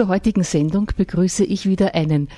Zur 0.00 0.08
heutigen 0.08 0.44
Sendung 0.44 0.90
begrüße 0.96 1.44
ich 1.44 1.66
wieder 1.66 1.94
einen 1.94 2.30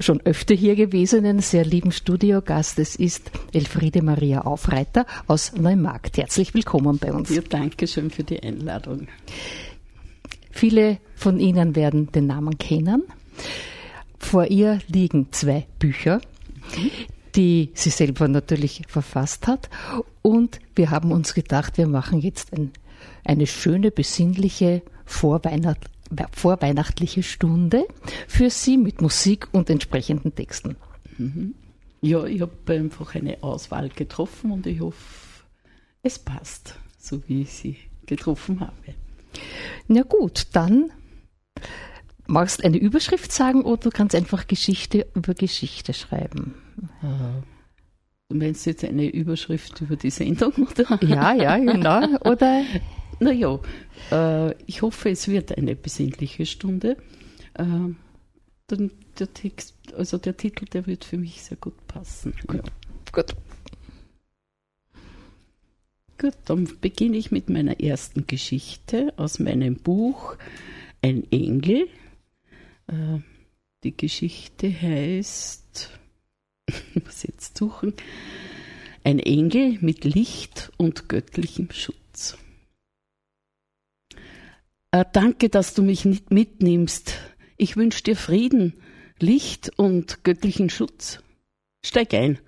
schon 0.00 0.20
öfter 0.22 0.56
hier 0.56 0.74
gewesenen, 0.74 1.38
sehr 1.38 1.64
lieben 1.64 1.92
Studiogast. 1.92 2.80
Es 2.80 2.96
ist 2.96 3.30
Elfriede 3.52 4.02
Maria 4.02 4.40
Aufreiter 4.40 5.06
aus 5.28 5.52
Neumarkt. 5.52 6.16
Herzlich 6.16 6.54
willkommen 6.54 6.98
bei 6.98 7.12
uns. 7.12 7.30
Ja, 7.30 7.40
danke 7.48 7.86
schön 7.86 8.10
für 8.10 8.24
die 8.24 8.42
Einladung. 8.42 9.06
Viele 10.50 10.98
von 11.14 11.38
Ihnen 11.38 11.76
werden 11.76 12.10
den 12.10 12.26
Namen 12.26 12.58
kennen. 12.58 13.04
Vor 14.18 14.46
ihr 14.46 14.80
liegen 14.88 15.28
zwei 15.30 15.68
Bücher, 15.78 16.20
die 17.36 17.70
sie 17.74 17.90
selber 17.90 18.26
natürlich 18.26 18.82
verfasst 18.88 19.46
hat. 19.46 19.70
Und 20.22 20.58
wir 20.74 20.90
haben 20.90 21.12
uns 21.12 21.32
gedacht, 21.34 21.78
wir 21.78 21.86
machen 21.86 22.18
jetzt 22.18 22.52
ein, 22.52 22.72
eine 23.24 23.46
schöne, 23.46 23.92
besinnliche 23.92 24.82
Vorweihnacht, 25.04 25.93
vorweihnachtliche 26.32 27.22
Stunde 27.22 27.86
für 28.28 28.50
Sie 28.50 28.76
mit 28.76 29.00
Musik 29.00 29.48
und 29.52 29.70
entsprechenden 29.70 30.34
Texten. 30.34 30.76
Mhm. 31.18 31.54
Ja, 32.00 32.24
ich 32.24 32.40
habe 32.40 32.52
einfach 32.66 33.14
eine 33.14 33.42
Auswahl 33.42 33.88
getroffen 33.88 34.50
und 34.50 34.66
ich 34.66 34.80
hoffe, 34.80 35.44
es 36.02 36.18
passt, 36.18 36.78
so 36.98 37.22
wie 37.26 37.42
ich 37.42 37.52
sie 37.52 37.76
getroffen 38.04 38.60
habe. 38.60 38.94
Na 39.88 40.02
gut, 40.02 40.48
dann 40.52 40.92
magst 42.26 42.60
du 42.60 42.64
eine 42.66 42.76
Überschrift 42.76 43.32
sagen 43.32 43.62
oder 43.62 43.84
du 43.84 43.90
kannst 43.90 44.14
einfach 44.14 44.46
Geschichte 44.46 45.06
über 45.14 45.34
Geschichte 45.34 45.94
schreiben. 45.94 46.54
Äh, 47.02 47.42
du 48.28 48.36
meinst 48.36 48.66
jetzt 48.66 48.84
eine 48.84 49.08
Überschrift 49.08 49.80
über 49.80 49.96
die 49.96 50.10
Sendung, 50.10 50.52
oder? 50.52 51.02
Ja, 51.02 51.32
ja, 51.32 51.56
genau. 51.58 52.18
Oder 52.20 52.64
naja, 53.20 53.60
äh, 54.10 54.54
ich 54.66 54.82
hoffe, 54.82 55.10
es 55.10 55.28
wird 55.28 55.56
eine 55.56 55.76
besinnliche 55.76 56.46
Stunde. 56.46 56.96
Äh, 57.54 57.64
dann 58.66 58.90
der 59.18 59.32
Text, 59.32 59.74
also 59.96 60.18
der 60.18 60.36
Titel, 60.36 60.64
der 60.64 60.86
wird 60.86 61.04
für 61.04 61.18
mich 61.18 61.42
sehr 61.42 61.56
gut 61.56 61.86
passen. 61.86 62.34
Gut. 62.46 62.62
Ja. 62.66 62.72
gut. 63.12 63.36
Gut, 66.18 66.34
dann 66.44 66.68
beginne 66.80 67.16
ich 67.16 67.30
mit 67.32 67.50
meiner 67.50 67.80
ersten 67.80 68.26
Geschichte 68.26 69.12
aus 69.16 69.38
meinem 69.38 69.76
Buch 69.76 70.36
Ein 71.02 71.30
Engel. 71.30 71.88
Äh, 72.86 73.18
die 73.82 73.96
Geschichte 73.96 74.72
heißt, 74.72 75.90
ich 76.66 76.94
muss 77.04 77.24
jetzt 77.24 77.58
suchen, 77.58 77.94
Ein 79.02 79.18
Engel 79.18 79.78
mit 79.80 80.04
Licht 80.04 80.72
und 80.78 81.08
göttlichem 81.08 81.70
Schutz. 81.72 82.38
Äh, 84.94 85.04
danke, 85.12 85.48
dass 85.48 85.74
du 85.74 85.82
mich 85.82 86.04
nicht 86.04 86.30
mitnimmst. 86.30 87.14
Ich 87.56 87.76
wünsche 87.76 88.04
dir 88.04 88.14
Frieden, 88.14 88.74
Licht 89.18 89.72
und 89.76 90.22
göttlichen 90.22 90.70
Schutz. 90.70 91.18
Steig 91.84 92.14
ein. 92.14 92.38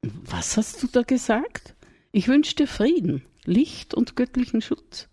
Was 0.00 0.56
hast 0.56 0.82
du 0.82 0.86
da 0.86 1.02
gesagt? 1.02 1.74
Ich 2.10 2.26
wünsche 2.26 2.54
dir 2.54 2.68
Frieden, 2.68 3.22
Licht 3.44 3.92
und 3.92 4.16
göttlichen 4.16 4.62
Schutz. 4.62 5.10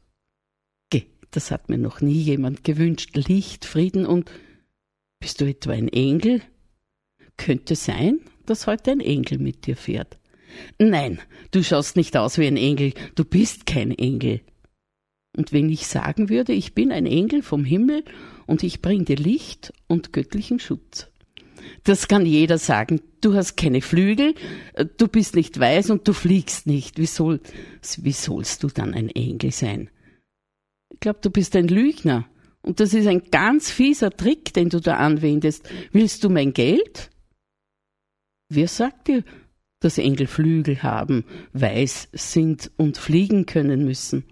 Geh, 0.92 1.08
das 1.30 1.52
hat 1.52 1.68
mir 1.68 1.78
noch 1.78 2.00
nie 2.00 2.22
jemand 2.22 2.64
gewünscht. 2.64 3.18
Licht, 3.18 3.66
Frieden 3.66 4.06
und. 4.06 4.32
Bist 5.20 5.42
du 5.42 5.46
etwa 5.46 5.74
ein 5.74 5.90
Engel? 5.90 6.42
Könnte 7.36 7.76
sein, 7.76 8.22
dass 8.46 8.66
heute 8.66 8.92
ein 8.92 9.02
Engel 9.02 9.40
mit 9.40 9.66
dir 9.66 9.76
fährt. 9.76 10.20
Nein, 10.80 11.20
du 11.52 11.62
schaust 11.66 11.98
nicht 11.98 12.16
aus 12.16 12.38
wie 12.38 12.48
ein 12.48 12.56
Engel, 12.56 12.94
du 13.16 13.26
bist 13.26 13.66
kein 13.66 13.92
Engel. 13.92 14.40
Und 15.36 15.52
wenn 15.52 15.70
ich 15.70 15.88
sagen 15.88 16.30
würde, 16.30 16.54
ich 16.54 16.74
bin 16.74 16.92
ein 16.92 17.06
Engel 17.06 17.44
vom 17.44 17.66
Himmel 17.66 18.04
und 18.46 18.64
ich 18.64 18.82
bringe 18.82 19.06
dir 19.06 19.18
Licht 19.18 19.74
und 19.88 20.14
göttlichen 20.14 20.60
Schutz. 20.60 21.08
Das 21.84 22.08
kann 22.08 22.26
jeder 22.26 22.58
sagen. 22.58 23.02
Du 23.22 23.34
hast 23.34 23.58
keine 23.58 23.82
Flügel, 23.82 24.36
du 24.98 25.08
bist 25.08 25.36
nicht 25.36 25.60
weiß 25.60 25.90
und 25.90 26.08
du 26.08 26.14
fliegst 26.14 26.68
nicht. 26.68 27.00
Wie, 27.00 27.08
soll, 27.08 27.40
wie 27.98 28.12
sollst 28.12 28.64
du 28.64 28.68
dann 28.68 28.94
ein 28.94 29.10
Engel 29.10 29.52
sein? 29.52 29.90
Ich 30.94 31.00
glaube, 31.00 31.20
du 31.22 31.30
bist 31.30 31.56
ein 31.56 31.68
Lügner. 31.68 32.28
Und 32.62 32.80
das 32.80 32.94
ist 32.94 33.08
ein 33.08 33.24
ganz 33.30 33.70
fieser 33.70 34.10
Trick, 34.12 34.54
den 34.54 34.70
du 34.70 34.80
da 34.80 34.98
anwendest. 34.98 35.70
Willst 35.92 36.24
du 36.24 36.30
mein 36.30 36.54
Geld? 36.54 37.10
Wer 38.50 38.68
sagt 38.68 39.08
dir, 39.08 39.24
dass 39.82 39.98
Engel 39.98 40.28
Flügel 40.28 40.82
haben, 40.82 41.26
weiß 41.54 42.10
sind 42.14 42.72
und 42.78 42.98
fliegen 42.98 43.46
können 43.46 43.86
müssen? 43.86 44.24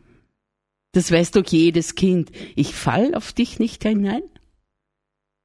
Das 0.94 1.12
weiß 1.12 1.32
doch 1.32 1.46
jedes 1.46 1.96
Kind. 1.96 2.32
Ich 2.56 2.74
fall 2.74 3.14
auf 3.16 3.34
dich 3.34 3.60
nicht 3.60 3.84
hinein. 3.84 4.22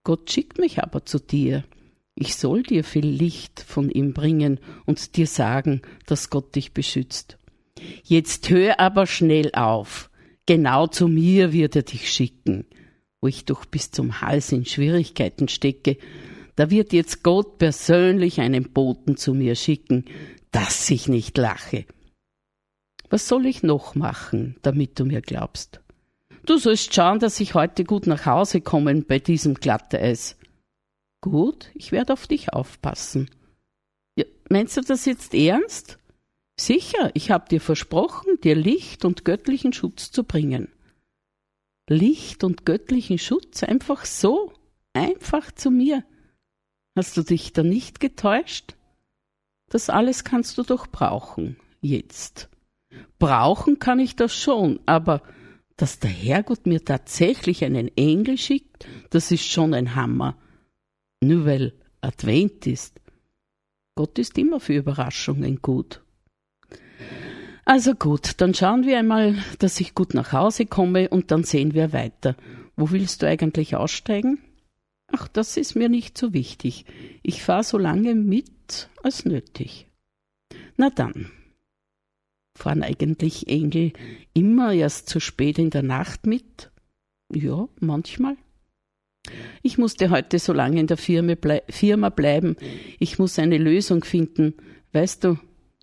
Gott 0.05 0.31
schickt 0.31 0.59
mich 0.59 0.83
aber 0.83 1.05
zu 1.05 1.19
dir. 1.19 1.65
Ich 2.15 2.37
soll 2.37 2.63
dir 2.63 2.85
viel 2.85 3.07
Licht 3.07 3.61
von 3.61 3.91
ihm 3.91 4.13
bringen 4.13 4.61
und 4.87 5.17
dir 5.17 5.27
sagen, 5.27 5.83
dass 6.07 6.31
Gott 6.31 6.55
dich 6.55 6.73
beschützt. 6.73 7.39
Jetzt 8.05 8.51
hör 8.51 8.79
aber 8.81 9.07
schnell 9.07 9.51
auf. 9.55 10.11
Genau 10.47 10.87
zu 10.87 11.09
mir 11.09 11.53
wird 11.53 11.77
er 11.77 11.83
dich 11.83 12.11
schicken, 12.11 12.67
wo 13.21 13.29
ich 13.29 13.45
doch 13.45 13.65
bis 13.65 13.91
zum 13.91 14.21
Hals 14.21 14.53
in 14.53 14.65
Schwierigkeiten 14.65 15.49
stecke. 15.49 15.97
Da 16.57 16.71
wird 16.71 16.93
jetzt 16.93 17.23
Gott 17.23 17.59
persönlich 17.59 18.41
einen 18.41 18.73
Boten 18.73 19.17
zu 19.17 19.33
mir 19.33 19.55
schicken, 19.55 20.05
dass 20.51 20.91
ich 20.91 21.09
nicht 21.09 21.39
lache. 21.39 21.85
Was 23.11 23.27
soll 23.29 23.47
ich 23.47 23.63
noch 23.63 23.95
machen, 23.95 24.57
damit 24.63 24.99
du 24.99 25.05
mir 25.05 25.23
glaubst? 25.23 25.81
Du 26.45 26.59
sollst 26.59 26.95
schauen, 26.95 27.19
dass 27.19 27.41
ich 27.41 27.55
heute 27.55 27.85
gut 27.85 28.07
nach 28.07 28.27
Hause 28.27 28.61
komme 28.61 29.03
bei 29.03 29.19
diesem 29.19 29.55
Glatteis. 29.55 30.37
Gut, 31.21 31.71
ich 31.75 31.93
werde 31.93 32.13
auf 32.13 32.27
dich 32.27 32.53
aufpassen. 32.53 33.31
Ja, 34.17 34.25
meinst 34.49 34.77
du 34.77 34.83
das 34.83 35.05
jetzt 35.05 35.35
ernst? 35.35 35.99
Sicher, 36.59 37.11
ich 37.15 37.31
habe 37.31 37.49
dir 37.49 37.61
versprochen, 37.61 38.41
dir 38.43 38.55
Licht 38.55 39.05
und 39.05 39.25
göttlichen 39.25 39.73
Schutz 39.73 40.11
zu 40.11 40.25
bringen. 40.25 40.73
Licht 41.89 42.45
und 42.45 42.67
göttlichen 42.67 43.19
Schutz 43.19 43.63
einfach 43.63 44.05
so, 44.05 44.53
einfach 44.93 45.53
zu 45.53 45.71
mir. 45.71 46.05
Hast 46.97 47.17
du 47.17 47.23
dich 47.23 47.53
da 47.53 47.63
nicht 47.63 48.01
getäuscht? 48.01 48.77
Das 49.71 49.89
alles 49.89 50.25
kannst 50.25 50.59
du 50.59 50.63
doch 50.63 50.87
brauchen, 50.87 51.57
jetzt. 51.81 52.49
Brauchen 53.19 53.79
kann 53.79 53.99
ich 53.99 54.17
das 54.17 54.35
schon, 54.35 54.81
aber 54.87 55.23
dass 55.77 55.99
der 55.99 56.11
Herrgott 56.11 56.67
mir 56.67 56.85
tatsächlich 56.85 57.65
einen 57.65 57.91
Engel 57.97 58.37
schickt, 58.37 58.87
das 59.11 59.31
ist 59.31 59.45
schon 59.45 59.75
ein 59.75 59.95
Hammer. 59.95 60.37
Nur 61.23 61.47
weil 61.47 61.73
Advent 62.01 62.67
ist. 62.67 63.01
Gott 63.95 64.19
ist 64.19 64.39
immer 64.39 64.61
für 64.61 64.75
Überraschungen 64.75 65.61
gut. 65.63 66.03
Also 67.65 67.95
gut, 67.95 68.41
dann 68.41 68.55
schauen 68.55 68.87
wir 68.87 68.99
einmal, 68.99 69.37
dass 69.59 69.79
ich 69.81 69.95
gut 69.95 70.15
nach 70.15 70.33
Hause 70.33 70.67
komme 70.67 71.11
und 71.11 71.31
dann 71.31 71.45
sehen 71.45 71.75
wir 71.75 71.93
weiter. 71.93 72.35
Wo 72.77 72.91
willst 72.91 73.23
du 73.23 73.27
eigentlich 73.27 73.77
aussteigen? 73.77 74.39
Ach, 75.09 75.29
das 75.29 75.57
ist 75.57 75.75
mir 75.75 75.89
nicht 75.89 76.17
so 76.17 76.33
wichtig. 76.33 76.87
Ich 77.23 77.43
fahre 77.43 77.65
so 77.65 77.77
lange 77.77 78.15
mit 78.15 78.89
als 79.03 79.25
nötig. 79.25 79.87
Na 80.77 80.91
dann, 80.91 81.31
Fahren 82.59 82.83
eigentlich 82.83 83.49
Engel 83.49 83.93
immer 84.35 84.73
erst 84.73 85.09
zu 85.09 85.21
spät 85.21 85.59
in 85.59 85.71
der 85.71 85.83
Nacht 85.83 86.27
mit? 86.27 86.71
Ja, 87.33 87.69
manchmal. 87.81 88.37
Ich 89.63 89.79
musste 89.79 90.11
heute 90.11 90.39
so 90.39 90.53
lange 90.53 90.81
in 90.81 90.87
der 90.87 90.97
Firma, 90.97 91.35
blei 91.35 91.63
Firma 91.69 92.09
bleiben. 92.09 92.57
Ich 92.99 93.19
muss 93.19 93.39
eine 93.39 93.59
Lösung 93.59 94.05
finden. 94.05 94.55
Weißt 94.93 95.25
du, 95.25 95.39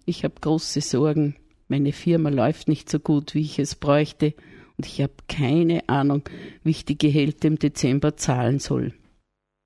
ich 0.05 0.23
habe 0.23 0.35
große 0.39 0.81
Sorgen. 0.81 1.35
Meine 1.67 1.93
Firma 1.93 2.29
läuft 2.29 2.67
nicht 2.67 2.89
so 2.89 2.99
gut, 2.99 3.33
wie 3.33 3.41
ich 3.41 3.59
es 3.59 3.75
bräuchte, 3.75 4.33
und 4.77 4.85
ich 4.85 5.01
habe 5.01 5.13
keine 5.27 5.87
Ahnung, 5.87 6.23
wie 6.63 6.71
ich 6.71 6.85
die 6.85 6.97
Gehälter 6.97 7.47
im 7.47 7.57
Dezember 7.57 8.17
zahlen 8.17 8.59
soll. 8.59 8.93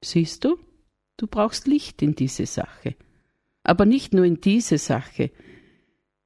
Siehst 0.04 0.46
du, 0.46 0.58
du 1.18 1.28
brauchst 1.28 1.68
Licht 1.68 2.02
in 2.02 2.16
diese 2.16 2.46
Sache. 2.46 2.96
Aber 3.64 3.86
nicht 3.86 4.14
nur 4.14 4.26
in 4.26 4.40
diese 4.40 4.78
Sache. 4.78 5.32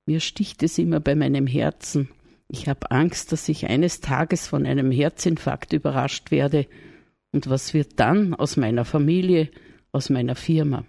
Mir 0.05 0.19
sticht 0.19 0.63
es 0.63 0.77
immer 0.77 0.99
bei 0.99 1.15
meinem 1.15 1.47
Herzen. 1.47 2.09
Ich 2.47 2.67
habe 2.67 2.91
Angst, 2.91 3.31
dass 3.31 3.47
ich 3.47 3.67
eines 3.67 4.01
Tages 4.01 4.47
von 4.47 4.65
einem 4.65 4.91
Herzinfarkt 4.91 5.73
überrascht 5.73 6.29
werde. 6.29 6.67
Und 7.31 7.49
was 7.49 7.73
wird 7.73 7.99
dann 7.99 8.33
aus 8.33 8.57
meiner 8.57 8.85
Familie, 8.85 9.49
aus 9.91 10.09
meiner 10.09 10.35
Firma? 10.35 10.85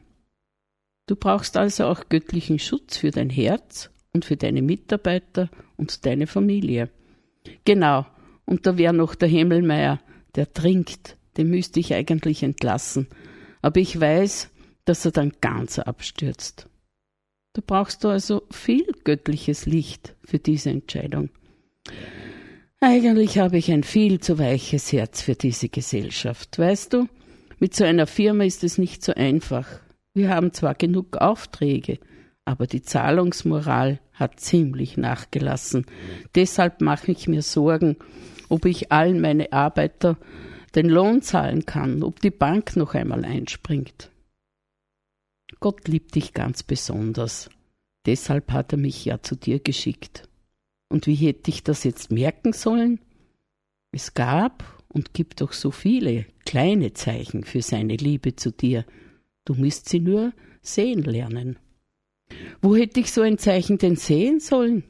Du 1.06 1.16
brauchst 1.16 1.56
also 1.56 1.84
auch 1.84 2.08
göttlichen 2.08 2.58
Schutz 2.58 2.96
für 2.96 3.10
dein 3.10 3.30
Herz 3.30 3.90
und 4.12 4.24
für 4.24 4.36
deine 4.36 4.62
Mitarbeiter 4.62 5.50
und 5.76 6.06
deine 6.06 6.26
Familie. 6.26 6.90
Genau, 7.64 8.06
und 8.46 8.66
da 8.66 8.78
wäre 8.78 8.94
noch 8.94 9.14
der 9.14 9.28
Himmelmeier, 9.28 10.00
der 10.34 10.52
trinkt, 10.52 11.16
den 11.36 11.50
müsste 11.50 11.80
ich 11.80 11.94
eigentlich 11.94 12.42
entlassen. 12.42 13.08
Aber 13.62 13.80
ich 13.80 13.98
weiß, 13.98 14.50
dass 14.84 15.04
er 15.04 15.12
dann 15.12 15.32
ganz 15.40 15.78
abstürzt. 15.78 16.68
Da 17.54 17.62
brauchst 17.64 18.04
du 18.04 18.08
also 18.08 18.42
viel 18.50 18.84
göttliches 19.04 19.64
Licht 19.64 20.14
für 20.24 20.38
diese 20.38 20.70
Entscheidung. 20.70 21.30
Eigentlich 22.80 23.38
habe 23.38 23.56
ich 23.56 23.70
ein 23.70 23.84
viel 23.84 24.20
zu 24.20 24.38
weiches 24.38 24.92
Herz 24.92 25.22
für 25.22 25.36
diese 25.36 25.68
Gesellschaft. 25.68 26.58
Weißt 26.58 26.92
du, 26.92 27.08
mit 27.60 27.74
so 27.74 27.84
einer 27.84 28.06
Firma 28.06 28.44
ist 28.44 28.64
es 28.64 28.76
nicht 28.76 29.04
so 29.04 29.14
einfach. 29.14 29.68
Wir 30.12 30.30
haben 30.30 30.52
zwar 30.52 30.74
genug 30.74 31.16
Aufträge, 31.16 31.98
aber 32.44 32.66
die 32.66 32.82
Zahlungsmoral 32.82 34.00
hat 34.12 34.40
ziemlich 34.40 34.96
nachgelassen. 34.96 35.86
Deshalb 36.34 36.80
mache 36.80 37.12
ich 37.12 37.28
mir 37.28 37.42
Sorgen, 37.42 37.96
ob 38.48 38.64
ich 38.66 38.90
allen 38.90 39.20
meine 39.20 39.52
Arbeiter 39.52 40.18
den 40.74 40.88
Lohn 40.88 41.22
zahlen 41.22 41.66
kann, 41.66 42.02
ob 42.02 42.20
die 42.20 42.30
Bank 42.30 42.74
noch 42.76 42.94
einmal 42.94 43.24
einspringt. 43.24 44.10
Gott 45.64 45.88
liebt 45.88 46.14
dich 46.14 46.34
ganz 46.34 46.62
besonders. 46.62 47.48
Deshalb 48.04 48.52
hat 48.52 48.72
er 48.72 48.78
mich 48.78 49.02
ja 49.06 49.22
zu 49.22 49.34
dir 49.34 49.60
geschickt. 49.60 50.28
Und 50.90 51.06
wie 51.06 51.14
hätte 51.14 51.50
ich 51.50 51.62
das 51.62 51.84
jetzt 51.84 52.10
merken 52.10 52.52
sollen? 52.52 53.00
Es 53.90 54.12
gab 54.12 54.84
und 54.88 55.14
gibt 55.14 55.40
doch 55.40 55.54
so 55.54 55.70
viele 55.70 56.26
kleine 56.44 56.92
Zeichen 56.92 57.44
für 57.44 57.62
seine 57.62 57.96
Liebe 57.96 58.36
zu 58.36 58.52
dir. 58.52 58.84
Du 59.46 59.54
musst 59.54 59.88
sie 59.88 60.00
nur 60.00 60.34
sehen 60.60 61.02
lernen. 61.02 61.58
Wo 62.60 62.76
hätte 62.76 63.00
ich 63.00 63.10
so 63.10 63.22
ein 63.22 63.38
Zeichen 63.38 63.78
denn 63.78 63.96
sehen 63.96 64.40
sollen? 64.40 64.84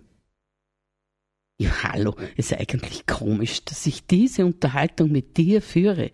Ja, 1.57 1.85
hallo, 1.85 2.17
ist 2.35 2.53
eigentlich 2.53 3.07
komisch, 3.07 3.65
dass 3.65 3.87
ich 3.87 4.09
diese 4.09 4.45
Unterhaltung 4.45 5.13
mit 5.13 5.37
dir 5.37 5.63
führe. 5.63 6.11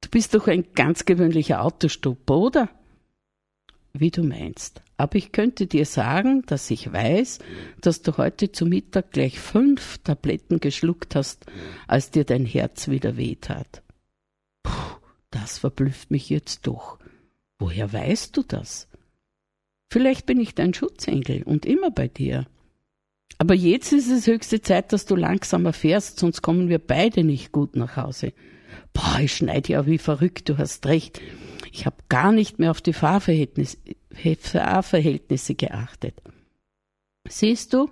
Du 0.00 0.08
bist 0.10 0.34
doch 0.34 0.48
ein 0.48 0.72
ganz 0.74 1.04
gewöhnlicher 1.04 1.62
Autostopp, 1.62 2.28
oder? 2.28 2.68
Wie 3.92 4.10
du 4.10 4.22
meinst. 4.22 4.82
Aber 4.96 5.16
ich 5.16 5.32
könnte 5.32 5.66
dir 5.66 5.84
sagen, 5.84 6.42
dass 6.46 6.70
ich 6.70 6.92
weiß, 6.92 7.40
dass 7.80 8.02
du 8.02 8.16
heute 8.18 8.52
zu 8.52 8.66
Mittag 8.66 9.12
gleich 9.12 9.40
fünf 9.40 9.98
Tabletten 9.98 10.60
geschluckt 10.60 11.14
hast, 11.14 11.46
als 11.88 12.10
dir 12.10 12.24
dein 12.24 12.46
Herz 12.46 12.88
wieder 12.88 13.16
wehtat. 13.16 13.82
Puh, 14.62 14.98
das 15.30 15.58
verblüfft 15.58 16.10
mich 16.10 16.28
jetzt 16.28 16.66
doch. 16.66 16.98
Woher 17.58 17.92
weißt 17.92 18.36
du 18.36 18.42
das? 18.42 18.88
Vielleicht 19.92 20.26
bin 20.26 20.38
ich 20.38 20.54
dein 20.54 20.72
Schutzengel 20.72 21.42
und 21.42 21.66
immer 21.66 21.90
bei 21.90 22.06
dir. 22.06 22.46
Aber 23.38 23.54
jetzt 23.54 23.92
ist 23.92 24.10
es 24.10 24.26
höchste 24.26 24.60
Zeit, 24.60 24.92
dass 24.92 25.06
du 25.06 25.16
langsamer 25.16 25.72
fährst, 25.72 26.18
sonst 26.18 26.42
kommen 26.42 26.68
wir 26.68 26.78
beide 26.78 27.24
nicht 27.24 27.52
gut 27.52 27.74
nach 27.74 27.96
Hause. 27.96 28.32
Boah, 28.92 29.18
ich 29.20 29.34
schneide 29.34 29.72
ja 29.72 29.86
wie 29.86 29.98
verrückt, 29.98 30.48
du 30.48 30.58
hast 30.58 30.86
recht. 30.86 31.20
Ich 31.72 31.86
habe 31.86 31.96
gar 32.08 32.32
nicht 32.32 32.58
mehr 32.58 32.70
auf 32.70 32.80
die 32.80 32.92
Fahrverhältnisse, 32.92 33.78
Fahrverhältnisse 34.38 35.54
geachtet. 35.54 36.14
Siehst 37.28 37.72
du, 37.72 37.88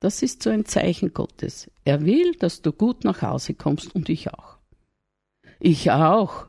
das 0.00 0.22
ist 0.22 0.42
so 0.42 0.50
ein 0.50 0.64
Zeichen 0.64 1.14
Gottes. 1.14 1.70
Er 1.84 2.04
will, 2.04 2.34
dass 2.38 2.60
du 2.60 2.72
gut 2.72 3.04
nach 3.04 3.22
Hause 3.22 3.54
kommst 3.54 3.94
und 3.94 4.08
ich 4.08 4.32
auch. 4.32 4.58
Ich 5.60 5.90
auch. 5.90 6.46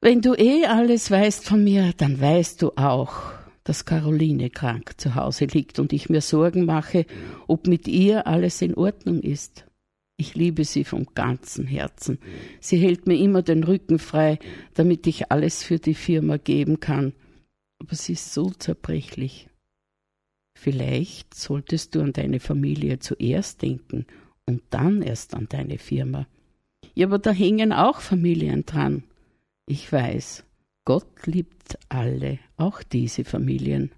Wenn 0.00 0.20
du 0.20 0.34
eh 0.34 0.66
alles 0.66 1.10
weißt 1.10 1.46
von 1.46 1.64
mir, 1.64 1.94
dann 1.96 2.20
weißt 2.20 2.60
du 2.60 2.72
auch, 2.76 3.14
dass 3.62 3.86
Caroline 3.86 4.50
krank 4.50 5.00
zu 5.00 5.14
Hause 5.14 5.46
liegt 5.46 5.78
und 5.78 5.94
ich 5.94 6.10
mir 6.10 6.20
Sorgen 6.20 6.66
mache, 6.66 7.06
ob 7.46 7.66
mit 7.66 7.88
ihr 7.88 8.26
alles 8.26 8.60
in 8.60 8.74
Ordnung 8.74 9.22
ist. 9.22 9.64
Ich 10.16 10.34
liebe 10.34 10.64
sie 10.64 10.84
vom 10.84 11.06
ganzen 11.14 11.66
Herzen. 11.66 12.18
Sie 12.60 12.76
hält 12.76 13.06
mir 13.06 13.16
immer 13.16 13.42
den 13.42 13.64
Rücken 13.64 13.98
frei, 13.98 14.38
damit 14.74 15.06
ich 15.06 15.32
alles 15.32 15.64
für 15.64 15.78
die 15.78 15.94
Firma 15.94 16.36
geben 16.36 16.78
kann. 16.78 17.12
Aber 17.80 17.96
sie 17.96 18.12
ist 18.12 18.32
so 18.32 18.50
zerbrechlich. 18.50 19.48
Vielleicht 20.56 21.34
solltest 21.34 21.94
du 21.94 22.00
an 22.00 22.12
deine 22.12 22.38
Familie 22.38 23.00
zuerst 23.00 23.60
denken 23.62 24.06
und 24.46 24.62
dann 24.70 25.02
erst 25.02 25.34
an 25.34 25.48
deine 25.48 25.78
Firma. 25.78 26.26
Ja, 26.94 27.06
aber 27.08 27.18
da 27.18 27.32
hängen 27.32 27.72
auch 27.72 28.00
Familien 28.00 28.64
dran. 28.64 29.02
Ich 29.66 29.90
weiß, 29.90 30.44
Gott 30.84 31.26
liebt 31.26 31.78
alle, 31.88 32.38
auch 32.56 32.82
diese 32.82 33.24
Familien. 33.24 33.90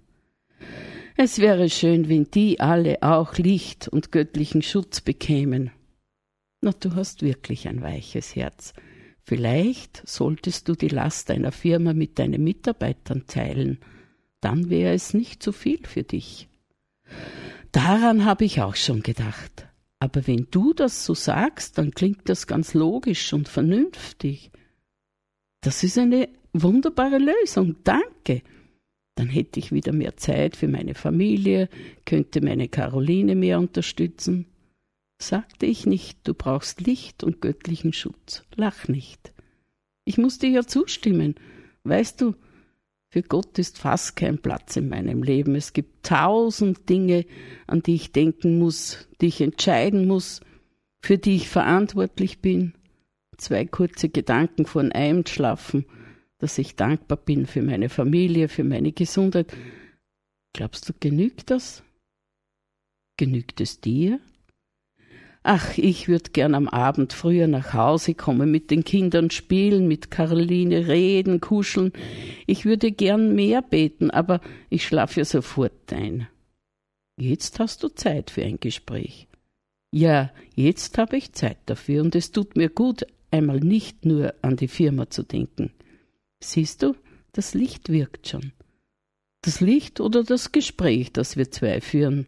Es 1.15 1.39
wäre 1.39 1.69
schön, 1.69 2.09
wenn 2.09 2.25
die 2.25 2.59
alle 2.59 3.03
auch 3.03 3.37
Licht 3.37 3.87
und 3.87 4.11
göttlichen 4.11 4.61
Schutz 4.61 5.01
bekämen. 5.01 5.71
Na, 6.61 6.71
du 6.71 6.95
hast 6.95 7.21
wirklich 7.21 7.67
ein 7.67 7.81
weiches 7.81 8.35
Herz. 8.35 8.73
Vielleicht 9.23 10.01
solltest 10.07 10.69
du 10.69 10.73
die 10.73 10.87
Last 10.87 11.29
deiner 11.29 11.51
Firma 11.51 11.93
mit 11.93 12.17
deinen 12.17 12.43
Mitarbeitern 12.43 13.25
teilen. 13.27 13.79
Dann 14.41 14.69
wäre 14.69 14.93
es 14.93 15.13
nicht 15.13 15.43
zu 15.43 15.51
viel 15.51 15.85
für 15.85 16.03
dich. 16.03 16.47
Daran 17.71 18.25
habe 18.25 18.45
ich 18.45 18.61
auch 18.61 18.75
schon 18.75 19.03
gedacht. 19.03 19.67
Aber 19.99 20.27
wenn 20.27 20.47
du 20.51 20.73
das 20.73 21.05
so 21.05 21.13
sagst, 21.13 21.77
dann 21.77 21.91
klingt 21.91 22.29
das 22.29 22.47
ganz 22.47 22.73
logisch 22.73 23.33
und 23.33 23.49
vernünftig. 23.49 24.51
Das 25.61 25.83
ist 25.83 25.97
eine 25.97 26.29
wunderbare 26.53 27.17
Lösung. 27.17 27.75
Danke. 27.83 28.43
Dann 29.15 29.27
hätte 29.27 29.59
ich 29.59 29.71
wieder 29.71 29.93
mehr 29.93 30.15
Zeit 30.17 30.55
für 30.55 30.67
meine 30.67 30.93
Familie, 30.93 31.69
könnte 32.05 32.41
meine 32.41 32.67
Caroline 32.67 33.35
mehr 33.35 33.59
unterstützen. 33.59 34.45
Sagte 35.19 35.65
ich 35.65 35.85
nicht, 35.85 36.19
du 36.27 36.33
brauchst 36.33 36.81
Licht 36.81 37.23
und 37.23 37.41
göttlichen 37.41 37.93
Schutz. 37.93 38.43
Lach 38.55 38.87
nicht. 38.87 39.33
Ich 40.05 40.17
muss 40.17 40.37
dir 40.37 40.49
ja 40.49 40.63
zustimmen. 40.63 41.35
Weißt 41.83 42.21
du, 42.21 42.35
für 43.09 43.23
Gott 43.23 43.57
ist 43.57 43.77
fast 43.77 44.15
kein 44.15 44.37
Platz 44.37 44.75
in 44.75 44.89
meinem 44.89 45.23
Leben. 45.23 45.55
Es 45.55 45.73
gibt 45.73 46.05
tausend 46.05 46.89
Dinge, 46.89 47.25
an 47.65 47.81
die 47.81 47.95
ich 47.95 48.11
denken 48.11 48.59
muss, 48.59 49.07
die 49.21 49.27
ich 49.27 49.41
entscheiden 49.41 50.07
muss, 50.07 50.41
für 51.01 51.17
die 51.17 51.35
ich 51.35 51.49
verantwortlich 51.49 52.39
bin. 52.39 52.73
Zwei 53.37 53.65
kurze 53.65 54.09
Gedanken 54.09 54.65
vor 54.65 54.83
dem 54.83 54.91
Einschlafen, 54.91 55.85
dass 56.37 56.57
ich 56.57 56.75
dankbar 56.75 57.17
bin 57.17 57.45
für 57.45 57.61
meine 57.61 57.89
Familie, 57.89 58.49
für 58.49 58.63
meine 58.63 58.91
Gesundheit. 58.91 59.55
Glaubst 60.53 60.87
du, 60.89 60.93
genügt 60.99 61.49
das? 61.49 61.83
Genügt 63.15 63.61
es 63.61 63.79
dir? 63.79 64.19
Ach, 65.49 65.77
ich 65.77 66.09
würde 66.09 66.31
gern 66.31 66.53
am 66.55 66.67
Abend 66.67 67.13
früher 67.13 67.47
nach 67.47 67.73
Hause 67.73 68.15
kommen, 68.15 68.51
mit 68.51 68.69
den 68.69 68.83
Kindern 68.83 69.29
spielen, 69.31 69.87
mit 69.87 70.11
Caroline 70.11 70.89
reden, 70.89 71.39
kuscheln. 71.39 71.93
Ich 72.47 72.65
würde 72.65 72.91
gern 72.91 73.33
mehr 73.33 73.61
beten, 73.61 74.11
aber 74.11 74.41
ich 74.69 74.85
schlafe 74.85 75.21
ja 75.21 75.23
sofort 75.23 75.93
ein. 75.93 76.27
Jetzt 77.17 77.61
hast 77.61 77.81
du 77.81 77.87
Zeit 77.87 78.29
für 78.29 78.43
ein 78.43 78.59
Gespräch. 78.59 79.29
Ja, 79.89 80.33
jetzt 80.53 80.97
habe 80.97 81.15
ich 81.15 81.31
Zeit 81.31 81.59
dafür 81.67 82.03
und 82.03 82.13
es 82.13 82.33
tut 82.33 82.57
mir 82.57 82.67
gut, 82.67 83.07
einmal 83.31 83.61
nicht 83.61 84.03
nur 84.03 84.33
an 84.41 84.57
die 84.57 84.67
Firma 84.67 85.09
zu 85.09 85.23
denken. 85.23 85.71
Siehst 86.43 86.83
du, 86.83 86.93
das 87.31 87.53
Licht 87.53 87.87
wirkt 87.87 88.27
schon. 88.27 88.51
Das 89.43 89.61
Licht 89.61 90.01
oder 90.01 90.25
das 90.25 90.51
Gespräch, 90.51 91.13
das 91.13 91.37
wir 91.37 91.49
zwei 91.51 91.79
führen. 91.79 92.27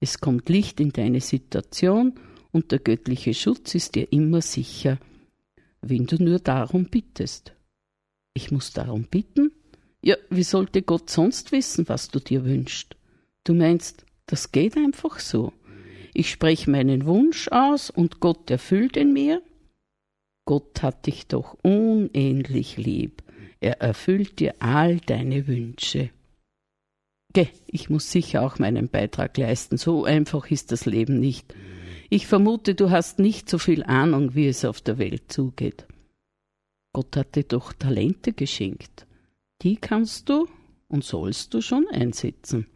Es 0.00 0.20
kommt 0.20 0.48
Licht 0.48 0.80
in 0.80 0.90
deine 0.90 1.20
Situation 1.20 2.14
und 2.52 2.72
der 2.72 2.78
göttliche 2.78 3.34
Schutz 3.34 3.74
ist 3.74 3.94
dir 3.94 4.12
immer 4.12 4.42
sicher, 4.42 4.98
wenn 5.80 6.06
du 6.06 6.22
nur 6.22 6.38
darum 6.38 6.86
bittest. 6.86 7.54
Ich 8.34 8.50
muss 8.50 8.72
darum 8.72 9.04
bitten? 9.04 9.52
Ja, 10.02 10.16
wie 10.30 10.42
sollte 10.42 10.82
Gott 10.82 11.10
sonst 11.10 11.52
wissen, 11.52 11.88
was 11.88 12.08
du 12.08 12.20
dir 12.20 12.44
wünschst? 12.44 12.96
Du 13.44 13.54
meinst, 13.54 14.04
das 14.26 14.52
geht 14.52 14.76
einfach 14.76 15.18
so. 15.18 15.52
Ich 16.12 16.30
spreche 16.30 16.70
meinen 16.70 17.06
Wunsch 17.06 17.48
aus 17.48 17.90
und 17.90 18.20
Gott 18.20 18.50
erfüllt 18.50 18.96
ihn 18.96 19.12
mir? 19.12 19.42
Gott 20.44 20.82
hat 20.82 21.06
dich 21.06 21.26
doch 21.26 21.56
unähnlich 21.62 22.76
lieb. 22.76 23.22
Er 23.60 23.80
erfüllt 23.80 24.38
dir 24.38 24.54
all 24.60 24.98
deine 24.98 25.46
Wünsche. 25.46 26.10
Geh, 27.36 27.48
ich 27.66 27.90
muss 27.90 28.10
sicher 28.10 28.40
auch 28.40 28.58
meinen 28.58 28.88
Beitrag 28.88 29.36
leisten. 29.36 29.76
So 29.76 30.04
einfach 30.04 30.50
ist 30.50 30.72
das 30.72 30.86
Leben 30.86 31.20
nicht. 31.20 31.54
Ich 32.08 32.26
vermute, 32.26 32.74
du 32.74 32.88
hast 32.88 33.18
nicht 33.18 33.50
so 33.50 33.58
viel 33.58 33.82
Ahnung, 33.82 34.34
wie 34.34 34.46
es 34.48 34.64
auf 34.64 34.80
der 34.80 34.96
Welt 34.96 35.24
zugeht. 35.30 35.86
Gott 36.94 37.14
hat 37.14 37.36
dir 37.36 37.42
doch 37.42 37.74
Talente 37.74 38.32
geschenkt. 38.32 39.06
Die 39.60 39.76
kannst 39.76 40.30
du 40.30 40.48
und 40.88 41.04
sollst 41.04 41.52
du 41.52 41.60
schon 41.60 41.86
einsetzen. 41.88 42.68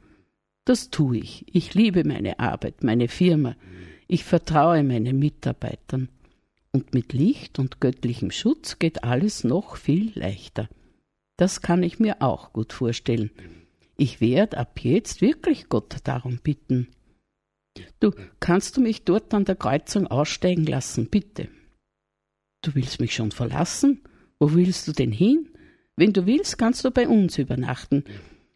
Das 0.67 0.91
tue 0.91 1.17
ich. 1.17 1.47
Ich 1.51 1.73
liebe 1.73 2.05
meine 2.05 2.39
Arbeit, 2.39 2.85
meine 2.85 3.09
Firma. 3.09 3.57
Ich 4.09 4.25
vertraue 4.25 4.83
meinen 4.83 5.19
Mitarbeitern. 5.19 6.11
Und 6.71 6.93
mit 6.93 7.15
Licht 7.15 7.59
und 7.59 7.81
göttlichem 7.81 8.31
Schutz 8.31 8.79
geht 8.79 9.05
alles 9.05 9.43
noch 9.43 9.77
viel 9.77 10.13
leichter. 10.15 10.69
Das 11.39 11.63
kann 11.63 11.83
ich 11.83 11.99
mir 11.99 12.21
auch 12.21 12.53
gut 12.53 12.75
vorstellen. 12.75 13.31
Ich 14.01 14.23
werde 14.23 14.57
ab 14.57 14.81
jetzt 14.83 15.21
wirklich 15.21 15.69
Gott 15.69 15.95
darum 16.05 16.39
bitten. 16.39 16.89
Du, 18.01 18.13
kannst 18.41 18.79
du 18.79 18.81
mich 18.81 19.05
dort 19.05 19.35
an 19.35 19.45
der 19.45 19.57
Kreuzung 19.57 20.07
aussteigen 20.07 20.65
lassen, 20.65 21.11
bitte? 21.11 21.49
Du 22.63 22.75
willst 22.75 22.99
mich 22.99 23.15
schon 23.15 23.31
verlassen? 23.31 24.01
Wo 24.39 24.55
willst 24.55 24.89
du 24.89 24.93
denn 24.93 25.13
hin? 25.13 25.51
Wenn 25.97 26.15
du 26.15 26.25
willst, 26.25 26.57
kannst 26.57 26.83
du 26.83 26.91
bei 26.91 27.09
uns 27.09 27.37
übernachten. 27.37 28.05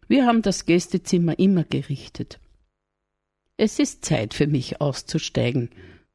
Wir 0.07 0.25
haben 0.25 0.41
das 0.41 0.65
Gästezimmer 0.65 1.37
immer 1.37 1.63
gerichtet. 1.63 2.39
Es 3.55 3.77
ist 3.77 4.03
Zeit 4.03 4.33
für 4.33 4.47
mich 4.47 4.81
auszusteigen. 4.81 5.69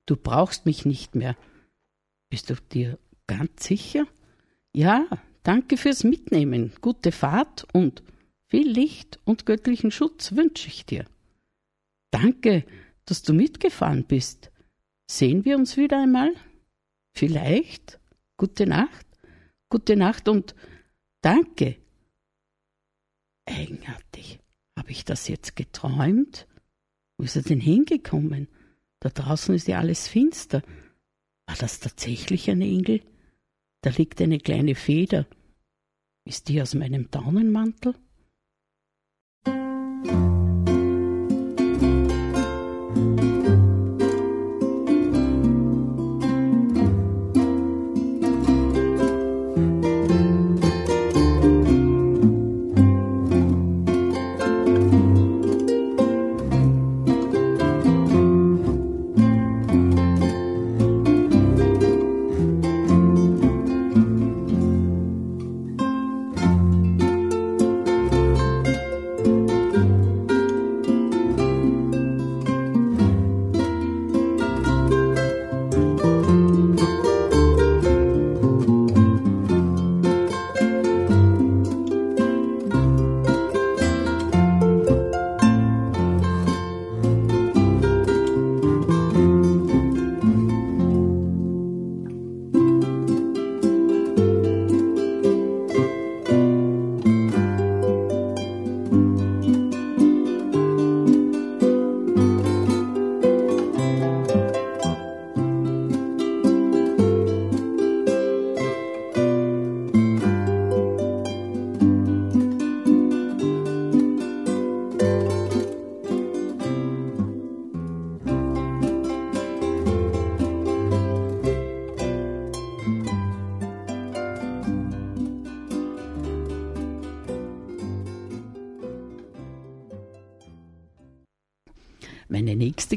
Du 0.06 0.16
brauchst 0.16 0.66
mich 0.66 0.84
nicht 0.84 1.14
mehr. 1.14 1.36
Bist 2.30 2.50
du 2.50 2.56
dir 2.72 2.98
ganz 3.28 3.62
sicher? 3.62 4.08
Ja, 4.74 5.06
danke 5.44 5.76
fürs 5.76 6.02
Mitnehmen. 6.02 6.72
Gute 6.80 7.12
Fahrt 7.12 7.64
und 7.72 8.02
viel 8.50 8.68
Licht 8.68 9.20
und 9.24 9.46
göttlichen 9.46 9.92
Schutz 9.92 10.34
wünsche 10.34 10.66
ich 10.66 10.84
dir. 10.84 11.06
Danke, 12.10 12.66
dass 13.04 13.22
du 13.22 13.32
mitgefahren 13.32 14.04
bist. 14.04 14.50
Sehen 15.08 15.44
wir 15.44 15.56
uns 15.56 15.76
wieder 15.76 16.02
einmal? 16.02 16.34
Vielleicht? 17.14 18.00
Gute 18.36 18.66
Nacht? 18.66 19.06
Gute 19.68 19.96
Nacht 19.96 20.28
und 20.28 20.56
danke. 21.22 21.76
Eigenartig. 23.46 24.40
Habe 24.76 24.90
ich 24.90 25.04
das 25.04 25.28
jetzt 25.28 25.54
geträumt? 25.54 26.48
Wo 27.16 27.24
ist 27.24 27.36
er 27.36 27.42
denn 27.42 27.60
hingekommen? 27.60 28.48
Da 28.98 29.10
draußen 29.10 29.54
ist 29.54 29.68
ja 29.68 29.78
alles 29.78 30.08
finster. 30.08 30.62
War 31.46 31.56
das 31.56 31.78
tatsächlich 31.78 32.50
ein 32.50 32.62
Engel? 32.62 33.02
Da 33.82 33.90
liegt 33.90 34.20
eine 34.20 34.38
kleine 34.38 34.74
Feder. 34.74 35.26
Ist 36.24 36.48
die 36.48 36.60
aus 36.60 36.74
meinem 36.74 37.10
Daunenmantel? 37.10 37.94
Meine 40.02 40.16
nächste 40.16 40.49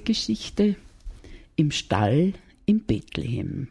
Geschichte 0.03 0.75
im 1.55 1.71
Stall 1.71 2.33
in 2.65 2.83
Bethlehem. 2.83 3.67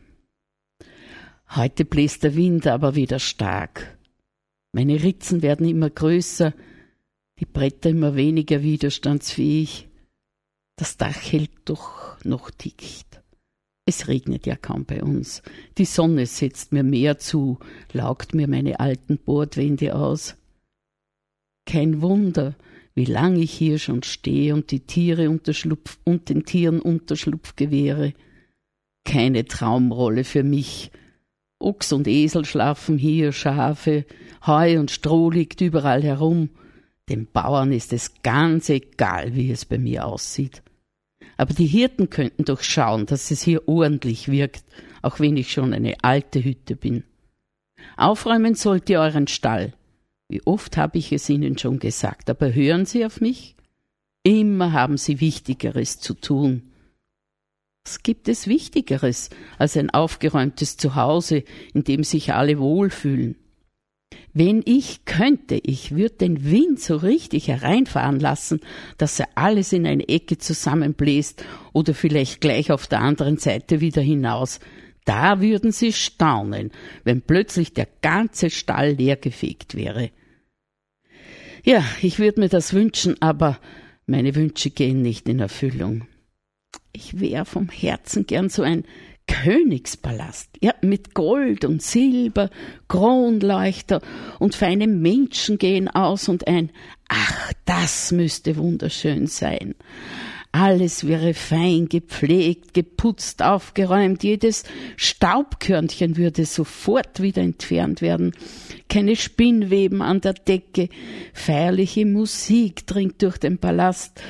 Heute 1.54 1.84
bläst 1.84 2.22
der 2.22 2.34
Wind 2.34 2.66
aber 2.66 2.94
wieder 2.94 3.18
stark. 3.18 3.98
Meine 4.72 5.02
Ritzen 5.02 5.42
werden 5.42 5.68
immer 5.68 5.90
größer, 5.90 6.54
die 7.38 7.44
Bretter 7.44 7.90
immer 7.90 8.16
weniger 8.16 8.62
widerstandsfähig. 8.62 9.88
Das 10.76 10.96
Dach 10.96 11.20
hält 11.30 11.50
doch 11.66 12.22
noch 12.24 12.50
dicht. 12.50 13.20
Es 13.84 14.08
regnet 14.08 14.46
ja 14.46 14.56
kaum 14.56 14.84
bei 14.84 15.02
uns. 15.02 15.42
Die 15.76 15.84
Sonne 15.84 16.26
setzt 16.26 16.72
mir 16.72 16.84
mehr 16.84 17.18
zu, 17.18 17.58
laugt 17.92 18.34
mir 18.34 18.48
meine 18.48 18.80
alten 18.80 19.18
Bordwände 19.18 19.94
aus. 19.94 20.36
Kein 21.66 22.00
Wunder, 22.00 22.54
wie 22.94 23.04
lang 23.04 23.36
ich 23.36 23.52
hier 23.52 23.78
schon 23.78 24.02
stehe 24.02 24.54
und 24.54 24.70
die 24.70 24.80
Tiere 24.80 25.30
Unterschlupf 25.30 25.98
und 26.04 26.28
den 26.28 26.44
Tieren 26.44 26.80
Unterschlupf 26.80 27.56
gewähre. 27.56 28.12
Keine 29.04 29.44
Traumrolle 29.46 30.24
für 30.24 30.42
mich. 30.42 30.90
Ochs 31.58 31.92
und 31.92 32.08
Esel 32.08 32.44
schlafen 32.44 32.98
hier, 32.98 33.32
Schafe, 33.32 34.04
Heu 34.46 34.78
und 34.78 34.90
Stroh 34.90 35.30
liegt 35.30 35.60
überall 35.60 36.02
herum. 36.02 36.50
Den 37.08 37.26
Bauern 37.26 37.72
ist 37.72 37.92
es 37.92 38.22
ganz 38.22 38.68
egal, 38.68 39.34
wie 39.34 39.50
es 39.50 39.64
bei 39.64 39.78
mir 39.78 40.06
aussieht. 40.06 40.62
Aber 41.36 41.54
die 41.54 41.66
Hirten 41.66 42.10
könnten 42.10 42.44
doch 42.44 42.62
schauen, 42.62 43.06
dass 43.06 43.30
es 43.30 43.42
hier 43.42 43.68
ordentlich 43.68 44.30
wirkt, 44.30 44.64
auch 45.02 45.18
wenn 45.18 45.36
ich 45.36 45.52
schon 45.52 45.72
eine 45.72 45.96
alte 46.02 46.44
Hütte 46.44 46.76
bin. 46.76 47.04
Aufräumen 47.96 48.54
sollt 48.54 48.88
ihr 48.90 49.00
euren 49.00 49.26
Stall, 49.26 49.72
wie 50.32 50.42
oft 50.46 50.78
habe 50.78 50.98
ich 50.98 51.12
es 51.12 51.28
Ihnen 51.28 51.58
schon 51.58 51.78
gesagt, 51.78 52.30
aber 52.30 52.54
hören 52.54 52.86
Sie 52.86 53.04
auf 53.04 53.20
mich? 53.20 53.54
Immer 54.24 54.72
haben 54.72 54.96
Sie 54.96 55.20
Wichtigeres 55.20 56.00
zu 56.00 56.14
tun. 56.14 56.72
Was 57.84 58.02
gibt 58.02 58.28
es 58.28 58.46
Wichtigeres 58.46 59.28
als 59.58 59.76
ein 59.76 59.90
aufgeräumtes 59.90 60.78
Zuhause, 60.78 61.44
in 61.74 61.84
dem 61.84 62.02
sich 62.02 62.32
alle 62.32 62.58
wohlfühlen? 62.58 63.36
Wenn 64.32 64.62
ich 64.64 65.04
könnte, 65.04 65.60
ich 65.62 65.94
würde 65.94 66.14
den 66.14 66.50
Wind 66.50 66.80
so 66.80 66.96
richtig 66.96 67.48
hereinfahren 67.48 68.18
lassen, 68.18 68.60
dass 68.96 69.20
er 69.20 69.28
alles 69.34 69.72
in 69.74 69.86
eine 69.86 70.08
Ecke 70.08 70.38
zusammenbläst 70.38 71.44
oder 71.74 71.92
vielleicht 71.92 72.40
gleich 72.40 72.72
auf 72.72 72.86
der 72.86 73.00
anderen 73.00 73.36
Seite 73.36 73.80
wieder 73.80 74.00
hinaus. 74.00 74.60
Da 75.04 75.40
würden 75.40 75.72
Sie 75.72 75.92
staunen, 75.92 76.70
wenn 77.04 77.20
plötzlich 77.20 77.74
der 77.74 77.88
ganze 78.00 78.48
Stall 78.48 78.92
leergefegt 78.92 79.74
wäre. 79.74 80.10
Ja, 81.64 81.84
ich 82.00 82.18
würde 82.18 82.40
mir 82.40 82.48
das 82.48 82.72
wünschen, 82.72 83.20
aber 83.20 83.58
meine 84.06 84.34
Wünsche 84.34 84.70
gehen 84.70 85.00
nicht 85.02 85.28
in 85.28 85.38
Erfüllung. 85.38 86.06
Ich 86.92 87.20
wäre 87.20 87.44
vom 87.44 87.68
Herzen 87.68 88.26
gern 88.26 88.48
so 88.48 88.62
ein 88.62 88.84
Königspalast, 89.28 90.50
ja, 90.60 90.74
mit 90.82 91.14
Gold 91.14 91.64
und 91.64 91.80
Silber, 91.80 92.50
Kronleuchter 92.88 94.02
und 94.40 94.56
feine 94.56 94.88
Menschen 94.88 95.58
gehen 95.58 95.88
aus 95.88 96.28
und 96.28 96.48
ein, 96.48 96.70
ach, 97.08 97.52
das 97.64 98.10
müsste 98.10 98.56
wunderschön 98.56 99.28
sein. 99.28 99.76
Alles 100.54 101.06
wäre 101.06 101.32
fein 101.32 101.88
gepflegt, 101.88 102.74
geputzt, 102.74 103.42
aufgeräumt, 103.42 104.22
jedes 104.22 104.64
Staubkörnchen 104.96 106.18
würde 106.18 106.44
sofort 106.44 107.22
wieder 107.22 107.40
entfernt 107.40 108.02
werden, 108.02 108.32
keine 108.90 109.16
Spinnweben 109.16 110.02
an 110.02 110.20
der 110.20 110.34
Decke, 110.34 110.90
feierliche 111.32 112.04
Musik 112.04 112.86
dringt 112.86 113.22
durch 113.22 113.38
den 113.38 113.56
Palast, 113.56 114.20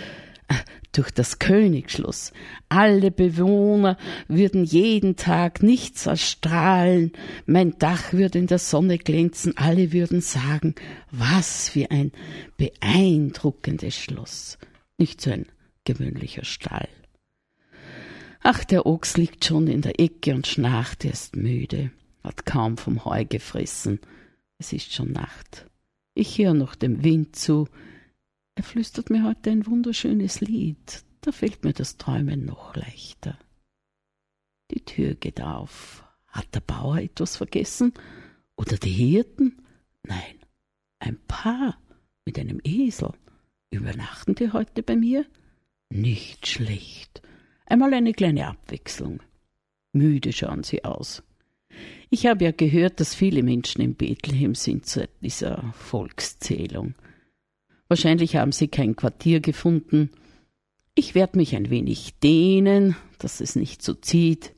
äh, 0.47 0.55
durch 0.93 1.11
das 1.11 1.41
Königsschloss. 1.41 2.33
Alle 2.69 3.11
Bewohner 3.11 3.97
würden 4.29 4.63
jeden 4.63 5.17
Tag 5.17 5.65
nichts 5.65 6.07
erstrahlen, 6.07 7.11
mein 7.47 7.79
Dach 7.81 8.13
würde 8.13 8.39
in 8.39 8.47
der 8.47 8.59
Sonne 8.59 8.99
glänzen, 8.99 9.57
alle 9.57 9.93
würden 9.93 10.21
sagen, 10.21 10.77
was 11.11 11.69
für 11.69 11.91
ein 11.91 12.13
beeindruckendes 12.59 13.97
Schloss. 13.97 14.57
Nicht 14.99 15.21
so 15.21 15.33
ein 15.33 15.47
gewöhnlicher 15.85 16.45
Stall. 16.45 16.89
Ach, 18.41 18.65
der 18.65 18.87
Ochs 18.87 19.17
liegt 19.17 19.45
schon 19.45 19.69
in 19.69 19.83
der 19.83 20.01
Ecke 20.01 20.35
und 20.35 20.47
schnarcht, 20.47 21.05
er 21.05 21.13
ist 21.13 21.37
müde, 21.37 21.93
hat 22.25 22.45
kaum 22.45 22.77
vom 22.77 23.05
Heu 23.05 23.25
gefressen. 23.25 24.01
Es 24.59 24.73
ist 24.73 24.93
schon 24.93 25.13
Nacht. 25.13 25.67
Ich 26.15 26.39
höre 26.39 26.55
noch 26.55 26.75
dem 26.75 27.05
Wind 27.05 27.37
zu. 27.37 27.69
Er 28.55 28.65
flüstert 28.65 29.11
mir 29.11 29.25
heute 29.25 29.51
ein 29.51 29.67
wunderschönes 29.67 30.41
Lied. 30.41 31.05
Da 31.21 31.33
fällt 31.33 31.65
mir 31.65 31.73
das 31.73 31.97
Träumen 31.97 32.45
noch 32.45 32.75
leichter. 32.75 33.39
Die 34.73 34.85
Tür 34.85 35.15
geht 35.15 35.41
auf. 35.41 36.05
Hat 36.27 36.55
der 36.55 36.61
Bauer 36.61 36.99
etwas 36.99 37.37
vergessen? 37.37 37.93
Oder 38.57 38.77
die 38.77 38.91
Hirten? 38.91 39.63
Nein, 40.03 40.39
ein 40.99 41.19
Paar 41.27 41.79
mit 42.25 42.39
einem 42.39 42.61
Esel. 42.65 43.13
Übernachten 43.71 44.35
die 44.35 44.53
heute 44.53 44.83
bei 44.83 44.97
mir? 44.97 45.27
Nicht 45.95 46.47
schlecht. 46.47 47.21
Einmal 47.67 47.93
eine 47.93 48.15
kleine 48.15 48.47
Abwechslung. 48.47 49.21
Müde 49.93 50.33
schauen 50.33 50.63
sie 50.65 50.85
aus. 50.85 51.23
Ich 52.09 52.25
habe 52.25 52.45
ja 52.45 52.51
gehört, 52.51 52.99
dass 52.99 53.15
viele 53.15 53.43
Menschen 53.43 53.83
in 53.83 53.95
Bethlehem 53.95 54.55
sind 54.55 54.87
seit 54.87 55.11
dieser 55.21 55.75
Volkszählung. 55.75 56.95
Wahrscheinlich 57.89 58.37
haben 58.37 58.53
sie 58.53 58.69
kein 58.69 58.97
Quartier 58.97 59.41
gefunden. 59.41 60.11
Ich 60.95 61.15
werde 61.15 61.37
mich 61.37 61.55
ein 61.57 61.69
wenig 61.69 62.15
dehnen, 62.21 62.97
dass 63.19 63.43
es 63.43 63.55
nicht 63.55 63.83
so 63.83 63.93
zieht. 63.93 64.55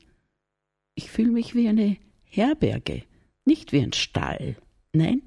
Ich 0.95 1.11
fühle 1.11 1.31
mich 1.31 1.53
wie 1.53 1.67
eine 1.67 1.97
Herberge, 2.23 3.03
nicht 3.43 3.73
wie 3.73 3.81
ein 3.81 3.91
Stall. 3.91 4.55
Nein, 4.93 5.21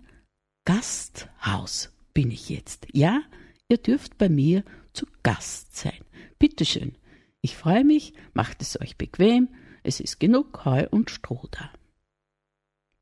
Gasthaus 0.64 1.92
bin 2.14 2.30
ich 2.30 2.48
jetzt. 2.48 2.86
Ja, 2.94 3.20
ihr 3.68 3.76
dürft 3.76 4.16
bei 4.16 4.30
mir 4.30 4.64
zu 4.98 5.06
Gast 5.22 5.76
sein. 5.76 6.00
Bitteschön. 6.40 6.96
Ich 7.40 7.56
freue 7.56 7.84
mich, 7.84 8.14
macht 8.34 8.62
es 8.62 8.80
euch 8.80 8.96
bequem, 8.96 9.48
es 9.84 10.00
ist 10.00 10.18
genug 10.18 10.64
Heu 10.64 10.88
und 10.90 11.08
Stroh 11.10 11.46
da. 11.52 11.70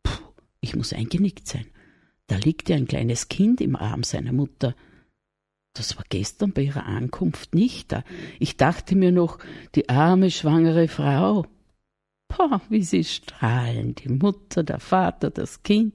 Puh, 0.03 0.33
ich 0.61 0.77
muss 0.77 0.93
eingenickt 0.93 1.49
sein. 1.49 1.67
Da 2.27 2.37
liegt 2.37 2.69
ja 2.69 2.77
ein 2.77 2.87
kleines 2.87 3.29
Kind 3.29 3.63
im 3.63 3.77
Arm 3.77 4.03
seiner 4.03 4.33
Mutter. 4.33 4.75
Das 5.73 5.97
war 5.97 6.05
gestern 6.11 6.53
bei 6.53 6.63
ihrer 6.63 6.85
Ankunft 6.85 7.55
nicht 7.55 7.93
da. 7.93 8.05
Ich 8.41 8.59
dachte 8.59 8.95
mir 8.95 9.13
noch, 9.13 9.39
die 9.75 9.89
arme 9.89 10.31
schwangere 10.31 10.89
Frau. 10.89 11.47
Boah, 12.29 12.61
wie 12.69 12.83
sie 12.83 13.05
strahlen, 13.05 13.95
die 13.95 14.11
Mutter, 14.11 14.65
der 14.65 14.81
Vater, 14.81 15.31
das 15.31 15.63
Kind. 15.63 15.95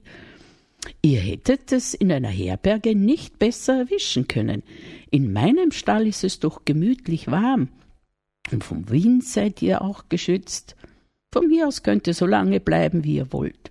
Ihr 1.02 1.20
hättet 1.20 1.72
es 1.72 1.94
in 1.94 2.10
einer 2.12 2.28
Herberge 2.28 2.94
nicht 2.94 3.38
besser 3.38 3.78
erwischen 3.78 4.28
können. 4.28 4.62
In 5.10 5.32
meinem 5.32 5.70
Stall 5.72 6.06
ist 6.06 6.24
es 6.24 6.40
doch 6.40 6.64
gemütlich 6.64 7.28
warm. 7.28 7.68
Und 8.50 8.64
vom 8.64 8.88
Wind 8.90 9.24
seid 9.24 9.62
ihr 9.62 9.82
auch 9.82 10.08
geschützt. 10.08 10.76
Von 11.32 11.48
mir 11.48 11.68
aus 11.68 11.82
könnt 11.82 12.06
ihr 12.06 12.14
so 12.14 12.26
lange 12.26 12.60
bleiben, 12.60 13.04
wie 13.04 13.16
ihr 13.16 13.32
wollt. 13.32 13.70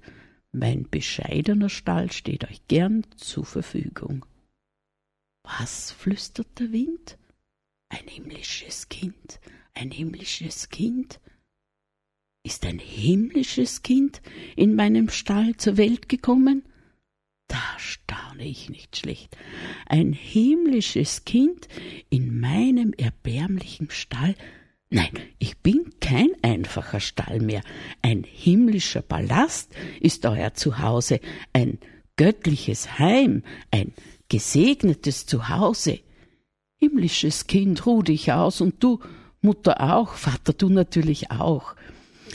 Mein 0.52 0.90
bescheidener 0.90 1.70
Stall 1.70 2.12
steht 2.12 2.50
euch 2.50 2.68
gern 2.68 3.06
zur 3.16 3.46
Verfügung. 3.46 4.26
Was 5.44 5.92
flüstert 5.92 6.60
der 6.60 6.72
Wind? 6.72 7.18
Ein 7.90 8.08
himmlisches 8.08 8.90
Kind, 8.90 9.40
ein 9.74 9.92
himmlisches 9.92 10.70
Kind. 10.70 11.20
Ist 12.44 12.66
ein 12.66 12.80
himmlisches 12.80 13.84
Kind 13.84 14.22
in 14.56 14.76
meinem 14.76 15.10
Stall 15.10 15.56
zur 15.58 15.78
Welt 15.78 16.10
gekommen? 16.10 16.64
Da 17.52 17.78
staune 17.78 18.46
ich 18.46 18.70
nicht 18.70 18.96
schlecht. 18.96 19.36
Ein 19.86 20.14
himmlisches 20.14 21.26
Kind 21.26 21.68
in 22.10 22.40
meinem 22.40 22.94
erbärmlichen 22.94 23.90
Stall. 23.90 24.36
Nein, 24.90 25.12
ich 25.38 25.58
bin 25.58 25.92
kein 26.00 26.30
einfacher 26.44 27.02
Stall 27.02 27.42
mehr. 27.42 27.62
Ein 28.02 28.24
himmlischer 28.24 29.02
Palast 29.02 29.76
ist 30.00 30.26
euer 30.26 30.54
Zuhause, 30.54 31.20
ein 31.52 31.80
göttliches 32.16 33.00
Heim, 33.00 33.44
ein 33.70 33.92
gesegnetes 34.30 35.26
Zuhause. 35.26 36.00
Himmlisches 36.78 37.48
Kind, 37.48 37.86
ruh 37.86 38.02
dich 38.02 38.32
aus 38.32 38.62
und 38.62 38.82
du, 38.82 39.02
Mutter 39.42 39.94
auch, 39.94 40.14
Vater, 40.14 40.54
du 40.54 40.70
natürlich 40.70 41.32
auch. 41.32 41.76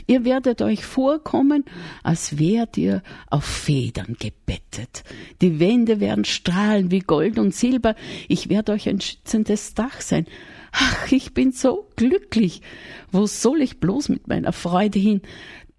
Ihr 0.07 0.25
werdet 0.25 0.63
euch 0.63 0.85
vorkommen, 0.85 1.65
als 2.03 2.39
wärt 2.39 2.77
ihr 2.77 3.03
auf 3.29 3.45
Federn 3.45 4.17
gebettet. 4.19 5.03
Die 5.41 5.59
Wände 5.59 5.99
werden 5.99 6.25
strahlen 6.25 6.91
wie 6.91 7.01
Gold 7.01 7.39
und 7.39 7.55
Silber. 7.55 7.97
Ich 8.29 8.49
werde 8.49 8.73
euch 8.73 8.89
ein 8.89 9.01
schützendes 9.01 9.75
Dach 9.75 10.01
sein. 10.01 10.27
Ach, 10.71 11.11
ich 11.11 11.35
bin 11.35 11.53
so 11.53 11.89
glücklich. 11.97 12.63
Wo 13.11 13.27
soll 13.27 13.63
ich 13.63 13.81
bloß 13.81 14.09
mit 14.11 14.29
meiner 14.29 14.53
Freude 14.53 14.99
hin? 14.99 15.23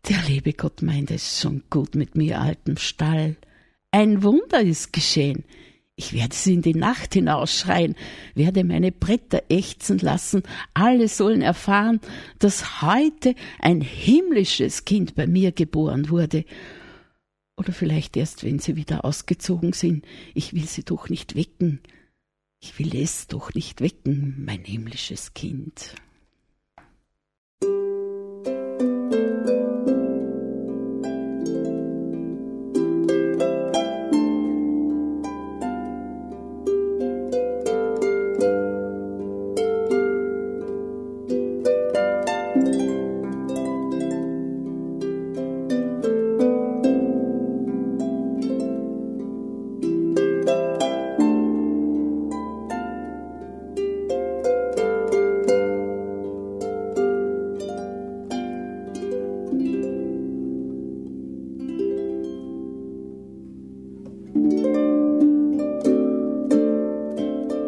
Der 0.09 0.17
liebe 0.27 0.53
Gott 0.53 0.81
meint 0.81 1.11
es 1.11 1.41
schon 1.41 1.63
gut 1.69 1.95
mit 1.95 2.15
mir, 2.15 2.41
altem 2.41 2.77
Stall. 2.77 3.37
Ein 3.91 4.23
Wunder 4.23 4.61
ist 4.61 4.91
geschehen. 4.91 5.45
Ich 5.99 6.13
werde 6.13 6.35
sie 6.35 6.53
in 6.53 6.61
die 6.61 6.75
Nacht 6.75 7.15
hinausschreien, 7.15 7.95
werde 8.35 8.63
meine 8.63 8.91
Bretter 8.91 9.41
ächzen 9.49 9.97
lassen, 9.97 10.43
alle 10.75 11.07
sollen 11.07 11.41
erfahren, 11.41 11.99
dass 12.37 12.83
heute 12.83 13.33
ein 13.59 13.81
himmlisches 13.81 14.85
Kind 14.85 15.15
bei 15.15 15.25
mir 15.25 15.51
geboren 15.51 16.11
wurde. 16.11 16.45
Oder 17.57 17.73
vielleicht 17.73 18.15
erst, 18.15 18.43
wenn 18.43 18.59
sie 18.59 18.75
wieder 18.75 19.05
ausgezogen 19.05 19.73
sind. 19.73 20.05
Ich 20.35 20.53
will 20.53 20.67
sie 20.67 20.83
doch 20.83 21.09
nicht 21.09 21.35
wecken. 21.35 21.79
Ich 22.61 22.77
will 22.77 22.95
es 22.95 23.25
doch 23.25 23.55
nicht 23.55 23.81
wecken, 23.81 24.35
mein 24.45 24.63
himmlisches 24.63 25.33
Kind. 25.33 25.95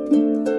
Música 0.09 0.58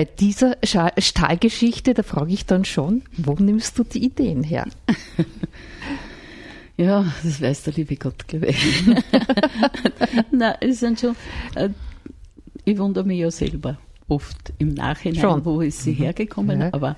bei 0.00 0.06
dieser 0.06 0.56
Stahlgeschichte, 0.62 1.92
da 1.92 2.02
frage 2.02 2.32
ich 2.32 2.46
dann 2.46 2.64
schon, 2.64 3.02
wo 3.18 3.34
nimmst 3.34 3.78
du 3.78 3.84
die 3.84 4.02
Ideen 4.02 4.42
her? 4.42 4.66
Ja, 6.78 7.12
das 7.22 7.42
weiß 7.42 7.64
der 7.64 7.74
liebe 7.74 7.94
Gott, 7.96 8.26
glaube 8.26 8.46
ich. 8.46 8.86
Nein, 10.30 10.54
es 10.62 10.80
sind 10.80 10.98
schon, 10.98 11.14
äh, 11.54 11.68
ich 12.64 12.78
wundere 12.78 13.04
mich 13.04 13.18
ja 13.18 13.30
selber 13.30 13.76
oft 14.08 14.54
im 14.56 14.72
Nachhinein, 14.72 15.20
schon. 15.20 15.44
wo 15.44 15.60
ist 15.60 15.82
sie 15.82 15.90
mhm. 15.90 15.96
hergekommen, 15.96 16.60
ja. 16.62 16.72
aber 16.72 16.96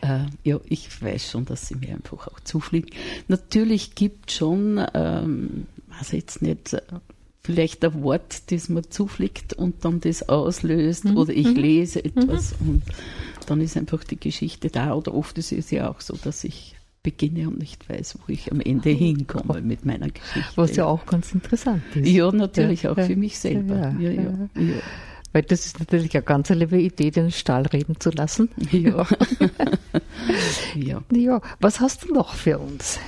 äh, 0.00 0.20
ja, 0.42 0.58
ich 0.64 1.02
weiß 1.02 1.30
schon, 1.30 1.44
dass 1.44 1.68
sie 1.68 1.74
mir 1.74 1.90
einfach 1.90 2.28
auch 2.28 2.40
zufliegt. 2.40 2.94
Natürlich 3.28 3.94
gibt 3.94 4.30
es 4.30 4.36
schon, 4.36 4.82
ähm, 4.94 5.66
weiß 5.98 6.12
jetzt 6.12 6.40
nicht, 6.40 6.72
äh, 6.72 6.80
vielleicht 7.44 7.84
ein 7.84 8.02
Wort, 8.02 8.50
das 8.50 8.68
mir 8.68 8.82
zufliegt 8.82 9.52
und 9.52 9.84
dann 9.84 10.00
das 10.00 10.28
auslöst 10.28 11.04
mhm. 11.04 11.18
oder 11.18 11.32
ich 11.32 11.48
mhm. 11.48 11.56
lese 11.56 12.04
etwas 12.04 12.58
mhm. 12.58 12.68
und 12.68 12.82
dann 13.46 13.60
ist 13.60 13.76
einfach 13.76 14.02
die 14.02 14.18
Geschichte 14.18 14.70
da 14.70 14.94
oder 14.94 15.14
oft 15.14 15.36
ist 15.36 15.52
es 15.52 15.70
ja 15.70 15.90
auch 15.90 16.00
so, 16.00 16.16
dass 16.16 16.42
ich 16.42 16.74
beginne 17.02 17.48
und 17.48 17.58
nicht 17.58 17.86
weiß, 17.88 18.18
wo 18.20 18.32
ich 18.32 18.50
am 18.50 18.60
Ende 18.60 18.88
hinkomme 18.88 19.60
mit 19.60 19.84
meiner 19.84 20.08
Geschichte. 20.08 20.52
Was 20.56 20.74
ja 20.74 20.86
auch 20.86 21.04
ganz 21.04 21.34
interessant 21.34 21.82
ist. 21.94 22.08
Ja, 22.08 22.32
natürlich 22.32 22.84
ja, 22.84 22.92
auch 22.92 22.96
ja, 22.96 23.04
für 23.04 23.16
mich 23.16 23.38
selber. 23.38 23.94
Ja, 24.00 24.32
Weil 25.34 25.42
das 25.42 25.66
ist 25.66 25.80
natürlich 25.80 26.14
eine 26.14 26.22
ganz 26.22 26.48
liebe 26.48 26.80
Idee, 26.80 27.10
den 27.10 27.30
Stahl 27.30 27.66
reden 27.66 28.00
zu 28.00 28.08
lassen. 28.08 28.48
Ja. 28.72 29.06
ja. 30.74 31.02
ja. 31.12 31.42
Was 31.60 31.80
hast 31.80 32.04
du 32.04 32.14
noch 32.14 32.32
für 32.32 32.58
uns? 32.58 32.98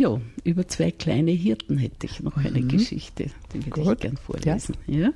Ja, 0.00 0.18
über 0.44 0.66
zwei 0.66 0.92
kleine 0.92 1.30
Hirten 1.30 1.76
hätte 1.76 2.06
ich 2.06 2.22
noch 2.22 2.38
eine 2.38 2.62
mhm. 2.62 2.68
Geschichte, 2.68 3.26
die 3.52 3.66
würde 3.66 3.82
Gut. 3.82 3.92
ich 3.92 4.00
gern 4.00 4.16
vorlesen. 4.16 4.74
Ja. 4.86 5.12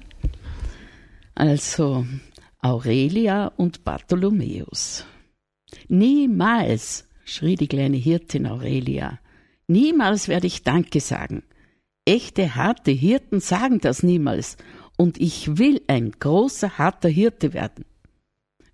Also 1.34 2.04
Aurelia 2.60 3.46
und 3.46 3.82
Bartholomäus. 3.84 5.06
Niemals 5.88 7.08
schrie 7.24 7.54
die 7.54 7.66
kleine 7.66 7.96
Hirtin 7.96 8.46
Aurelia. 8.46 9.20
Niemals 9.68 10.28
werde 10.28 10.48
ich 10.48 10.64
Danke 10.64 11.00
sagen. 11.00 11.44
Echte 12.04 12.54
harte 12.54 12.90
Hirten 12.90 13.40
sagen 13.40 13.78
das 13.80 14.02
niemals, 14.02 14.58
und 14.98 15.18
ich 15.18 15.56
will 15.56 15.80
ein 15.86 16.10
großer 16.10 16.76
harter 16.76 17.08
Hirte 17.08 17.54
werden. 17.54 17.86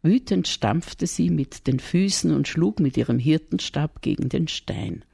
Wütend 0.02 0.48
stampfte 0.48 1.06
sie 1.06 1.30
mit 1.30 1.68
den 1.68 1.78
Füßen 1.78 2.34
und 2.34 2.48
schlug 2.48 2.80
mit 2.80 2.96
ihrem 2.96 3.20
Hirtenstab 3.20 4.02
gegen 4.02 4.28
den 4.28 4.48
Stein. 4.48 5.04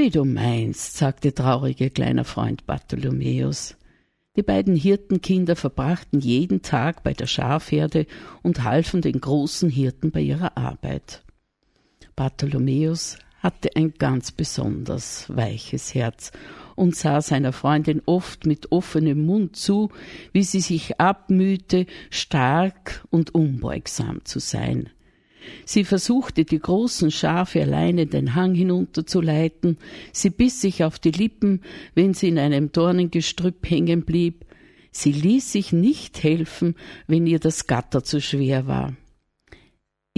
Wie 0.00 0.10
du 0.10 0.24
meinst, 0.24 0.96
sagte 0.96 1.34
traurige 1.34 1.90
kleiner 1.90 2.22
Freund 2.22 2.66
Bartholomäus. 2.66 3.74
Die 4.36 4.44
beiden 4.44 4.76
Hirtenkinder 4.76 5.56
verbrachten 5.56 6.20
jeden 6.20 6.62
Tag 6.62 7.02
bei 7.02 7.14
der 7.14 7.26
Schafherde 7.26 8.06
und 8.44 8.62
halfen 8.62 9.02
den 9.02 9.20
großen 9.20 9.68
Hirten 9.68 10.12
bei 10.12 10.20
ihrer 10.20 10.56
Arbeit. 10.56 11.24
Bartholomäus 12.14 13.18
hatte 13.40 13.70
ein 13.74 13.92
ganz 13.98 14.30
besonders 14.30 15.36
weiches 15.36 15.96
Herz 15.96 16.30
und 16.76 16.94
sah 16.94 17.20
seiner 17.20 17.52
Freundin 17.52 18.00
oft 18.06 18.46
mit 18.46 18.70
offenem 18.70 19.26
Mund 19.26 19.56
zu, 19.56 19.90
wie 20.32 20.44
sie 20.44 20.60
sich 20.60 21.00
abmühte, 21.00 21.86
stark 22.10 23.04
und 23.10 23.34
unbeugsam 23.34 24.24
zu 24.24 24.38
sein. 24.38 24.90
Sie 25.64 25.84
versuchte, 25.84 26.44
die 26.44 26.58
großen 26.58 27.10
Schafe 27.10 27.62
alleine 27.62 28.06
den 28.06 28.34
Hang 28.34 28.54
hinunterzuleiten, 28.54 29.78
sie 30.12 30.30
biss 30.30 30.60
sich 30.60 30.84
auf 30.84 30.98
die 30.98 31.10
Lippen, 31.10 31.62
wenn 31.94 32.14
sie 32.14 32.28
in 32.28 32.38
einem 32.38 32.72
Dornengestrüpp 32.72 33.68
hängen 33.68 34.04
blieb, 34.04 34.44
sie 34.90 35.12
ließ 35.12 35.52
sich 35.52 35.72
nicht 35.72 36.22
helfen, 36.22 36.74
wenn 37.06 37.26
ihr 37.26 37.38
das 37.38 37.66
Gatter 37.66 38.02
zu 38.02 38.20
schwer 38.20 38.66
war 38.66 38.94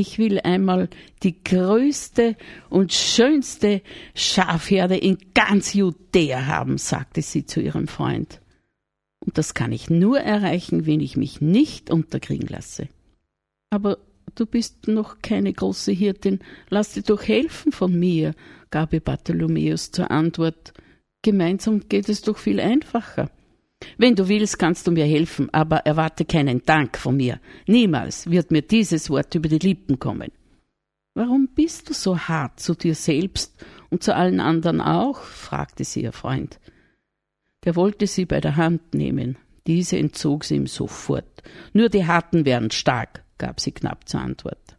ich 0.00 0.18
will 0.18 0.40
einmal 0.40 0.88
die 1.22 1.42
größte 1.44 2.36
und 2.68 2.92
schönste 2.92 3.82
Schafherde 4.14 4.96
in 4.96 5.18
ganz 5.34 5.74
Judäa 5.74 6.46
haben, 6.46 6.78
sagte 6.78 7.22
sie 7.22 7.46
zu 7.46 7.60
ihrem 7.60 7.86
Freund. 7.86 8.40
Und 9.24 9.36
das 9.36 9.54
kann 9.54 9.70
ich 9.70 9.90
nur 9.90 10.18
erreichen, 10.18 10.86
wenn 10.86 11.00
ich 11.00 11.16
mich 11.16 11.40
nicht 11.40 11.90
unterkriegen 11.90 12.48
lasse. 12.48 12.88
Aber 13.70 13.98
du 14.34 14.46
bist 14.46 14.88
noch 14.88 15.18
keine 15.22 15.52
große 15.52 15.92
Hirtin, 15.92 16.40
lass 16.68 16.92
dir 16.92 17.02
doch 17.02 17.22
helfen 17.22 17.72
von 17.72 17.98
mir, 17.98 18.34
gab 18.70 18.92
ihr 18.92 19.00
Bartholomäus 19.00 19.90
zur 19.90 20.10
Antwort. 20.10 20.72
Gemeinsam 21.22 21.88
geht 21.88 22.08
es 22.08 22.22
doch 22.22 22.38
viel 22.38 22.60
einfacher. 22.60 23.30
Wenn 23.98 24.14
du 24.14 24.28
willst, 24.28 24.58
kannst 24.58 24.86
du 24.86 24.90
mir 24.90 25.04
helfen, 25.04 25.48
aber 25.52 25.78
erwarte 25.78 26.24
keinen 26.24 26.62
Dank 26.64 26.98
von 26.98 27.16
mir. 27.16 27.40
Niemals 27.66 28.30
wird 28.30 28.50
mir 28.50 28.62
dieses 28.62 29.10
Wort 29.10 29.34
über 29.34 29.48
die 29.48 29.58
Lippen 29.58 29.98
kommen. 29.98 30.30
Warum 31.14 31.48
bist 31.54 31.88
du 31.88 31.94
so 31.94 32.18
hart 32.18 32.60
zu 32.60 32.74
dir 32.74 32.94
selbst 32.94 33.54
und 33.90 34.02
zu 34.02 34.14
allen 34.14 34.40
anderen 34.40 34.80
auch? 34.80 35.20
fragte 35.20 35.84
sie 35.84 36.02
ihr 36.02 36.12
Freund. 36.12 36.60
Der 37.64 37.76
wollte 37.76 38.06
sie 38.06 38.26
bei 38.26 38.40
der 38.40 38.56
Hand 38.56 38.94
nehmen. 38.94 39.36
Diese 39.66 39.98
entzog 39.98 40.44
sie 40.44 40.56
ihm 40.56 40.66
sofort. 40.66 41.42
Nur 41.72 41.88
die 41.88 42.06
Harten 42.06 42.44
wären 42.44 42.70
stark, 42.70 43.24
gab 43.40 43.58
sie 43.58 43.72
knapp 43.72 44.08
zur 44.08 44.20
Antwort. 44.20 44.76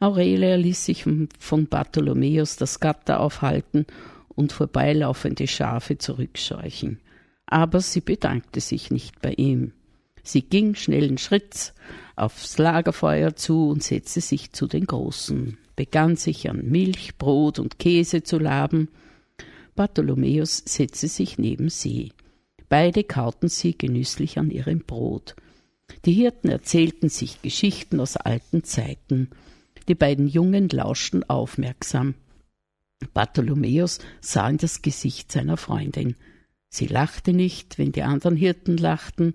Aurelia 0.00 0.56
ließ 0.56 0.86
sich 0.86 1.04
von 1.38 1.66
Bartholomäus 1.66 2.56
das 2.56 2.80
Gatter 2.80 3.20
aufhalten 3.20 3.84
und 4.28 4.52
vorbeilaufende 4.52 5.46
Schafe 5.46 5.98
zurückscheuchen 5.98 7.00
aber 7.48 7.80
sie 7.80 8.00
bedankte 8.00 8.60
sich 8.60 8.90
nicht 8.90 9.20
bei 9.20 9.32
ihm. 9.32 9.72
Sie 10.22 10.42
ging 10.42 10.74
schnellen 10.74 11.16
Schritts 11.16 11.74
aufs 12.14 12.58
Lagerfeuer 12.58 13.34
zu 13.36 13.68
und 13.70 13.82
setzte 13.82 14.20
sich 14.20 14.52
zu 14.52 14.66
den 14.66 14.84
Großen, 14.84 15.56
begann 15.74 16.16
sich 16.16 16.50
an 16.50 16.68
Milch, 16.68 17.16
Brot 17.16 17.58
und 17.58 17.78
Käse 17.78 18.22
zu 18.22 18.38
laben. 18.38 18.88
Bartholomäus 19.74 20.62
setzte 20.66 21.08
sich 21.08 21.38
neben 21.38 21.70
sie. 21.70 22.12
Beide 22.68 23.04
kauten 23.04 23.48
sie 23.48 23.78
genüsslich 23.78 24.38
an 24.38 24.50
ihrem 24.50 24.80
Brot. 24.80 25.34
Die 26.04 26.12
Hirten 26.12 26.48
erzählten 26.48 27.08
sich 27.08 27.42
Geschichten 27.42 28.00
aus 28.00 28.16
alten 28.16 28.64
Zeiten. 28.64 29.30
Die 29.88 29.94
beiden 29.94 30.28
Jungen 30.28 30.68
lauschten 30.68 31.28
aufmerksam. 31.28 32.14
Bartholomäus 33.14 34.00
sah 34.20 34.48
in 34.48 34.58
das 34.58 34.82
Gesicht 34.82 35.32
seiner 35.32 35.56
Freundin. 35.56 36.16
Sie 36.68 36.86
lachte 36.86 37.32
nicht, 37.32 37.78
wenn 37.78 37.92
die 37.92 38.02
anderen 38.02 38.36
Hirten 38.36 38.76
lachten, 38.76 39.34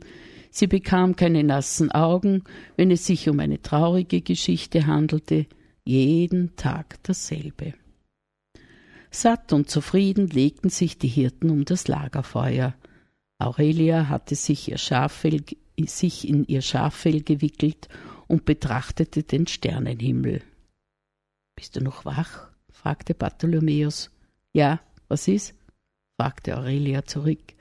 sie 0.51 0.67
bekam 0.67 1.15
keine 1.15 1.43
nassen 1.43 1.91
Augen, 1.91 2.43
wenn 2.75 2.91
es 2.91 3.05
sich 3.05 3.29
um 3.29 3.39
eine 3.39 3.61
traurige 3.61 4.21
Geschichte 4.21 4.85
handelte, 4.85 5.47
jeden 5.83 6.55
Tag 6.55 7.01
dasselbe. 7.03 7.73
Satt 9.09 9.53
und 9.53 9.69
zufrieden 9.69 10.27
legten 10.27 10.69
sich 10.69 10.97
die 10.97 11.07
Hirten 11.07 11.49
um 11.49 11.65
das 11.65 11.87
Lagerfeuer. 11.87 12.75
Aurelia 13.37 14.09
hatte 14.09 14.35
sich, 14.35 14.69
ihr 14.69 14.77
Schaffell, 14.77 15.41
sich 15.79 16.27
in 16.27 16.45
ihr 16.45 16.61
Schaffell 16.61 17.21
gewickelt 17.21 17.89
und 18.27 18.45
betrachtete 18.45 19.23
den 19.23 19.47
Sternenhimmel. 19.47 20.41
Bist 21.55 21.75
du 21.75 21.81
noch 21.81 22.05
wach? 22.05 22.47
fragte 22.71 23.13
Bartholomäus. 23.13 24.11
Ja, 24.53 24.81
was 25.07 25.27
ist? 25.27 25.53
fragte 26.15 26.57
Aurelia 26.57 27.05
zurück. 27.05 27.53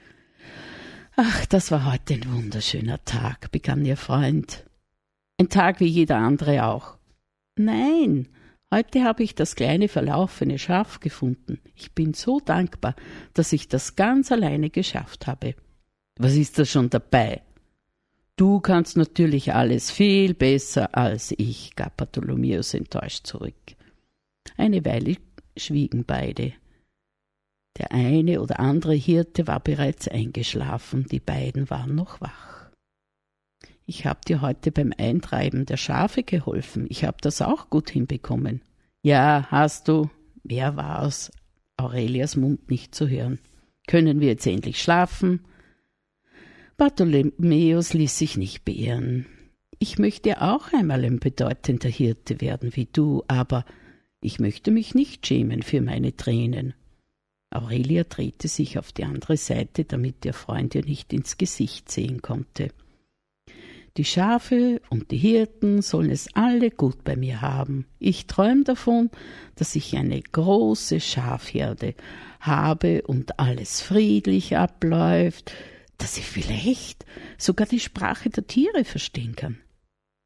Ach, 1.17 1.47
das 1.47 1.71
war 1.71 1.93
heute 1.93 2.15
ein 2.15 2.33
wunderschöner 2.33 3.05
Tag, 3.05 3.51
begann 3.51 3.85
ihr 3.85 3.97
Freund. 3.97 4.65
Ein 5.39 5.49
Tag 5.49 5.81
wie 5.81 5.87
jeder 5.87 6.17
andere 6.17 6.65
auch. 6.65 6.97
Nein, 7.57 8.29
heute 8.73 9.05
habe 9.05 9.23
ich 9.23 9.35
das 9.35 9.55
kleine 9.55 9.89
verlaufene 9.89 10.59
Schaf 10.59 11.01
gefunden. 11.01 11.61
Ich 11.75 11.93
bin 11.93 12.15
so 12.15 12.41
dankbar, 12.41 12.95
dass 13.35 13.53
ich 13.53 13.69
das 13.69 13.95
ganz 13.97 14.33
alleine 14.33 14.71
geschafft 14.71 15.27
habe. 15.27 15.55
Was 16.17 16.35
ist 16.35 16.59
da 16.59 16.65
schon 16.65 16.89
dabei? 16.89 17.43
Du 18.37 18.61
kannst 18.61 18.97
natürlich 18.97 19.53
alles 19.55 19.91
viel 19.91 20.35
besser 20.35 20.97
als 20.97 21.35
ich, 21.37 21.77
gab 21.77 21.97
Bartholomäus 21.97 22.75
enttäuscht 22.75 23.27
zurück. 23.27 23.55
Eine 24.57 24.85
Weile 24.85 25.17
schwiegen 25.57 26.05
beide. 26.05 26.55
Der 27.79 27.93
eine 27.93 28.41
oder 28.41 28.61
andere 28.61 28.95
Hirte 28.95 29.47
war 29.47 29.61
bereits 29.61 30.09
eingeschlafen, 30.09 31.07
die 31.11 31.21
beiden 31.21 31.71
waren 31.71 31.95
noch 31.95 32.21
wach. 32.21 32.71
Ich 33.87 34.07
hab 34.07 34.25
dir 34.25 34.41
heute 34.41 34.71
beim 34.71 34.93
Eintreiben 34.97 35.67
der 35.67 35.77
Schafe 35.77 36.23
geholfen. 36.23 36.87
Ich 36.89 37.05
hab 37.05 37.21
das 37.21 37.43
auch 37.43 37.69
gut 37.69 37.91
hinbekommen. 37.91 38.63
Ja, 39.03 39.47
hast 39.51 39.89
du. 39.89 40.09
Wer 40.45 40.77
war's? 40.77 41.31
Aurelias 41.77 42.37
Mund 42.37 42.71
nicht 42.71 42.95
zu 42.95 43.09
hören. 43.09 43.39
Können 43.87 44.21
wir 44.21 44.29
jetzt 44.29 44.47
endlich 44.47 44.81
schlafen? 44.81 45.41
Bartholomäus 46.83 47.95
ließ 47.95 48.19
sich 48.19 48.37
nicht 48.37 48.65
beirren. 48.65 49.27
Ich 49.79 50.01
möchte 50.01 50.43
auch 50.43 50.73
einmal 50.73 51.05
ein 51.05 51.21
bedeutender 51.21 51.89
Hirte 51.89 52.41
werden 52.41 52.75
wie 52.75 52.89
du, 52.93 53.23
aber 53.29 53.65
ich 54.21 54.41
möchte 54.41 54.73
mich 54.73 54.93
nicht 54.93 55.25
schämen 55.25 55.63
für 55.63 55.81
meine 55.81 56.17
Tränen. 56.17 56.75
Aurelia 57.55 58.03
drehte 58.03 58.49
sich 58.49 58.81
auf 58.81 58.91
die 58.91 59.05
andere 59.05 59.37
Seite, 59.37 59.85
damit 59.85 60.25
ihr 60.25 60.33
Freund 60.33 60.75
ihr 60.75 60.85
nicht 60.85 61.13
ins 61.13 61.39
Gesicht 61.39 61.89
sehen 61.89 62.21
konnte. 62.21 62.71
Die 63.97 64.05
Schafe 64.05 64.83
und 64.91 65.13
die 65.13 65.19
Hirten 65.19 65.83
sollen 65.83 66.11
es 66.11 66.35
alle 66.35 66.73
gut 66.73 67.05
bei 67.05 67.15
mir 67.15 67.43
haben. 67.43 67.87
Ich 68.01 68.27
träume 68.27 68.65
davon, 68.65 69.09
dass 69.55 69.77
ich 69.77 69.97
eine 69.97 70.21
große 70.21 70.99
Schafherde 70.99 71.95
habe 72.41 73.03
und 73.03 73.39
alles 73.39 73.81
friedlich 73.81 74.57
abläuft, 74.57 75.53
dass 75.99 76.17
ich 76.17 76.27
vielleicht 76.27 77.05
sogar 77.39 77.67
die 77.67 77.81
Sprache 77.81 78.31
der 78.31 78.47
Tiere 78.47 78.85
verstehen 78.85 79.37
kann. 79.37 79.59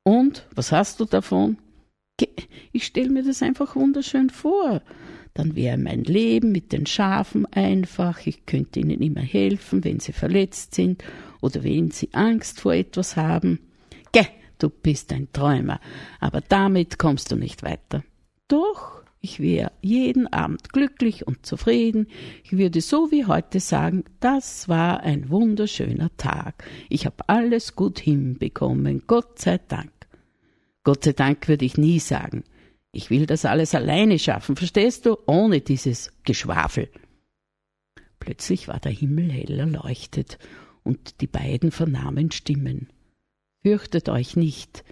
Und 0.05 0.47
was 0.55 0.73
hast 0.73 1.01
du 1.01 1.05
davon? 1.05 1.59
Ich 2.73 2.87
stelle 2.87 3.11
mir 3.11 3.23
das 3.23 3.43
einfach 3.43 3.77
wunderschön 3.77 4.31
vor. 4.31 4.83
Dann 5.35 5.55
wäre 5.55 5.77
mein 5.77 6.05
Leben 6.05 6.51
mit 6.51 6.73
den 6.73 6.87
Schafen 6.87 7.45
einfach, 7.53 8.27
ich 8.27 8.47
könnte 8.47 8.81
ihnen 8.81 9.03
immer 9.03 9.21
helfen, 9.21 9.85
wenn 9.85 10.01
sie 10.01 10.13
verletzt 10.13 10.75
sind 10.75 11.05
oder 11.43 11.63
wenn 11.63 11.91
sie 11.91 12.09
Angst 12.13 12.61
vor 12.61 12.73
etwas 12.73 13.17
haben. 13.17 13.61
Geh, 14.13 14.27
du 14.59 14.71
bist 14.71 15.13
ein 15.13 15.29
Träumer, 15.33 15.79
aber 16.21 16.41
damit 16.41 16.99
kommst 16.99 17.33
du 17.33 17.37
nicht 17.37 17.63
weiter. 17.63 18.03
Doch, 18.49 18.96
ich 19.27 19.41
wäre 19.41 19.73
jeden 19.83 20.33
Abend 20.33 20.73
glücklich 20.73 21.27
und 21.27 21.45
zufrieden. 21.45 22.07
Ich 22.45 22.57
würde 22.57 22.81
so 22.81 23.11
wie 23.11 23.25
heute 23.25 23.59
sagen, 23.59 24.05
das 24.21 24.69
war 24.69 25.01
ein 25.01 25.31
wunderschöner 25.31 26.17
Tag. 26.17 26.63
Ich 26.89 27.07
habe 27.07 27.29
alles 27.29 27.75
gut 27.75 27.99
hinbekommen, 27.99 29.03
Gott 29.09 29.41
sei 29.41 29.59
Dank. 29.59 29.91
Gott 30.85 31.03
sei 31.03 31.13
Dank 31.13 31.49
würde 31.49 31.65
ich 31.65 31.77
nie 31.77 31.99
sagen. 31.99 32.45
Ich 32.93 33.11
will 33.11 33.27
das 33.27 33.45
alles 33.45 33.75
alleine 33.75 34.21
schaffen, 34.21 34.55
verstehst 34.55 35.07
du? 35.07 35.17
Ohne 35.27 35.61
dieses 35.61 36.13
Geschwafel. 36.23 36.89
Plötzlich 38.21 38.69
war 38.69 38.79
der 38.79 38.93
Himmel 38.93 39.33
hell 39.33 39.59
erleuchtet 39.59 40.39
und 40.85 41.21
die 41.21 41.27
beiden 41.27 41.73
vernahmen 41.73 42.31
Stimmen. 42.31 42.91
Fürchtet 43.63 44.09
euch 44.09 44.37
nicht, 44.37 44.85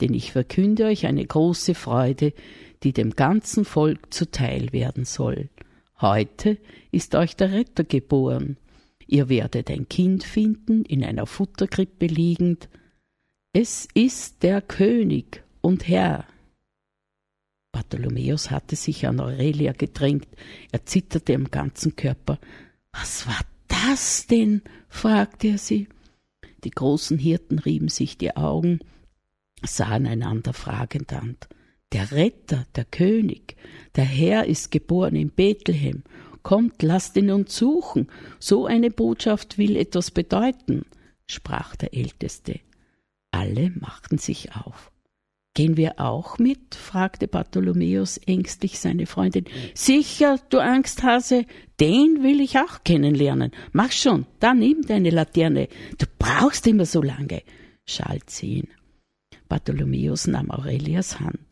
denn 0.00 0.14
ich 0.14 0.32
verkünde 0.32 0.86
euch 0.86 1.04
eine 1.04 1.26
große 1.26 1.74
Freude, 1.74 2.32
die 2.84 2.92
dem 2.92 3.16
ganzen 3.16 3.64
Volk 3.64 4.12
zuteil 4.12 4.72
werden 4.72 5.04
soll. 5.04 5.48
Heute 6.00 6.58
ist 6.90 7.14
euch 7.14 7.34
der 7.36 7.52
Retter 7.52 7.84
geboren. 7.84 8.56
Ihr 9.06 9.28
werdet 9.28 9.70
ein 9.70 9.88
Kind 9.88 10.24
finden, 10.24 10.84
in 10.84 11.04
einer 11.04 11.26
Futterkrippe 11.26 12.06
liegend, 12.06 12.68
es 13.56 13.86
ist 13.94 14.42
der 14.42 14.60
König 14.60 15.44
und 15.60 15.86
Herr. 15.86 16.26
Bartholomäus 17.70 18.50
hatte 18.50 18.74
sich 18.74 19.06
an 19.06 19.20
Aurelia 19.20 19.72
gedrängt, 19.72 20.26
er 20.72 20.84
zitterte 20.86 21.36
am 21.36 21.50
ganzen 21.50 21.94
Körper. 21.94 22.40
Was 22.90 23.28
war 23.28 23.40
das 23.68 24.26
denn? 24.26 24.62
fragte 24.88 25.48
er 25.48 25.58
sie. 25.58 25.88
Die 26.64 26.70
großen 26.70 27.16
Hirten 27.16 27.60
rieben 27.60 27.88
sich 27.88 28.18
die 28.18 28.36
Augen, 28.36 28.80
sahen 29.62 30.08
einander 30.08 30.52
fragend 30.52 31.12
an. 31.12 31.36
Der 31.94 32.10
Retter, 32.10 32.66
der 32.74 32.84
König, 32.84 33.56
der 33.94 34.04
Herr 34.04 34.46
ist 34.46 34.72
geboren 34.72 35.14
in 35.14 35.30
Bethlehem. 35.30 36.02
Kommt, 36.42 36.82
lasst 36.82 37.16
ihn 37.16 37.30
uns 37.30 37.56
suchen. 37.56 38.08
So 38.40 38.66
eine 38.66 38.90
Botschaft 38.90 39.58
will 39.58 39.76
etwas 39.76 40.10
bedeuten, 40.10 40.86
sprach 41.28 41.76
der 41.76 41.94
Älteste. 41.94 42.58
Alle 43.30 43.70
machten 43.78 44.18
sich 44.18 44.56
auf. 44.56 44.90
Gehen 45.54 45.76
wir 45.76 46.00
auch 46.00 46.38
mit? 46.38 46.74
fragte 46.74 47.28
Bartholomäus 47.28 48.18
ängstlich 48.18 48.80
seine 48.80 49.06
Freundin. 49.06 49.44
Sicher, 49.74 50.40
du 50.50 50.58
Angsthase, 50.58 51.46
den 51.78 52.24
will 52.24 52.40
ich 52.40 52.58
auch 52.58 52.82
kennenlernen. 52.82 53.52
Mach 53.70 53.92
schon, 53.92 54.26
da 54.40 54.52
nimm 54.52 54.82
deine 54.82 55.10
Laterne. 55.10 55.68
Du 55.98 56.06
brauchst 56.18 56.66
immer 56.66 56.86
so 56.86 57.00
lange, 57.02 57.42
schalt 57.86 58.30
sie 58.30 58.54
ihn. 58.54 58.68
Bartholomäus 59.48 60.26
nahm 60.26 60.50
Aurelias 60.50 61.20
Hand. 61.20 61.43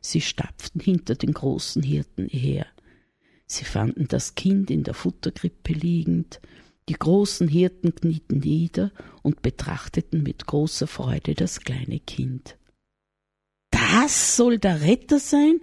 Sie 0.00 0.20
stapften 0.20 0.80
hinter 0.80 1.14
den 1.14 1.32
großen 1.32 1.82
Hirten 1.82 2.28
her. 2.28 2.66
Sie 3.46 3.64
fanden 3.64 4.06
das 4.08 4.34
Kind 4.34 4.70
in 4.70 4.84
der 4.84 4.94
Futterkrippe 4.94 5.72
liegend, 5.72 6.40
die 6.88 6.94
großen 6.94 7.46
Hirten 7.46 7.94
knieten 7.94 8.40
nieder 8.40 8.90
und 9.22 9.42
betrachteten 9.42 10.22
mit 10.22 10.46
großer 10.46 10.86
Freude 10.86 11.34
das 11.34 11.60
kleine 11.60 12.00
Kind. 12.00 12.56
Das 13.70 14.36
soll 14.36 14.58
der 14.58 14.80
Retter 14.82 15.20
sein? 15.20 15.60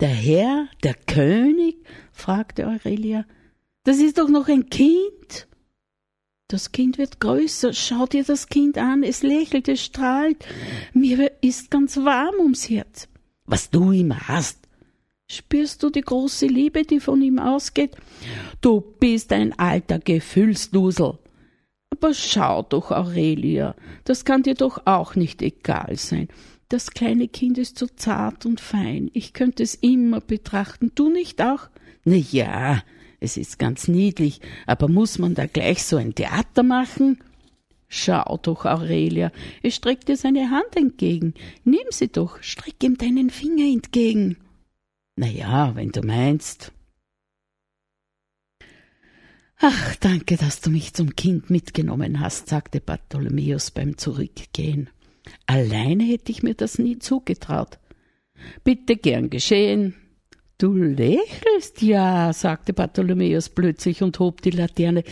Der 0.00 0.08
Herr, 0.08 0.68
der 0.84 0.94
König? 0.94 1.84
fragte 2.12 2.68
Aurelia. 2.68 3.24
Das 3.84 3.98
ist 3.98 4.18
doch 4.18 4.28
noch 4.28 4.48
ein 4.48 4.70
Kind. 4.70 5.48
Das 6.46 6.72
Kind 6.72 6.98
wird 6.98 7.20
größer. 7.20 7.72
Schau 7.72 8.06
dir 8.06 8.24
das 8.24 8.48
Kind 8.48 8.78
an. 8.78 9.02
Es 9.02 9.22
lächelt, 9.22 9.68
es 9.68 9.84
strahlt. 9.84 10.44
Mir 10.92 11.32
ist 11.42 11.70
ganz 11.70 11.96
warm 11.96 12.36
ums 12.40 12.68
Herz. 12.70 13.08
Was 13.48 13.70
du 13.70 13.92
immer 13.92 14.28
hast, 14.28 14.68
Spürst 15.30 15.82
du 15.82 15.90
die 15.90 16.00
große 16.00 16.46
Liebe, 16.46 16.84
die 16.84 17.00
von 17.00 17.20
ihm 17.20 17.38
ausgeht? 17.38 17.94
Du 18.62 18.80
bist 18.80 19.30
ein 19.30 19.58
alter 19.58 19.98
Gefühlsdusel. 19.98 21.18
Aber 21.90 22.14
schau 22.14 22.62
doch, 22.62 22.90
Aurelia, 22.90 23.74
das 24.04 24.24
kann 24.24 24.42
dir 24.42 24.54
doch 24.54 24.86
auch 24.86 25.16
nicht 25.16 25.42
egal 25.42 25.96
sein. 25.96 26.28
Das 26.70 26.92
kleine 26.92 27.28
Kind 27.28 27.58
ist 27.58 27.78
so 27.78 27.86
zart 27.86 28.46
und 28.46 28.60
fein. 28.60 29.10
Ich 29.12 29.34
könnte 29.34 29.62
es 29.62 29.74
immer 29.74 30.22
betrachten. 30.22 30.92
Du 30.94 31.10
nicht 31.10 31.42
auch? 31.42 31.68
Na 32.04 32.16
ja, 32.16 32.82
es 33.20 33.36
ist 33.36 33.58
ganz 33.58 33.86
niedlich, 33.86 34.40
aber 34.66 34.88
muss 34.88 35.18
man 35.18 35.34
da 35.34 35.46
gleich 35.46 35.84
so 35.84 35.96
ein 35.96 36.14
Theater 36.14 36.62
machen? 36.62 37.18
Schau 37.88 38.38
doch, 38.42 38.66
Aurelia, 38.66 39.32
es 39.62 39.74
streckt 39.74 40.08
dir 40.08 40.16
seine 40.16 40.50
Hand 40.50 40.76
entgegen. 40.76 41.34
Nimm 41.64 41.86
sie 41.90 42.08
doch, 42.08 42.42
streck 42.42 42.82
ihm 42.84 42.98
deinen 42.98 43.30
Finger 43.30 43.64
entgegen. 43.64 44.36
Na 45.16 45.26
ja, 45.26 45.74
wenn 45.74 45.90
du 45.90 46.02
meinst. 46.02 46.72
Ach, 49.60 49.96
danke, 49.96 50.36
dass 50.36 50.60
du 50.60 50.70
mich 50.70 50.94
zum 50.94 51.16
Kind 51.16 51.50
mitgenommen 51.50 52.20
hast, 52.20 52.48
sagte 52.48 52.80
Bartholomäus 52.80 53.72
beim 53.72 53.96
Zurückgehen. 53.96 54.90
Alleine 55.46 56.04
hätte 56.04 56.30
ich 56.30 56.42
mir 56.42 56.54
das 56.54 56.78
nie 56.78 56.98
zugetraut. 56.98 57.78
Bitte 58.62 58.96
gern 58.96 59.30
geschehen. 59.30 59.94
Du 60.58 60.74
lächelst 60.74 61.82
ja, 61.82 62.32
sagte 62.32 62.72
Bartholomäus 62.72 63.48
plötzlich 63.48 64.02
und 64.02 64.18
hob 64.18 64.42
die 64.42 64.50
Laterne. 64.50 65.02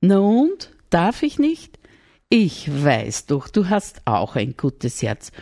Na 0.00 0.18
und? 0.18 0.70
Darf 0.90 1.22
ich 1.22 1.38
nicht? 1.38 1.78
Ich 2.34 2.82
weiß 2.82 3.26
doch, 3.26 3.50
du 3.50 3.68
hast 3.68 4.00
auch 4.06 4.36
ein 4.36 4.54
gutes 4.56 5.02
Herz. 5.02 5.32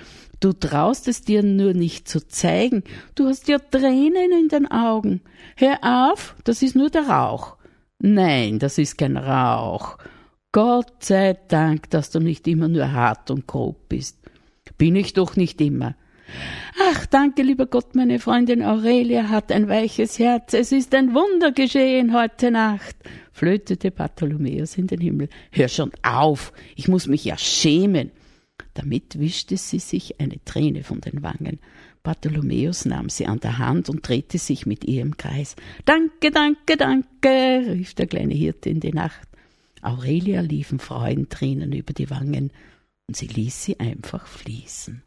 Du 0.40 0.52
traust 0.52 1.06
es 1.06 1.22
dir 1.22 1.44
nur 1.44 1.72
nicht 1.72 2.08
zu 2.08 2.26
zeigen. 2.26 2.82
Du 3.14 3.28
hast 3.28 3.46
ja 3.46 3.60
Tränen 3.60 4.32
in 4.32 4.48
den 4.48 4.68
Augen. 4.68 5.20
Hör 5.54 5.78
auf, 5.82 6.34
das 6.42 6.62
ist 6.62 6.74
nur 6.74 6.90
der 6.90 7.06
Rauch. 7.06 7.58
Nein, 8.00 8.58
das 8.58 8.76
ist 8.76 8.98
kein 8.98 9.16
Rauch. 9.16 9.98
Gott 10.50 11.04
sei 11.04 11.38
Dank, 11.46 11.90
dass 11.90 12.10
du 12.10 12.18
nicht 12.18 12.48
immer 12.48 12.66
nur 12.66 12.90
hart 12.90 13.30
und 13.30 13.46
grob 13.46 13.88
bist. 13.88 14.18
Bin 14.76 14.96
ich 14.96 15.12
doch 15.12 15.36
nicht 15.36 15.60
immer. 15.60 15.94
Ach, 16.90 17.06
danke, 17.06 17.42
lieber 17.42 17.66
Gott, 17.66 17.94
meine 17.94 18.18
Freundin 18.18 18.64
Aurelia 18.64 19.28
hat 19.28 19.52
ein 19.52 19.68
weiches 19.68 20.18
Herz. 20.18 20.54
Es 20.54 20.72
ist 20.72 20.92
ein 20.96 21.14
Wunder 21.14 21.52
geschehen 21.52 22.12
heute 22.12 22.50
Nacht, 22.50 22.96
flötete 23.40 23.90
Bartholomäus 23.90 24.76
in 24.76 24.86
den 24.86 25.00
Himmel. 25.00 25.30
Hör 25.50 25.68
schon 25.68 25.92
auf, 26.02 26.52
ich 26.76 26.88
muss 26.88 27.06
mich 27.06 27.24
ja 27.24 27.38
schämen. 27.38 28.10
Damit 28.74 29.18
wischte 29.18 29.56
sie 29.56 29.78
sich 29.78 30.20
eine 30.20 30.44
Träne 30.44 30.84
von 30.84 31.00
den 31.00 31.22
Wangen. 31.22 31.58
Bartholomäus 32.02 32.84
nahm 32.84 33.08
sie 33.08 33.24
an 33.24 33.40
der 33.40 33.56
Hand 33.56 33.88
und 33.88 34.06
drehte 34.06 34.36
sich 34.36 34.66
mit 34.66 34.84
ihr 34.84 35.00
im 35.00 35.16
Kreis. 35.16 35.56
Danke, 35.86 36.30
danke, 36.30 36.76
danke, 36.76 37.72
rief 37.72 37.94
der 37.94 38.08
kleine 38.08 38.34
Hirte 38.34 38.68
in 38.68 38.80
die 38.80 38.92
Nacht. 38.92 39.26
Aurelia 39.80 40.42
liefen 40.42 40.78
Freudentränen 40.78 41.72
über 41.72 41.94
die 41.94 42.10
Wangen, 42.10 42.52
und 43.08 43.16
sie 43.16 43.26
ließ 43.26 43.64
sie 43.64 43.80
einfach 43.80 44.26
fließen. 44.26 45.02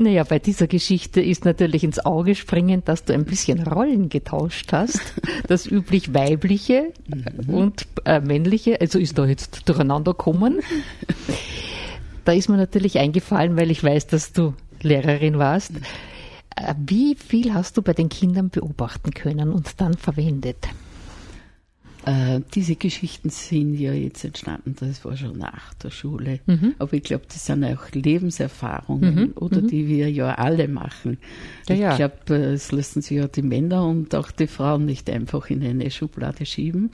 Naja, 0.00 0.22
bei 0.22 0.38
dieser 0.38 0.68
Geschichte 0.68 1.20
ist 1.20 1.44
natürlich 1.44 1.82
ins 1.82 1.98
Auge 1.98 2.36
springend, 2.36 2.88
dass 2.88 3.04
du 3.04 3.14
ein 3.14 3.24
bisschen 3.24 3.66
Rollen 3.66 4.08
getauscht 4.08 4.72
hast. 4.72 5.00
Das 5.48 5.66
üblich 5.66 6.14
weibliche 6.14 6.92
mhm. 7.08 7.52
und 7.52 7.86
äh, 8.04 8.20
männliche, 8.20 8.80
also 8.80 9.00
ist 9.00 9.18
da 9.18 9.26
jetzt 9.26 9.68
durcheinander 9.68 10.12
gekommen. 10.12 10.60
Da 12.24 12.32
ist 12.32 12.48
mir 12.48 12.58
natürlich 12.58 12.98
eingefallen, 12.98 13.56
weil 13.56 13.70
ich 13.70 13.82
weiß, 13.82 14.06
dass 14.06 14.32
du 14.32 14.54
Lehrerin 14.82 15.38
warst. 15.38 15.72
Äh, 16.54 16.74
wie 16.86 17.16
viel 17.16 17.54
hast 17.54 17.76
du 17.76 17.82
bei 17.82 17.94
den 17.94 18.08
Kindern 18.08 18.50
beobachten 18.50 19.10
können 19.10 19.50
und 19.50 19.80
dann 19.80 19.94
verwendet? 19.94 20.68
Äh, 22.08 22.40
diese 22.54 22.74
Geschichten 22.74 23.28
sind 23.28 23.74
ja 23.74 23.92
jetzt 23.92 24.24
entstanden, 24.24 24.74
das 24.80 25.04
war 25.04 25.14
schon 25.14 25.36
nach 25.36 25.74
der 25.74 25.90
Schule. 25.90 26.40
Mhm. 26.46 26.74
Aber 26.78 26.94
ich 26.94 27.02
glaube, 27.02 27.24
das 27.28 27.44
sind 27.44 27.62
auch 27.64 27.90
Lebenserfahrungen, 27.92 29.14
mhm. 29.14 29.32
oder 29.34 29.60
mhm. 29.60 29.68
die 29.68 29.88
wir 29.88 30.10
ja 30.10 30.34
alle 30.36 30.68
machen. 30.68 31.18
Ja, 31.68 31.74
ich 31.74 31.80
ja. 31.82 31.96
glaube, 31.96 32.34
es 32.34 32.72
lassen 32.72 33.02
sich 33.02 33.18
ja 33.18 33.28
die 33.28 33.42
Männer 33.42 33.86
und 33.86 34.14
auch 34.14 34.30
die 34.30 34.46
Frauen 34.46 34.86
nicht 34.86 35.10
einfach 35.10 35.50
in 35.50 35.62
eine 35.62 35.90
Schublade 35.90 36.46
schieben. 36.46 36.92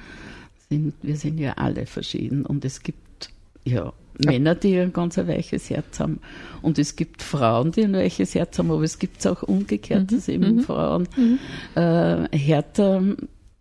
wir 0.68 1.16
sind 1.16 1.38
ja 1.38 1.52
alle 1.52 1.86
verschieden 1.86 2.44
und 2.44 2.64
es 2.64 2.82
gibt 2.82 3.30
ja 3.62 3.92
Männer, 4.18 4.56
die 4.56 4.78
ein 4.78 4.92
ganz 4.92 5.16
ein 5.16 5.28
weiches 5.28 5.70
Herz 5.70 6.00
haben. 6.00 6.18
Und 6.60 6.78
es 6.78 6.96
gibt 6.96 7.22
Frauen, 7.22 7.70
die 7.70 7.84
ein 7.84 7.94
weiches 7.94 8.34
Herz 8.34 8.58
haben, 8.58 8.70
aber 8.72 8.82
es 8.82 8.98
gibt 8.98 9.24
auch 9.28 9.44
umgekehrt, 9.44 10.10
mhm. 10.10 10.14
dass 10.16 10.28
eben 10.28 10.56
mhm. 10.56 10.60
Frauen 10.60 11.08
mhm. 11.16 11.38
äh, 11.76 12.36
härter 12.36 13.02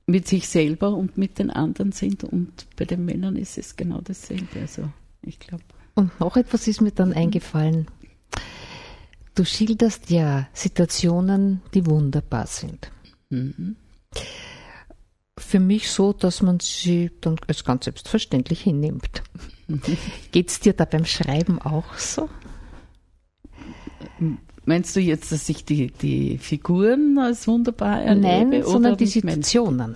mit 0.06 0.28
sich 0.28 0.48
selber 0.48 0.94
und 0.94 1.18
mit 1.18 1.40
den 1.40 1.50
anderen 1.50 1.92
sind. 1.92 2.24
Und 2.24 2.68
bei 2.76 2.86
den 2.86 3.06
Männern 3.06 3.36
ist 3.36 3.58
es 3.58 3.76
genau 3.76 4.02
dasselbe. 4.02 4.60
Also 4.62 4.90
ich 5.22 5.40
glaube. 5.40 5.64
Und 5.96 6.20
noch 6.20 6.36
etwas 6.38 6.68
ist 6.68 6.82
mir 6.82 6.92
dann 6.92 7.14
eingefallen. 7.14 7.88
Du 9.36 9.46
schilderst 9.46 10.10
ja 10.10 10.48
Situationen, 10.54 11.62
die 11.74 11.86
wunderbar 11.86 12.48
sind. 12.48 12.92
Mhm. 13.30 13.76
Für 15.38 15.60
mich 15.60 15.90
so, 15.90 16.14
dass 16.14 16.44
man 16.44 16.60
sie 16.60 17.10
dann 17.22 17.38
als 17.48 17.64
ganz 17.64 17.86
selbstverständlich 17.86 18.62
hinnimmt. 18.62 19.24
Mhm. 19.66 19.80
Geht 20.34 20.50
es 20.50 20.60
dir 20.60 20.74
da 20.74 20.84
beim 20.84 21.06
Schreiben 21.06 21.58
auch 21.58 21.94
so? 21.98 22.28
Meinst 24.66 24.96
du 24.96 25.00
jetzt, 25.00 25.32
dass 25.32 25.50
ich 25.50 25.66
die, 25.66 25.88
die 25.88 26.38
Figuren 26.38 27.18
als 27.18 27.48
wunderbar 27.48 28.02
erlebe? 28.02 28.58
Nein, 28.58 28.64
sondern 28.64 28.98
die 28.98 29.08
Situationen. 29.08 29.96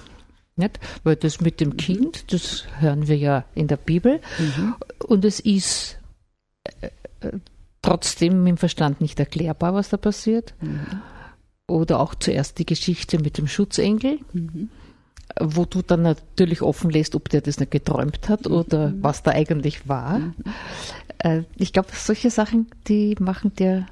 Nicht? 0.57 0.79
Weil 1.03 1.15
das 1.15 1.39
mit 1.39 1.61
dem 1.61 1.77
Kind, 1.77 2.33
das 2.33 2.65
hören 2.79 3.07
wir 3.07 3.17
ja 3.17 3.45
in 3.53 3.67
der 3.67 3.77
Bibel. 3.77 4.19
Mhm. 4.39 4.75
Und 5.07 5.23
es 5.23 5.39
ist 5.39 5.99
äh, 6.63 6.87
äh, 7.21 7.31
trotzdem 7.81 8.45
im 8.47 8.57
Verstand 8.57 8.99
nicht 8.99 9.19
erklärbar, 9.19 9.73
was 9.73 9.89
da 9.89 9.97
passiert. 9.97 10.55
Mhm. 10.59 11.01
Oder 11.67 11.99
auch 11.99 12.15
zuerst 12.15 12.59
die 12.59 12.65
Geschichte 12.65 13.19
mit 13.19 13.37
dem 13.37 13.47
Schutzengel, 13.47 14.19
mhm. 14.33 14.69
wo 15.39 15.65
du 15.65 15.81
dann 15.81 16.01
natürlich 16.01 16.61
offen 16.61 16.89
lässt, 16.89 17.13
ob 17.13 17.29
der 17.29 17.41
das 17.41 17.59
nicht 17.59 17.71
geträumt 17.71 18.27
hat 18.27 18.47
oder 18.47 18.89
mhm. 18.89 19.03
was 19.03 19.21
da 19.21 19.31
eigentlich 19.31 19.87
war. 19.87 20.19
Mhm. 20.19 20.33
Äh, 21.19 21.43
ich 21.55 21.71
glaube, 21.71 21.89
solche 21.93 22.31
Sachen, 22.31 22.67
die 22.87 23.15
machen 23.19 23.53
dir 23.53 23.85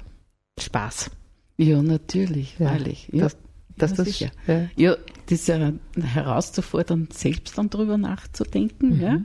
Spaß. 0.58 1.10
Ja, 1.58 1.82
natürlich, 1.82 2.58
ja, 2.58 2.68
freilich. 2.68 3.08
Ja, 3.12 3.24
das, 3.24 3.36
das, 3.76 3.94
das 3.94 4.06
sicher. 4.06 4.30
Ja. 4.46 4.68
ja, 4.76 4.96
das 5.26 5.40
ist 5.40 5.48
ja 5.48 5.72
herauszufordern, 6.00 7.08
selbst 7.12 7.56
dann 7.58 7.70
drüber 7.70 7.98
nachzudenken. 7.98 8.96
Mhm. 8.96 9.00
Ja. 9.00 9.20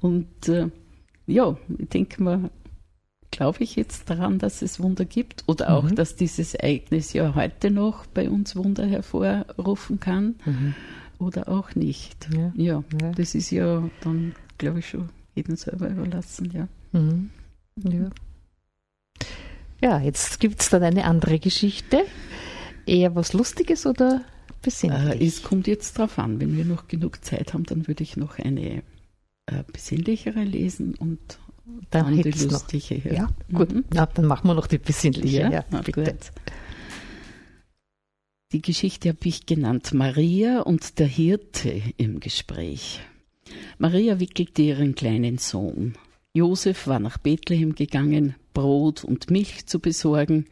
Und 0.00 0.48
äh, 0.48 0.68
ja, 1.26 1.56
ich 1.78 1.88
denke 1.88 2.22
mal, 2.22 2.50
glaube 3.30 3.62
ich 3.62 3.76
jetzt 3.76 4.10
daran, 4.10 4.38
dass 4.38 4.62
es 4.62 4.80
Wunder 4.80 5.04
gibt 5.04 5.44
oder 5.46 5.70
auch, 5.70 5.84
mhm. 5.84 5.94
dass 5.94 6.16
dieses 6.16 6.54
Ereignis 6.54 7.12
ja 7.12 7.34
heute 7.34 7.70
noch 7.70 8.06
bei 8.06 8.28
uns 8.28 8.56
Wunder 8.56 8.86
hervorrufen 8.86 10.00
kann 10.00 10.36
mhm. 10.44 10.74
oder 11.18 11.48
auch 11.48 11.74
nicht. 11.74 12.28
Ja. 12.34 12.52
ja. 12.56 12.84
Ja, 13.00 13.12
das 13.12 13.34
ist 13.34 13.50
ja 13.50 13.88
dann, 14.00 14.34
glaube 14.58 14.80
ich, 14.80 14.88
schon 14.88 15.10
jedem 15.34 15.56
selber 15.56 15.88
überlassen. 15.88 16.50
Ja. 16.52 16.68
Mhm. 16.92 17.30
ja. 17.76 18.10
Ja, 19.80 19.98
jetzt 20.00 20.40
gibt 20.40 20.60
es 20.60 20.70
dann 20.70 20.82
eine 20.82 21.04
andere 21.04 21.38
Geschichte. 21.38 22.04
Eher 22.86 23.14
was 23.14 23.32
Lustiges 23.32 23.86
oder 23.86 24.22
besinnlich? 24.62 25.20
Äh, 25.20 25.26
es 25.26 25.42
kommt 25.42 25.66
jetzt 25.66 25.98
darauf 25.98 26.18
an. 26.18 26.40
Wenn 26.40 26.56
wir 26.56 26.64
noch 26.64 26.88
genug 26.88 27.24
Zeit 27.24 27.54
haben, 27.54 27.64
dann 27.64 27.86
würde 27.88 28.02
ich 28.02 28.16
noch 28.16 28.38
eine 28.38 28.82
äh, 29.46 29.62
besinnlichere 29.72 30.42
lesen 30.44 30.94
und 30.94 31.18
dann, 31.90 32.06
dann 32.06 32.22
die 32.22 32.30
lustige. 32.30 32.96
Noch. 33.08 33.16
Ja, 33.16 33.28
gut. 33.52 33.72
Mhm. 33.72 33.84
Ja, 33.94 34.06
dann 34.06 34.26
machen 34.26 34.48
wir 34.48 34.54
noch 34.54 34.66
die 34.66 34.78
besinnliche. 34.78 35.42
Ja, 35.42 35.50
ja 35.50 35.64
bitte. 35.82 36.04
Gut. 36.04 36.32
Die 38.52 38.62
Geschichte 38.62 39.10
habe 39.10 39.18
ich 39.24 39.46
genannt 39.46 39.94
Maria 39.94 40.60
und 40.62 40.98
der 40.98 41.06
Hirte 41.06 41.80
im 41.96 42.18
Gespräch. 42.18 43.00
Maria 43.78 44.18
wickelte 44.18 44.62
ihren 44.62 44.94
kleinen 44.96 45.38
Sohn. 45.38 45.94
Josef 46.32 46.86
war 46.86 47.00
nach 47.00 47.18
Bethlehem 47.18 47.74
gegangen, 47.74 48.36
Brot 48.54 49.02
und 49.02 49.30
Milch 49.30 49.66
zu 49.66 49.80
besorgen. 49.80 50.46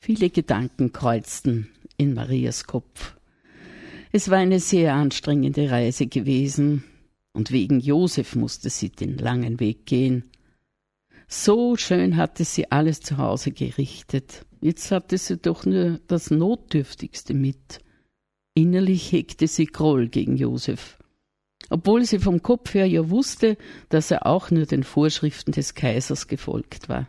Viele 0.00 0.28
Gedanken 0.28 0.92
kreuzten 0.92 1.68
in 1.96 2.14
Marias 2.14 2.64
Kopf. 2.64 3.16
Es 4.10 4.28
war 4.28 4.38
eine 4.38 4.58
sehr 4.58 4.94
anstrengende 4.94 5.70
Reise 5.70 6.06
gewesen, 6.08 6.82
und 7.32 7.52
wegen 7.52 7.78
Josef 7.78 8.34
musste 8.34 8.70
sie 8.70 8.90
den 8.90 9.18
langen 9.18 9.60
Weg 9.60 9.86
gehen. 9.86 10.24
So 11.28 11.76
schön 11.76 12.16
hatte 12.16 12.44
sie 12.44 12.72
alles 12.72 13.00
zu 13.00 13.18
Hause 13.18 13.52
gerichtet. 13.52 14.46
Jetzt 14.60 14.90
hatte 14.90 15.16
sie 15.18 15.36
doch 15.36 15.64
nur 15.64 16.00
das 16.08 16.32
Notdürftigste 16.32 17.34
mit. 17.34 17.78
Innerlich 18.54 19.12
hegte 19.12 19.46
sie 19.46 19.66
Groll 19.66 20.08
gegen 20.08 20.36
Josef 20.36 20.97
obwohl 21.70 22.04
sie 22.04 22.18
vom 22.18 22.42
Kopf 22.42 22.74
her 22.74 22.86
ja 22.86 23.10
wusste, 23.10 23.56
dass 23.88 24.10
er 24.10 24.26
auch 24.26 24.50
nur 24.50 24.66
den 24.66 24.82
Vorschriften 24.82 25.52
des 25.52 25.74
Kaisers 25.74 26.26
gefolgt 26.26 26.88
war. 26.88 27.08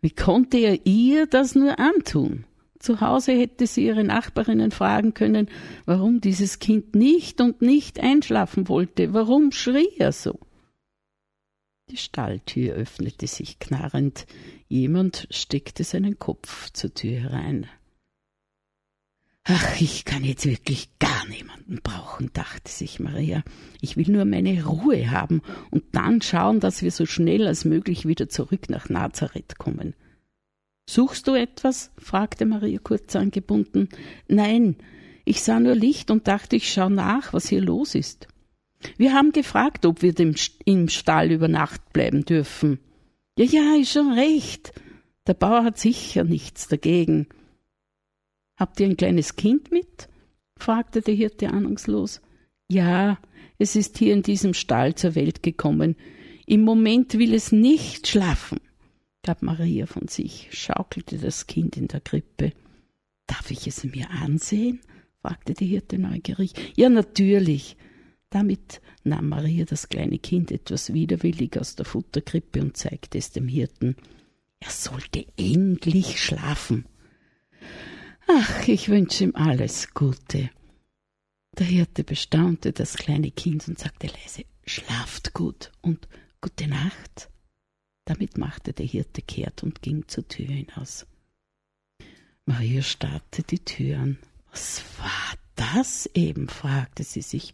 Wie 0.00 0.10
konnte 0.10 0.56
er 0.58 0.86
ihr 0.86 1.26
das 1.26 1.54
nur 1.54 1.78
antun? 1.78 2.44
Zu 2.78 3.02
Hause 3.02 3.32
hätte 3.32 3.66
sie 3.66 3.84
ihre 3.84 4.04
Nachbarinnen 4.04 4.70
fragen 4.70 5.12
können, 5.12 5.48
warum 5.84 6.22
dieses 6.22 6.58
Kind 6.58 6.94
nicht 6.94 7.42
und 7.42 7.60
nicht 7.60 8.00
einschlafen 8.00 8.68
wollte, 8.68 9.12
warum 9.12 9.52
schrie 9.52 9.90
er 9.98 10.12
so? 10.12 10.38
Die 11.90 11.98
Stalltür 11.98 12.74
öffnete 12.74 13.26
sich 13.26 13.58
knarrend, 13.58 14.26
jemand 14.68 15.26
steckte 15.30 15.84
seinen 15.84 16.18
Kopf 16.18 16.70
zur 16.70 16.94
Tür 16.94 17.20
herein. 17.20 17.66
Ach, 19.52 19.80
ich 19.80 20.04
kann 20.04 20.22
jetzt 20.22 20.46
wirklich 20.46 20.96
gar 21.00 21.26
niemanden 21.26 21.80
brauchen, 21.82 22.30
dachte 22.32 22.70
sich 22.70 23.00
Maria. 23.00 23.42
Ich 23.80 23.96
will 23.96 24.08
nur 24.08 24.24
meine 24.24 24.64
Ruhe 24.64 25.10
haben 25.10 25.42
und 25.72 25.82
dann 25.90 26.22
schauen, 26.22 26.60
dass 26.60 26.82
wir 26.82 26.92
so 26.92 27.04
schnell 27.04 27.48
als 27.48 27.64
möglich 27.64 28.06
wieder 28.06 28.28
zurück 28.28 28.70
nach 28.70 28.88
Nazareth 28.88 29.58
kommen. 29.58 29.94
Suchst 30.88 31.26
du 31.26 31.34
etwas? 31.34 31.90
fragte 31.98 32.46
Maria 32.46 32.78
kurz 32.80 33.16
angebunden. 33.16 33.88
Nein, 34.28 34.76
ich 35.24 35.42
sah 35.42 35.58
nur 35.58 35.74
Licht 35.74 36.12
und 36.12 36.28
dachte, 36.28 36.54
ich 36.54 36.72
schau 36.72 36.88
nach, 36.88 37.32
was 37.32 37.48
hier 37.48 37.60
los 37.60 37.96
ist. 37.96 38.28
Wir 38.98 39.14
haben 39.14 39.32
gefragt, 39.32 39.84
ob 39.84 40.02
wir 40.02 40.14
im 40.64 40.88
Stall 40.88 41.32
über 41.32 41.48
Nacht 41.48 41.92
bleiben 41.92 42.24
dürfen. 42.24 42.78
Ja, 43.36 43.46
ja, 43.46 43.80
ist 43.80 43.90
schon 43.90 44.12
recht. 44.12 44.72
Der 45.26 45.34
Bauer 45.34 45.64
hat 45.64 45.76
sicher 45.76 46.22
nichts 46.22 46.68
dagegen. 46.68 47.26
Habt 48.60 48.78
ihr 48.78 48.86
ein 48.86 48.98
kleines 48.98 49.36
Kind 49.36 49.70
mit? 49.70 50.10
fragte 50.58 51.00
der 51.00 51.14
Hirte 51.14 51.48
ahnungslos. 51.48 52.20
Ja, 52.70 53.18
es 53.58 53.74
ist 53.74 53.96
hier 53.96 54.12
in 54.12 54.22
diesem 54.22 54.52
Stall 54.52 54.94
zur 54.94 55.14
Welt 55.14 55.42
gekommen. 55.42 55.96
Im 56.44 56.60
Moment 56.60 57.14
will 57.14 57.32
es 57.32 57.52
nicht 57.52 58.06
schlafen, 58.06 58.60
gab 59.22 59.40
Maria 59.40 59.86
von 59.86 60.08
sich, 60.08 60.48
schaukelte 60.52 61.16
das 61.16 61.46
Kind 61.46 61.78
in 61.78 61.88
der 61.88 62.00
Krippe. 62.00 62.52
Darf 63.26 63.50
ich 63.50 63.66
es 63.66 63.82
mir 63.82 64.10
ansehen? 64.10 64.80
fragte 65.22 65.54
der 65.54 65.66
Hirte 65.66 65.98
neugierig. 65.98 66.52
Ja, 66.76 66.90
natürlich. 66.90 67.78
Damit 68.28 68.82
nahm 69.04 69.30
Maria 69.30 69.64
das 69.64 69.88
kleine 69.88 70.18
Kind 70.18 70.50
etwas 70.50 70.92
widerwillig 70.92 71.58
aus 71.58 71.76
der 71.76 71.86
Futterkrippe 71.86 72.60
und 72.60 72.76
zeigte 72.76 73.16
es 73.16 73.30
dem 73.30 73.48
Hirten. 73.48 73.96
Er 74.60 74.70
sollte 74.70 75.24
endlich 75.38 76.22
schlafen. 76.22 76.84
Ach, 78.32 78.68
ich 78.68 78.88
wünsche 78.88 79.24
ihm 79.24 79.34
alles 79.34 79.92
Gute. 79.92 80.50
Der 81.58 81.66
Hirte 81.66 82.04
bestaunte 82.04 82.72
das 82.72 82.94
kleine 82.94 83.32
Kind 83.32 83.66
und 83.66 83.76
sagte 83.76 84.06
leise, 84.06 84.44
schlaft 84.64 85.34
gut 85.34 85.72
und 85.80 86.06
gute 86.40 86.68
Nacht. 86.68 87.28
Damit 88.04 88.38
machte 88.38 88.72
der 88.72 88.86
Hirte 88.86 89.20
kehrt 89.20 89.64
und 89.64 89.82
ging 89.82 90.06
zur 90.06 90.28
Tür 90.28 90.46
hinaus. 90.46 91.08
Maria 92.46 92.82
starrte 92.82 93.42
die 93.42 93.64
Tür 93.64 93.98
an. 93.98 94.18
Was 94.52 94.84
war 94.98 95.34
das 95.56 96.08
eben? 96.14 96.48
fragte 96.48 97.02
sie 97.02 97.22
sich. 97.22 97.52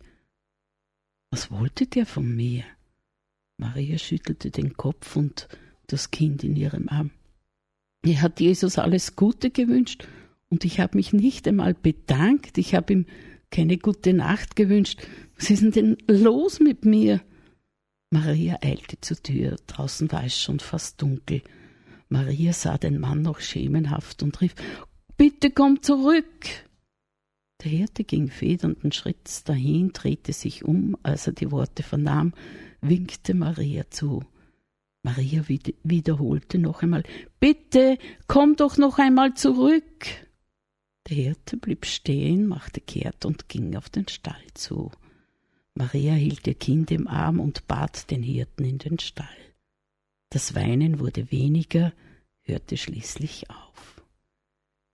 Was 1.31 1.51
wollte 1.51 1.87
der 1.87 2.05
von 2.05 2.37
mir? 2.37 2.65
Maria 3.57 3.97
schüttelte 3.97 4.51
den 4.51 4.77
Kopf 4.77 5.17
und 5.17 5.49
das 5.87 6.11
Kind 6.11 6.45
in 6.45 6.55
ihrem 6.55 6.91
Arm. 6.91 7.13
Er 8.03 8.21
hat 8.21 8.41
Jesus 8.41 8.79
alles 8.79 9.17
Gute 9.17 9.51
gewünscht 9.51 10.07
und 10.49 10.65
ich 10.65 10.81
habe 10.81 10.97
mich 10.97 11.13
nicht 11.13 11.49
einmal 11.49 11.75
bedankt. 11.75 12.59
Ich 12.59 12.75
habe 12.75 12.93
ihm 12.93 13.07
keine 13.51 13.79
gute 13.79 14.13
Nacht 14.13 14.57
gewünscht. 14.57 15.07
Was 15.37 15.51
ist 15.51 15.77
denn 15.77 15.97
los 16.07 16.61
mit 16.61 16.85
mir? 16.85 17.21
Maria 18.11 18.59
eilte 18.63 19.01
zur 19.01 19.23
Tür. 19.23 19.57
Draußen 19.67 20.11
war 20.13 20.25
es 20.25 20.41
schon 20.41 20.61
fast 20.61 21.03
dunkel. 21.03 21.43
Maria 22.09 22.53
sah 22.53 22.79
den 22.79 23.01
Mann 23.01 23.23
noch 23.23 23.41
schemenhaft 23.41 24.23
und 24.23 24.41
rief: 24.41 24.55
Bitte 25.17 25.51
komm 25.51 25.83
zurück! 25.83 26.47
Der 27.65 27.71
Hirte 27.71 28.05
ging 28.05 28.29
federnden 28.29 28.93
Schritts 28.93 29.43
dahin, 29.43 29.93
drehte 29.93 30.33
sich 30.33 30.65
um, 30.65 30.97
als 31.03 31.27
er 31.27 31.33
die 31.33 31.51
Worte 31.51 31.83
vernahm, 31.83 32.35
winkte 32.81 33.35
Maria 33.35 33.91
zu. 33.91 34.23
Maria 35.03 35.45
wiederholte 35.83 36.59
noch 36.59 36.83
einmal 36.83 37.03
Bitte, 37.41 37.99
komm 38.29 38.57
doch 38.57 38.77
noch 38.77 38.99
einmal 38.99 39.35
zurück. 39.35 40.26
Der 41.09 41.17
Hirte 41.17 41.57
blieb 41.57 41.87
stehen, 41.87 42.47
machte 42.47 42.81
kehrt 42.81 43.25
und 43.25 43.49
ging 43.49 43.77
auf 43.77 43.89
den 43.89 44.09
Stall 44.09 44.43
zu. 44.55 44.91
Maria 45.75 46.15
hielt 46.15 46.47
ihr 46.47 46.55
Kind 46.55 46.91
im 46.91 47.07
Arm 47.07 47.39
und 47.39 47.69
bat 47.69 48.11
den 48.11 48.23
Hirten 48.23 48.65
in 48.65 48.79
den 48.79 48.99
Stall. 48.99 49.29
Das 50.31 50.55
Weinen 50.55 50.99
wurde 50.99 51.31
weniger, 51.31 51.93
hörte 52.43 52.77
schließlich 52.77 53.51
auf. 53.51 54.03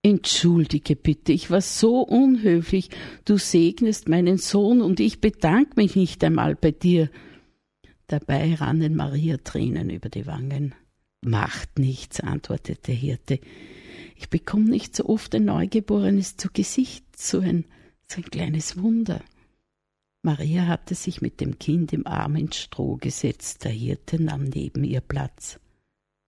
Entschuldige 0.03 0.97
bitte, 0.97 1.31
ich 1.31 1.49
war 1.49 1.61
so 1.61 2.01
unhöflich. 2.01 2.89
Du 3.23 3.37
segnest 3.37 4.09
meinen 4.09 4.37
Sohn 4.37 4.81
und 4.81 4.99
ich 4.99 5.21
bedank 5.21 5.77
mich 5.77 5.95
nicht 5.95 6.23
einmal 6.23 6.55
bei 6.55 6.71
dir. 6.71 7.09
Dabei 8.07 8.53
rannen 8.55 8.95
Maria 8.95 9.37
Tränen 9.37 9.89
über 9.89 10.09
die 10.09 10.27
Wangen. 10.27 10.75
Macht 11.21 11.79
nichts, 11.79 12.19
antwortete 12.19 12.81
der 12.87 12.95
Hirte. 12.95 13.39
Ich 14.23 14.29
bekomme 14.29 14.69
nicht 14.69 14.95
so 14.95 15.07
oft 15.07 15.35
ein 15.35 15.43
Neugeborenes 15.43 16.37
zu 16.37 16.47
Gesicht, 16.51 17.03
so 17.19 17.41
ein, 17.41 17.65
so 18.07 18.21
ein 18.21 18.23
kleines 18.23 18.81
Wunder. 18.81 19.21
Maria 20.21 20.65
hatte 20.65 20.95
sich 20.95 21.21
mit 21.21 21.41
dem 21.41 21.59
Kind 21.59 21.91
im 21.91 22.07
Arm 22.07 22.37
ins 22.37 22.55
Stroh 22.55 22.95
gesetzt, 22.95 23.65
der 23.65 23.73
Hirte 23.73 24.23
nahm 24.23 24.45
neben 24.45 24.85
ihr 24.85 25.01
Platz. 25.01 25.59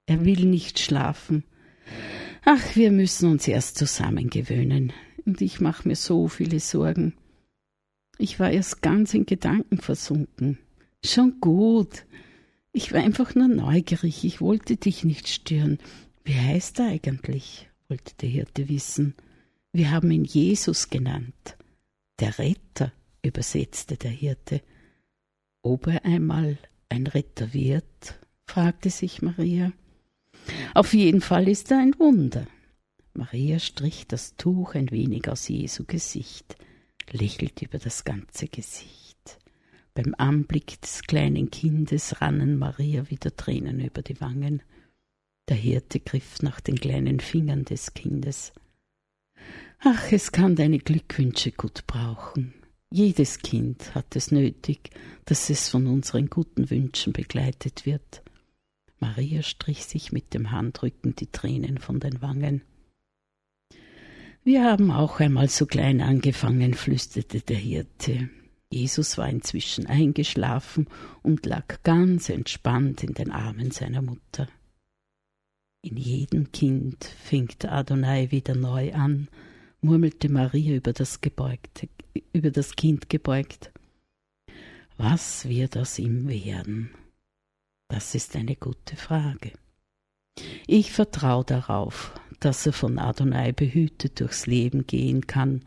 Er 0.07 0.25
will 0.25 0.45
nicht 0.45 0.79
schlafen. 0.79 1.45
Ach, 2.43 2.75
wir 2.75 2.91
müssen 2.91 3.31
uns 3.31 3.47
erst 3.47 3.77
zusammengewöhnen, 3.77 4.91
und 5.25 5.39
ich 5.39 5.61
mache 5.61 5.87
mir 5.87 5.95
so 5.95 6.27
viele 6.27 6.59
Sorgen. 6.59 7.13
Ich 8.17 8.41
war 8.41 8.51
erst 8.51 8.81
ganz 8.81 9.13
in 9.13 9.25
Gedanken 9.25 9.77
versunken. 9.77 10.57
Schon 11.01 11.39
gut. 11.39 12.05
Ich 12.73 12.91
war 12.91 13.01
einfach 13.01 13.35
nur 13.35 13.47
neugierig, 13.47 14.25
ich 14.25 14.41
wollte 14.41 14.75
dich 14.75 15.05
nicht 15.05 15.29
stören. 15.29 15.77
Wie 16.25 16.35
heißt 16.35 16.79
er 16.79 16.87
eigentlich? 16.87 17.69
Wollte 17.89 18.13
der 18.15 18.29
Hirte 18.29 18.69
wissen. 18.69 19.15
Wir 19.71 19.91
haben 19.91 20.11
ihn 20.11 20.23
Jesus 20.23 20.89
genannt. 20.89 21.57
Der 22.19 22.37
Retter 22.39 22.91
übersetzte 23.23 23.97
der 23.97 24.11
Hirte. 24.11 24.61
Ob 25.61 25.87
er 25.87 26.05
einmal 26.05 26.57
ein 26.89 27.07
Retter 27.07 27.53
wird? 27.53 28.19
fragte 28.45 28.89
sich 28.89 29.21
Maria. 29.21 29.71
Auf 30.73 30.93
jeden 30.93 31.21
Fall 31.21 31.47
ist 31.47 31.71
er 31.71 31.79
ein 31.79 31.97
Wunder. 31.97 32.47
Maria 33.13 33.59
strich 33.59 34.07
das 34.07 34.35
Tuch 34.35 34.75
ein 34.75 34.91
wenig 34.91 35.29
aus 35.29 35.47
Jesu 35.47 35.85
Gesicht, 35.85 36.57
lächelte 37.11 37.65
über 37.65 37.79
das 37.79 38.03
ganze 38.03 38.47
Gesicht. 38.47 39.39
Beim 39.93 40.13
Anblick 40.17 40.81
des 40.81 41.03
kleinen 41.03 41.49
Kindes 41.49 42.21
rannen 42.21 42.57
Maria 42.57 43.09
wieder 43.09 43.35
Tränen 43.35 43.79
über 43.79 44.01
die 44.01 44.19
Wangen. 44.19 44.61
Der 45.47 45.57
Hirte 45.57 45.99
griff 45.99 46.41
nach 46.41 46.59
den 46.59 46.79
kleinen 46.79 47.19
Fingern 47.19 47.65
des 47.65 47.93
Kindes. 47.93 48.53
Ach, 49.79 50.11
es 50.11 50.31
kann 50.31 50.55
deine 50.55 50.79
Glückwünsche 50.79 51.51
gut 51.51 51.85
brauchen. 51.85 52.53
Jedes 52.91 53.39
Kind 53.39 53.93
hat 53.93 54.15
es 54.15 54.31
nötig, 54.31 54.89
dass 55.25 55.49
es 55.49 55.69
von 55.69 55.85
unseren 55.85 56.29
guten 56.29 56.69
Wünschen 56.69 57.13
begleitet 57.13 57.85
wird. 57.85 58.23
Maria 58.99 59.43
strich 59.43 59.85
sich 59.85 60.11
mit 60.11 60.33
dem 60.33 60.51
Handrücken 60.51 61.15
die 61.15 61.31
Tränen 61.31 61.77
von 61.77 61.99
den 61.99 62.21
Wangen. 62.21 62.61
Wir 64.43 64.63
haben 64.63 64.91
auch 64.91 65.19
einmal 65.19 65.49
so 65.49 65.65
klein 65.65 66.01
angefangen, 66.01 66.73
flüsterte 66.73 67.41
der 67.41 67.57
Hirte. 67.57 68.29
Jesus 68.71 69.17
war 69.17 69.29
inzwischen 69.29 69.87
eingeschlafen 69.87 70.87
und 71.21 71.45
lag 71.45 71.81
ganz 71.83 72.29
entspannt 72.29 73.03
in 73.03 73.13
den 73.13 73.31
Armen 73.31 73.71
seiner 73.71 74.01
Mutter. 74.01 74.47
In 75.85 75.97
jedem 75.97 76.51
Kind 76.51 77.03
fängt 77.03 77.63
Adonai 77.63 78.31
wieder 78.31 78.55
neu 78.55 78.91
an, 78.93 79.27
murmelte 79.81 80.29
Maria 80.29 80.73
über 80.77 80.93
das, 80.93 81.21
gebeugte, 81.21 81.89
über 82.33 82.49
das 82.49 82.75
Kind 82.75 83.07
gebeugt. 83.07 83.71
Was 84.97 85.47
wird 85.47 85.77
aus 85.77 85.99
ihm 85.99 86.27
werden? 86.27 86.89
Das 87.87 88.15
ist 88.15 88.35
eine 88.35 88.55
gute 88.55 88.95
Frage. 88.95 89.51
Ich 90.65 90.91
vertraue 90.91 91.45
darauf, 91.45 92.19
dass 92.39 92.65
er 92.65 92.73
von 92.73 92.97
Adonai 92.97 93.51
behütet 93.51 94.19
durchs 94.19 94.47
Leben 94.47 94.87
gehen 94.87 95.27
kann 95.27 95.61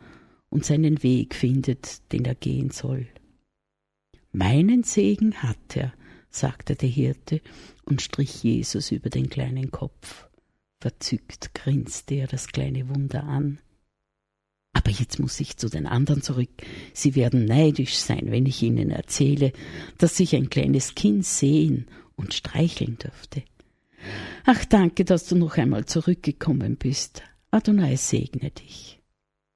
und 0.49 0.65
seinen 0.65 1.01
Weg 1.01 1.33
findet, 1.33 2.11
den 2.11 2.25
er 2.25 2.35
gehen 2.35 2.71
soll. 2.71 3.07
Meinen 4.33 4.83
Segen 4.83 5.41
hat 5.41 5.77
er, 5.77 5.93
sagte 6.29 6.75
der 6.75 6.89
Hirte 6.89 7.39
und 7.89 8.01
strich 8.01 8.43
Jesus 8.43 8.91
über 8.91 9.09
den 9.09 9.29
kleinen 9.29 9.71
Kopf. 9.71 10.27
Verzückt 10.79 11.53
grinste 11.53 12.15
er 12.15 12.27
das 12.27 12.47
kleine 12.47 12.87
Wunder 12.89 13.23
an. 13.23 13.59
Aber 14.73 14.91
jetzt 14.91 15.19
muss 15.19 15.39
ich 15.39 15.57
zu 15.57 15.67
den 15.67 15.85
anderen 15.85 16.21
zurück. 16.21 16.49
Sie 16.93 17.15
werden 17.15 17.45
neidisch 17.45 17.95
sein, 17.95 18.31
wenn 18.31 18.45
ich 18.45 18.61
ihnen 18.63 18.91
erzähle, 18.91 19.51
dass 19.97 20.19
ich 20.19 20.35
ein 20.35 20.49
kleines 20.49 20.95
Kind 20.95 21.25
sehen 21.25 21.87
und 22.15 22.33
streicheln 22.33 22.97
dürfte. 22.97 23.43
Ach, 24.45 24.63
danke, 24.65 25.03
dass 25.05 25.25
du 25.25 25.35
noch 25.35 25.57
einmal 25.57 25.85
zurückgekommen 25.85 26.77
bist. 26.77 27.23
Adonai 27.51 27.95
segne 27.95 28.51
dich. 28.51 29.01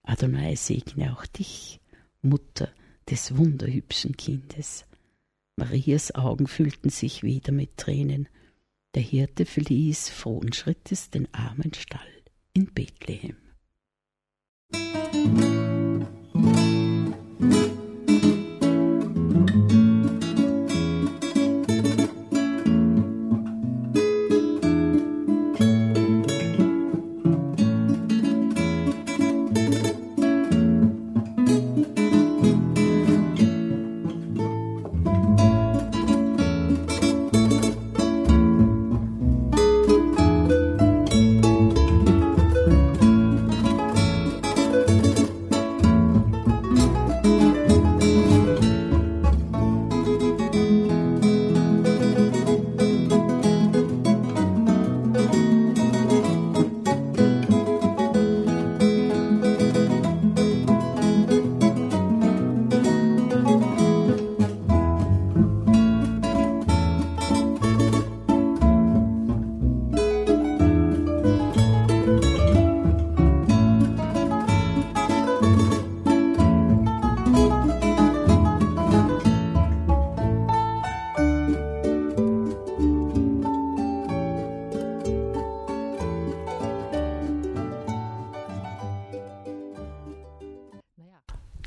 Adonai 0.03 0.55
segne 0.55 1.15
auch 1.15 1.25
dich, 1.25 1.79
Mutter 2.21 2.69
des 3.09 3.37
wunderhübschen 3.37 4.17
Kindes. 4.17 4.85
Marias 5.55 6.15
Augen 6.15 6.47
füllten 6.47 6.89
sich 6.89 7.23
wieder 7.23 7.51
mit 7.51 7.77
Tränen. 7.77 8.27
Der 8.95 9.03
Hirte 9.03 9.45
verließ 9.45 10.09
frohen 10.09 10.53
Schrittes 10.53 11.09
den 11.09 11.31
armen 11.33 11.73
Stall 11.73 11.99
in 12.53 12.73
Bethlehem. 12.73 13.37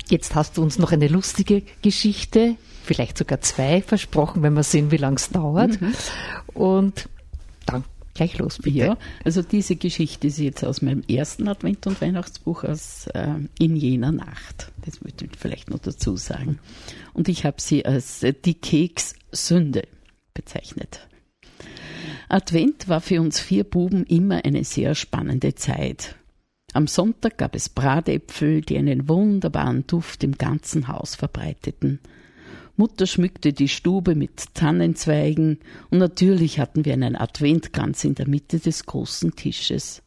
Jetzt 0.09 0.35
hast 0.35 0.57
du 0.57 0.63
uns 0.63 0.79
noch 0.79 0.91
eine 0.91 1.07
lustige 1.07 1.63
Geschichte, 1.81 2.55
vielleicht 2.83 3.17
sogar 3.17 3.41
zwei 3.41 3.81
versprochen, 3.81 4.43
wenn 4.43 4.53
wir 4.53 4.63
sehen, 4.63 4.91
wie 4.91 4.97
lange 4.97 5.17
es 5.17 5.29
dauert. 5.29 5.79
Mhm. 5.81 5.93
Und 6.53 7.09
dann 7.65 7.83
Gleich 8.17 8.39
los, 8.39 8.57
bitte. 8.57 8.77
Ja, 8.79 8.97
also 9.23 9.43
diese 9.43 9.75
Geschichte 9.75 10.25
ist 10.25 10.39
jetzt 10.39 10.65
aus 10.65 10.81
meinem 10.81 11.03
ersten 11.07 11.47
Advent- 11.47 11.85
und 11.85 12.01
Weihnachtsbuch 12.01 12.63
aus 12.63 13.05
äh, 13.13 13.35
In 13.59 13.75
jener 13.75 14.11
Nacht. 14.11 14.71
Das 14.83 15.03
möchte 15.03 15.25
ich 15.25 15.31
vielleicht 15.37 15.69
noch 15.69 15.77
dazu 15.77 16.17
sagen. 16.17 16.57
Und 17.13 17.29
ich 17.29 17.45
habe 17.45 17.61
sie 17.61 17.85
als 17.85 18.23
äh, 18.23 18.33
die 18.33 18.55
Kekssünde 18.55 19.83
bezeichnet. 20.33 21.07
Advent 22.27 22.89
war 22.89 23.01
für 23.01 23.21
uns 23.21 23.39
vier 23.39 23.63
Buben 23.63 24.03
immer 24.07 24.43
eine 24.43 24.63
sehr 24.63 24.95
spannende 24.95 25.53
Zeit. 25.53 26.15
Am 26.77 26.85
Sonntag 26.85 27.39
gab 27.39 27.55
es 27.55 27.69
Bratäpfel, 27.69 28.61
die 28.61 28.77
einen 28.77 29.09
wunderbaren 29.09 29.87
Duft 29.87 30.23
im 30.23 30.33
ganzen 30.33 30.87
Haus 30.87 31.15
verbreiteten. 31.15 31.99
Mutter 32.75 33.07
schmückte 33.07 33.51
die 33.51 33.67
Stube 33.67 34.13
mit 34.13 34.53
Tannenzweigen 34.53 35.57
und 35.89 35.97
natürlich 35.97 36.59
hatten 36.59 36.85
wir 36.85 36.93
einen 36.93 37.15
Adventkranz 37.15 38.03
in 38.03 38.13
der 38.13 38.27
Mitte 38.27 38.59
des 38.59 38.85
großen 38.85 39.35
Tisches. 39.35 40.03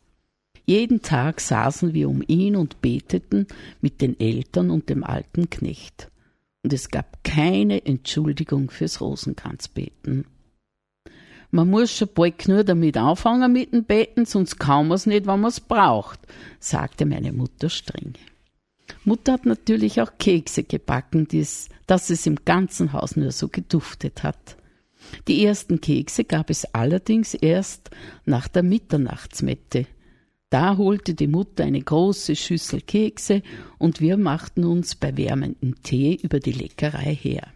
Jeden 0.65 1.03
Tag 1.03 1.41
saßen 1.41 1.93
wir 1.93 2.09
um 2.09 2.23
ihn 2.25 2.55
und 2.55 2.81
beteten 2.81 3.49
mit 3.81 4.01
den 4.01 4.21
Eltern 4.21 4.71
und 4.71 4.91
dem 4.91 5.03
alten 5.03 5.51
Knecht. 5.51 6.09
Und 6.63 6.73
es 6.73 6.89
gab 6.89 7.25
keine 7.25 7.85
Entschuldigung 7.85 8.71
fürs 8.71 9.01
Rosenkranzbeten. 9.01 10.25
Man 11.51 11.69
muss 11.69 11.91
schon 11.91 12.09
bald 12.15 12.47
nur 12.47 12.63
damit 12.63 12.97
anfangen 12.97 13.53
mit 13.53 13.73
dem 13.73 13.85
Beten, 13.85 14.25
sonst 14.25 14.59
kann 14.59 14.89
man 14.89 14.97
es 14.97 15.07
nicht, 15.07 15.27
wenn 15.27 15.41
man 15.41 15.49
es 15.49 15.61
braucht, 15.61 16.21
sagte 16.61 17.07
meine 17.07 17.33
Mutter 17.33 17.69
streng. 17.69 18.15
Mutter 19.05 19.33
hat 19.33 19.47
natürlich 19.47 20.01
auch 20.01 20.13
Kekse 20.19 20.63
gebacken, 20.63 21.27
dies, 21.27 21.69
dass 21.87 22.11
es 22.11 22.27
im 22.27 22.37
ganzen 22.45 22.93
Haus 22.93 23.17
nur 23.17 23.33
so 23.33 23.49
geduftet 23.49 24.23
hat. 24.23 24.57
Die 25.27 25.45
ersten 25.45 25.81
Kekse 25.81 26.25
gab 26.25 26.51
es 26.51 26.67
allerdings 26.75 27.35
erst 27.35 27.91
nach 28.27 28.47
der 28.49 28.63
Mitternachtsmette. 28.63 29.87
Da 30.51 30.77
holte 30.77 31.15
die 31.15 31.29
Mutter 31.29 31.65
eine 31.65 31.81
große 31.81 32.37
Schüssel 32.37 32.81
Kekse 32.81 33.43
und 33.79 34.01
wir 34.01 34.17
machten 34.17 34.65
uns 34.65 34.95
bei 34.95 35.17
wärmendem 35.17 35.83
Tee 35.83 36.19
über 36.23 36.41
die 36.41 36.53
Leckerei 36.53 37.15
her. 37.15 37.49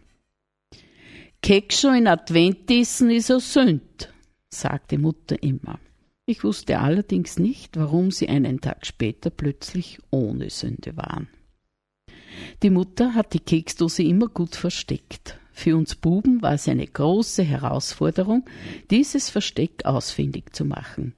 Keks 1.45 1.85
in 1.85 2.07
Advent 2.07 2.71
essen 2.71 3.11
ist 3.11 3.31
a 3.31 3.39
Sünd, 3.39 4.11
sagte 4.49 4.97
Mutter 4.97 5.43
immer. 5.43 5.79
Ich 6.25 6.43
wusste 6.43 6.79
allerdings 6.79 7.39
nicht, 7.39 7.77
warum 7.77 8.11
sie 8.11 8.31
einen 8.31 8.63
Tag 8.63 8.87
später 8.87 9.29
plötzlich 9.29 9.99
ohne 10.09 10.49
Sünde 10.49 10.97
waren. 10.97 11.29
Die 12.63 12.71
Mutter 12.71 13.15
hat 13.15 13.35
die 13.35 13.41
Keksdose 13.41 14.05
immer 14.05 14.29
gut 14.29 14.57
versteckt. 14.57 15.39
Für 15.53 15.77
uns 15.77 15.97
Buben 15.97 16.41
war 16.41 16.55
es 16.55 16.67
eine 16.67 16.87
große 16.87 17.43
Herausforderung, 17.43 18.47
dieses 18.91 19.29
Versteck 19.29 19.85
ausfindig 19.85 20.55
zu 20.55 20.65
machen. 20.65 21.13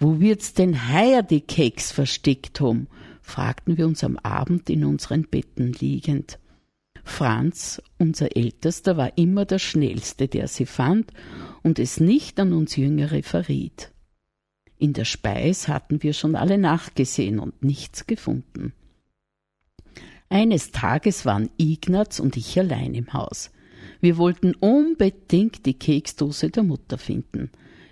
Wo 0.00 0.18
wird's 0.18 0.54
denn 0.54 0.92
heuer 0.92 1.22
die 1.22 1.42
Keks 1.42 1.92
versteckt 1.92 2.60
haben? 2.60 2.88
fragten 3.22 3.78
wir 3.78 3.86
uns 3.86 4.02
am 4.02 4.16
Abend 4.16 4.68
in 4.68 4.84
unseren 4.84 5.22
Betten 5.22 5.72
liegend. 5.74 6.40
Franz, 7.10 7.82
unser 7.98 8.36
Ältester, 8.36 8.96
war 8.96 9.18
immer 9.18 9.44
der 9.44 9.58
Schnellste, 9.58 10.28
der 10.28 10.48
sie 10.48 10.64
fand 10.64 11.12
und 11.62 11.78
es 11.78 12.00
nicht 12.00 12.40
an 12.40 12.54
uns 12.54 12.76
Jüngere 12.76 13.22
verriet. 13.22 13.92
In 14.78 14.94
der 14.94 15.04
Speis 15.04 15.68
hatten 15.68 16.02
wir 16.02 16.14
schon 16.14 16.34
alle 16.36 16.56
nachgesehen 16.56 17.38
und 17.38 17.62
nichts 17.62 18.06
gefunden. 18.06 18.72
Eines 20.30 20.70
Tages 20.70 21.26
waren 21.26 21.50
Ignaz 21.58 22.20
und 22.20 22.38
ich 22.38 22.58
allein 22.58 22.94
im 22.94 23.12
Haus. 23.12 23.50
Wir 24.00 24.16
wollten 24.16 24.54
unbedingt 24.54 25.66
die 25.66 25.74
Keksdose 25.74 26.48
der 26.48 26.62
Mutter 26.62 26.96
finden. 26.96 27.50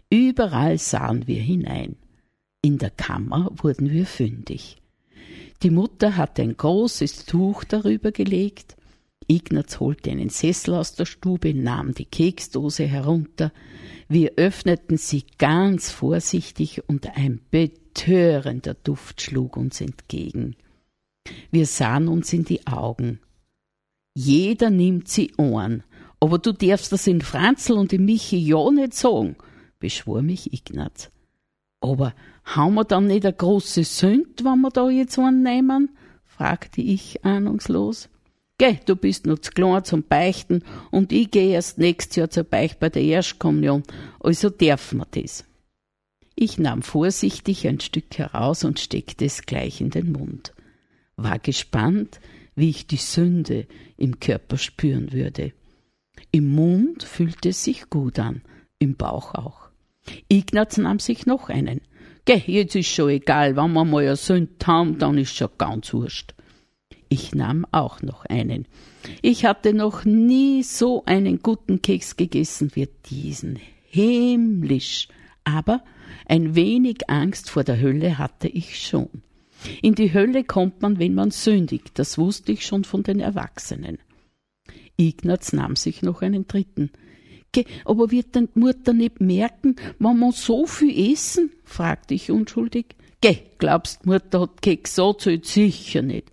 Überall 0.09 0.79
sahen 0.79 1.27
wir 1.27 1.43
hinein. 1.43 1.97
In 2.63 2.79
der 2.79 2.91
Kammer 2.91 3.51
wurden 3.57 3.91
wir 3.91 4.07
fündig. 4.07 4.81
Die 5.63 5.71
Mutter 5.71 6.17
hatte 6.17 6.43
ein 6.43 6.57
großes 6.57 7.27
Tuch 7.27 7.65
darüber 7.65 8.13
gelegt. 8.13 8.78
Ignaz 9.29 9.79
holte 9.79 10.11
einen 10.11 10.31
Sessel 10.31 10.75
aus 10.75 10.95
der 10.95 11.05
Stube, 11.05 11.55
nahm 11.55 11.95
die 11.95 12.07
Keksdose 12.07 12.85
herunter. 12.85 13.53
Wir 14.09 14.33
öffneten 14.37 14.97
sie 14.97 15.25
ganz 15.39 15.91
vorsichtig 15.91 16.83
und 16.89 17.15
ein 17.17 17.41
betörender 17.51 18.75
Duft 18.75 19.21
schlug 19.21 19.57
uns 19.57 19.81
entgegen. 19.81 20.57
Wir 21.51 21.67
sahen 21.67 22.09
uns 22.09 22.33
in 22.33 22.45
die 22.45 22.67
Augen. 22.67 23.21
Jeder 24.15 24.71
nimmt 24.71 25.09
sie 25.09 25.33
Ohren, 25.37 25.85
aber 26.21 26.39
du 26.39 26.53
darfst 26.53 26.91
das 26.91 27.07
in 27.07 27.21
Franzl 27.21 27.75
und 27.75 27.93
in 27.93 28.05
Michi 28.07 28.39
ja 28.39 28.71
nicht 28.71 28.95
sagen, 28.95 29.37
beschwor 29.79 30.23
mich 30.23 30.53
Ignaz. 30.53 31.11
Aber 31.81 32.15
haben 32.45 32.75
wir 32.75 32.85
dann 32.85 33.07
nicht 33.07 33.25
eine 33.25 33.35
große 33.35 33.85
Sünd, 33.85 34.45
wenn 34.45 34.61
wir 34.63 34.71
da 34.71 34.89
jetzt 34.89 35.19
einen 35.19 35.43
nehmen? 35.43 35.91
fragte 36.25 36.81
ich 36.81 37.25
ahnungslos. 37.25 38.09
Geh, 38.59 38.79
du 38.85 38.97
bist 38.97 39.25
nur 39.25 39.41
zu 39.41 39.53
klein 39.53 39.85
zum 39.85 40.03
Beichten 40.03 40.65
und 40.91 41.13
ich 41.13 41.31
gehe 41.31 41.53
erst 41.53 41.79
nächstes 41.79 42.17
Jahr 42.17 42.31
zur 42.31 42.43
Beicht 42.43 42.81
bei 42.81 42.89
der 42.89 43.03
Erstkommunion, 43.03 43.85
also 44.19 44.51
dürfen 44.51 44.99
wir 44.99 45.07
das. 45.13 45.45
Ich 46.35 46.59
nahm 46.59 46.83
vorsichtig 46.83 47.69
ein 47.69 47.79
Stück 47.79 48.19
heraus 48.19 48.65
und 48.65 48.81
steckte 48.81 49.25
es 49.25 49.43
gleich 49.43 49.81
in 49.81 49.91
den 49.91 50.11
Mund. 50.11 50.55
War 51.17 51.39
gespannt, 51.39 52.21
wie 52.57 52.71
ich 52.71 52.89
die 52.89 52.97
Sünde 52.97 53.67
im 53.97 54.19
Körper 54.19 54.59
spüren 54.59 55.13
würde. 55.13 55.53
Im 56.33 56.53
Mund 56.53 57.05
fühlte 57.05 57.51
es 57.51 57.63
sich 57.63 57.89
gut 57.91 58.19
an, 58.19 58.43
im 58.81 58.97
Bauch 58.97 59.35
auch. 59.35 59.69
Ignaz 60.29 60.79
nahm 60.79 60.99
sich 60.99 61.27
noch 61.27 61.49
einen. 61.49 61.81
Geh, 62.25 62.43
jetzt 62.47 62.75
ist 62.75 62.89
schon 62.89 63.11
egal, 63.11 63.57
wenn 63.57 63.73
wir 63.73 63.85
mal 63.85 64.03
eine 64.03 64.17
Sünde 64.17 64.67
haben, 64.67 64.99
dann 64.99 65.17
ist 65.17 65.37
schon 65.37 65.49
ganz 65.59 65.93
wurscht. 65.93 66.35
Ich 67.09 67.35
nahm 67.35 67.67
auch 67.71 68.03
noch 68.03 68.25
einen. 68.27 68.67
Ich 69.23 69.45
hatte 69.45 69.73
noch 69.73 70.05
nie 70.05 70.63
so 70.63 71.05
einen 71.07 71.41
guten 71.43 71.81
Keks 71.81 72.17
gegessen 72.17 72.71
wie 72.75 72.89
diesen. 73.07 73.59
Himmlisch. 73.87 75.09
Aber 75.45 75.83
ein 76.27 76.55
wenig 76.55 77.09
Angst 77.09 77.49
vor 77.49 77.65
der 77.65 77.81
Hölle 77.81 78.19
hatte 78.19 78.49
ich 78.49 78.79
schon. 78.81 79.09
In 79.83 79.95
die 79.95 80.13
Hölle 80.13 80.45
kommt 80.45 80.83
man, 80.83 80.99
wenn 80.99 81.15
man 81.15 81.31
sündigt. 81.31 81.93
Das 81.95 82.19
wusste 82.19 82.53
ich 82.53 82.67
schon 82.67 82.85
von 82.85 83.03
den 83.03 83.21
Erwachsenen. 83.21 83.99
Ignaz 84.97 85.53
nahm 85.53 85.77
sich 85.77 86.03
noch 86.03 86.23
einen 86.23 86.47
dritten. 86.47 86.91
Ge, 87.53 87.65
aber 87.87 88.11
wird 88.11 88.35
denn 88.35 88.51
Mutter 88.55 88.93
nicht 88.93 89.21
merken, 89.21 89.77
wenn 89.99 90.19
man 90.19 90.33
so 90.33 90.67
viel 90.67 91.13
essen? 91.13 91.51
fragte 91.65 92.13
ich 92.13 92.31
unschuldig. 92.31 92.97
Geh, 93.23 93.39
glaubst, 93.57 94.05
Mutter 94.05 94.43
hat 94.43 94.61
Keks 94.61 94.95
so 94.95 95.15
zählt 95.15 95.47
sicher 95.47 96.03
nicht. 96.03 96.31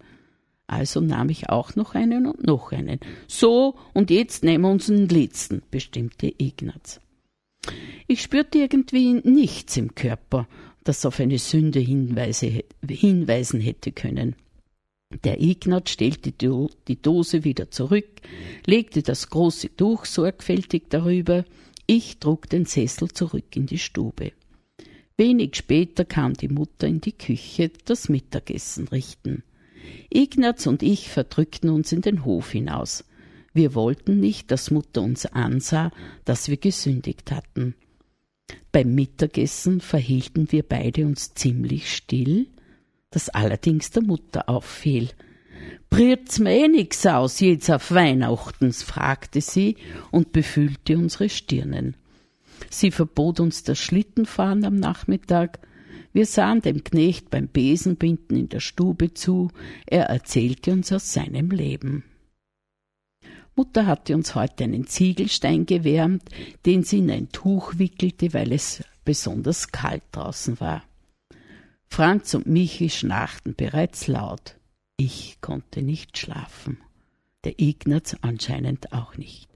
Also 0.68 1.00
nahm 1.00 1.30
ich 1.30 1.50
auch 1.50 1.76
noch 1.76 1.94
einen 1.94 2.26
und 2.26 2.44
noch 2.46 2.72
einen. 2.72 3.00
So, 3.28 3.76
und 3.94 4.10
jetzt 4.10 4.44
nehmen 4.44 4.64
wir 4.64 4.72
uns 4.72 4.88
den 4.88 5.08
letzten, 5.08 5.62
bestimmte 5.70 6.34
Ignaz. 6.38 7.00
Ich 8.08 8.22
spürte 8.22 8.60
irgendwie 8.60 9.14
nichts 9.14 9.78
im 9.78 9.94
Körper, 9.96 10.48
das 10.84 11.06
auf 11.06 11.20
eine 11.20 11.40
Sünde 11.40 11.80
Hinweise, 11.80 12.64
hinweisen 12.88 13.60
hätte 13.60 13.92
können. 13.92 14.36
Der 15.24 15.42
Ignaz 15.42 15.92
stellte 15.92 16.32
die 16.32 17.02
Dose 17.02 17.44
wieder 17.44 17.72
zurück, 17.72 18.08
legte 18.66 19.02
das 19.02 19.30
große 19.30 19.76
Tuch 19.76 20.06
sorgfältig 20.06 20.84
darüber, 20.90 21.46
ich 21.88 22.18
trug 22.18 22.50
den 22.50 22.66
Sessel 22.66 23.10
zurück 23.12 23.56
in 23.56 23.68
die 23.68 23.78
Stube. 23.78 24.32
Wenig 25.18 25.56
später 25.56 26.04
kam 26.04 26.34
die 26.34 26.50
Mutter 26.50 26.88
in 26.88 27.00
die 27.00 27.14
Küche 27.14 27.72
das 27.86 28.10
Mittagessen 28.10 28.88
richten. 28.88 29.44
Ignaz 30.10 30.68
und 30.68 30.84
ich 30.84 31.10
verdrückten 31.10 31.70
uns 31.70 31.92
in 31.92 32.02
den 32.02 32.26
Hof 32.26 32.52
hinaus. 32.52 33.04
Wir 33.54 33.74
wollten 33.74 34.20
nicht, 34.20 34.52
dass 34.52 34.72
Mutter 34.72 35.02
uns 35.02 35.26
ansah, 35.26 35.92
dass 36.26 36.50
wir 36.50 36.58
gesündigt 36.58 37.32
hatten. 37.32 37.76
Beim 38.72 38.94
Mittagessen 38.94 39.80
verhielten 39.80 40.52
wir 40.52 40.64
beide 40.64 41.06
uns 41.06 41.34
ziemlich 41.34 41.94
still, 41.96 42.48
das 43.10 43.30
allerdings 43.30 43.92
der 43.92 44.04
Mutter 44.04 44.50
auffiel. 44.50 45.10
Briert's 45.90 46.40
mir 46.40 46.52
eh 46.52 46.68
nix 46.68 47.06
aus 47.06 47.40
jetzt 47.40 47.72
auf 47.72 47.92
Weihnachtens? 47.92 48.84
fragte 48.84 49.40
sie 49.40 49.78
und 50.12 50.34
befühlte 50.34 50.98
unsere 50.98 51.30
Stirnen. 51.30 51.96
Sie 52.70 52.92
verbot 52.92 53.40
uns 53.40 53.64
das 53.64 53.80
Schlittenfahren 53.80 54.66
am 54.66 54.76
Nachmittag, 54.76 55.60
wir 56.16 56.26
sahen 56.26 56.62
dem 56.62 56.82
Knecht 56.82 57.30
beim 57.30 57.50
Besenbinden 57.50 58.38
in 58.38 58.48
der 58.48 58.62
Stube 58.62 59.14
zu, 59.14 59.52
er 59.86 60.06
erzählte 60.06 60.72
uns 60.72 60.94
aus 60.94 61.12
seinem 61.12 61.52
Leben. 61.52 62.06
Mutter 63.54 63.86
hatte 63.86 64.16
uns 64.16 64.34
heute 64.34 64.64
einen 64.64 64.88
Ziegelstein 64.88 65.66
gewärmt, 65.66 66.24
den 66.66 66.84
sie 66.84 67.00
in 67.00 67.12
ein 67.12 67.34
Tuch 67.34 67.80
wickelte, 67.80 68.34
weil 68.34 68.54
es 68.54 68.82
besonders 69.04 69.74
kalt 69.74 70.04
draußen 70.14 70.62
war. 70.62 70.86
Franz 71.86 72.34
und 72.34 72.48
Michi 72.48 72.90
schnarchten 72.90 73.54
bereits 73.54 74.08
laut. 74.08 74.56
Ich 74.96 75.42
konnte 75.42 75.82
nicht 75.82 76.18
schlafen. 76.18 76.78
Der 77.44 77.60
Ignaz 77.60 78.16
anscheinend 78.22 78.94
auch 78.94 79.18
nicht. 79.18 79.50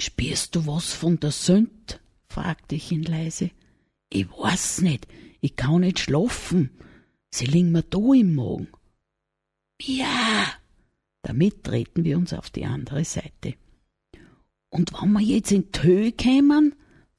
Spürst 0.00 0.54
du 0.54 0.68
was 0.68 0.92
von 0.92 1.18
der 1.18 1.32
Sünd? 1.32 2.00
fragte 2.28 2.76
ich 2.76 2.92
ihn 2.92 3.02
leise. 3.02 3.50
Ich 4.14 4.30
weiß 4.30 4.82
nicht, 4.82 5.08
ich 5.40 5.56
kann 5.56 5.80
nicht 5.80 5.98
schlafen. 5.98 6.70
Sie 7.30 7.46
liegen 7.46 7.72
mir 7.72 7.82
da 7.82 7.98
im 8.14 8.36
Magen. 8.36 8.68
Ja, 9.82 10.46
damit 11.22 11.64
treten 11.64 12.04
wir 12.04 12.16
uns 12.16 12.32
auf 12.32 12.48
die 12.48 12.64
andere 12.64 13.04
Seite. 13.04 13.54
Und 14.70 14.92
wenn 14.92 15.12
wir 15.14 15.20
jetzt 15.20 15.50
in 15.50 15.72
Tö 15.72 16.12
kämen, 16.12 16.76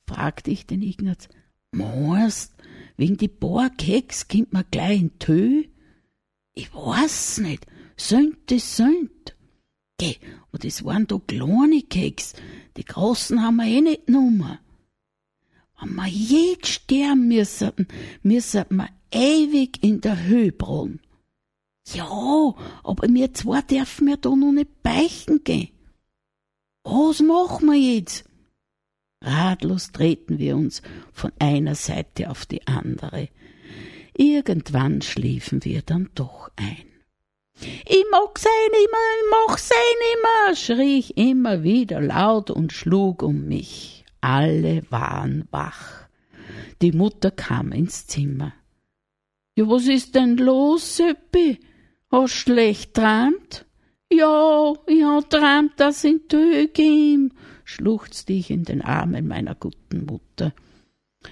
fragte 0.08 0.52
ich 0.52 0.68
den 0.68 0.82
Ignaz, 0.82 1.28
meinst, 1.72 2.54
wegen 2.96 3.18
die 3.18 3.28
paar 3.28 3.70
Keks 3.72 4.30
kommt 4.30 4.54
man 4.54 4.64
gleich 4.72 5.02
in 5.02 5.20
Tö? 5.20 5.66
Ich 6.54 6.74
weiß 6.74 7.40
nicht, 7.40 7.68
sönt 7.98 8.50
es 8.54 8.78
sönt. 8.78 9.36
Geh, 9.98 10.16
und 10.52 10.64
das 10.64 10.86
waren 10.86 11.08
da 11.08 11.20
kleine 11.20 11.82
Keks, 11.82 12.36
die 12.78 12.86
großen 12.86 13.42
haben 13.42 13.58
wir 13.58 13.66
eh 13.66 13.82
nicht 13.82 14.08
genommen. 14.08 14.60
Wenn 15.80 15.96
wir 15.96 16.08
jetzt 16.08 16.68
sterben 16.68 17.28
müssen, 17.28 17.88
müssen 18.24 18.66
wir 18.70 18.90
ewig 19.12 19.84
in 19.84 20.02
der 20.02 20.24
Höhe 20.24 20.52
brüllen. 20.52 21.02
Ja, 21.94 22.56
aber 22.84 23.08
wir 23.08 23.34
zwei 23.34 23.62
dürfen 23.62 24.08
wir 24.08 24.18
da 24.18 24.36
noch 24.36 24.52
nicht 24.52 24.82
beichten 24.82 25.44
gehen. 25.44 25.70
Was 26.84 27.20
machen 27.20 27.68
wir 27.68 27.76
jetzt? 27.76 28.26
Ratlos 29.24 29.92
treten 29.92 30.38
wir 30.38 30.56
uns 30.56 30.82
von 31.12 31.32
einer 31.40 31.76
Seite 31.76 32.30
auf 32.30 32.46
die 32.46 32.66
andere. 32.68 33.30
Irgendwann 34.16 35.02
schliefen 35.02 35.64
wir 35.64 35.82
dann 35.82 36.10
doch 36.16 36.50
ein. 36.56 36.86
Ich 37.60 38.06
mag 38.12 38.38
sein 38.38 38.52
immer, 38.72 39.08
ich 39.18 39.50
mag 39.50 39.60
sein 39.60 39.76
immer, 40.14 40.56
schrie 40.56 41.00
ich 41.00 41.18
immer 41.18 41.64
wieder 41.64 42.02
laut 42.02 42.50
und 42.50 42.74
schlug 42.74 43.24
um 43.24 43.48
mich. 43.48 44.05
Alle 44.26 44.82
waren 44.90 45.48
wach. 45.52 46.10
Die 46.82 46.92
Mutter 46.92 47.30
kam 47.30 47.72
ins 47.72 48.08
Zimmer. 48.08 48.54
Ja, 49.56 49.70
was 49.70 49.86
ist 49.86 50.16
denn 50.16 50.38
los, 50.38 50.98
Seppi? 50.98 51.60
Hast 52.10 52.34
schlecht 52.34 52.96
träumt? 52.96 53.68
Ja, 54.12 54.74
ich 54.88 55.04
hab 55.04 55.30
träumt, 55.30 55.74
dass 55.78 56.04
in 56.04 56.28
Tö 56.28 56.68
ging, 56.74 57.36
schluchzte 57.66 58.34
ich 58.34 58.50
in 58.50 58.64
den 58.64 58.82
Armen 58.82 59.28
meiner 59.28 59.54
guten 59.54 60.08
Mutter. 60.08 60.56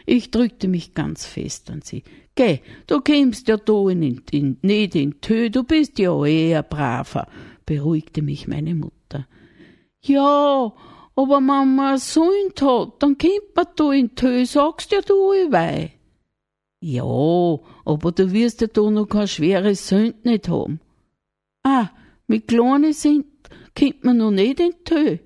Ich 0.05 0.29
drückte 0.29 0.67
mich 0.67 0.93
ganz 0.93 1.25
fest 1.25 1.71
an 1.71 1.81
sie. 1.81 2.03
Geh, 2.35 2.59
du 2.85 3.01
kommst 3.01 3.47
ja 3.47 3.57
da 3.57 3.89
in, 3.89 4.21
in, 4.29 4.57
nicht 4.61 4.93
in 4.93 5.19
Tö, 5.19 5.49
du 5.49 5.63
bist 5.63 5.97
ja 5.97 6.23
eher 6.23 6.61
braver, 6.61 7.27
beruhigte 7.65 8.21
mich 8.21 8.47
meine 8.47 8.75
Mutter. 8.75 9.27
Ja, 9.99 10.71
aber 11.15 11.39
Mama 11.41 11.97
Sohn 11.97 12.51
hat, 12.59 12.93
dann 12.99 13.17
kommt 13.17 13.55
man 13.55 13.67
da 13.75 13.91
in 13.91 14.15
Tö, 14.15 14.45
sagst 14.45 14.91
ja 14.91 15.01
du 15.01 15.13
wei. 15.51 15.93
Ja, 16.81 17.03
aber 17.03 18.11
du 18.11 18.31
wirst 18.33 18.61
ja 18.61 18.67
da 18.67 18.89
noch 18.89 19.07
kein 19.07 19.27
schweres 19.27 19.87
Sünd 19.87 20.25
nicht 20.25 20.49
haben. 20.49 20.79
Ah, 21.63 21.89
mit 22.27 22.47
kleinen 22.47 22.93
Sünd 22.93 23.25
kommt 23.77 24.03
man 24.03 24.17
noch 24.17 24.31
nicht 24.31 24.59
in 24.59 24.73
Tö, 24.83 25.17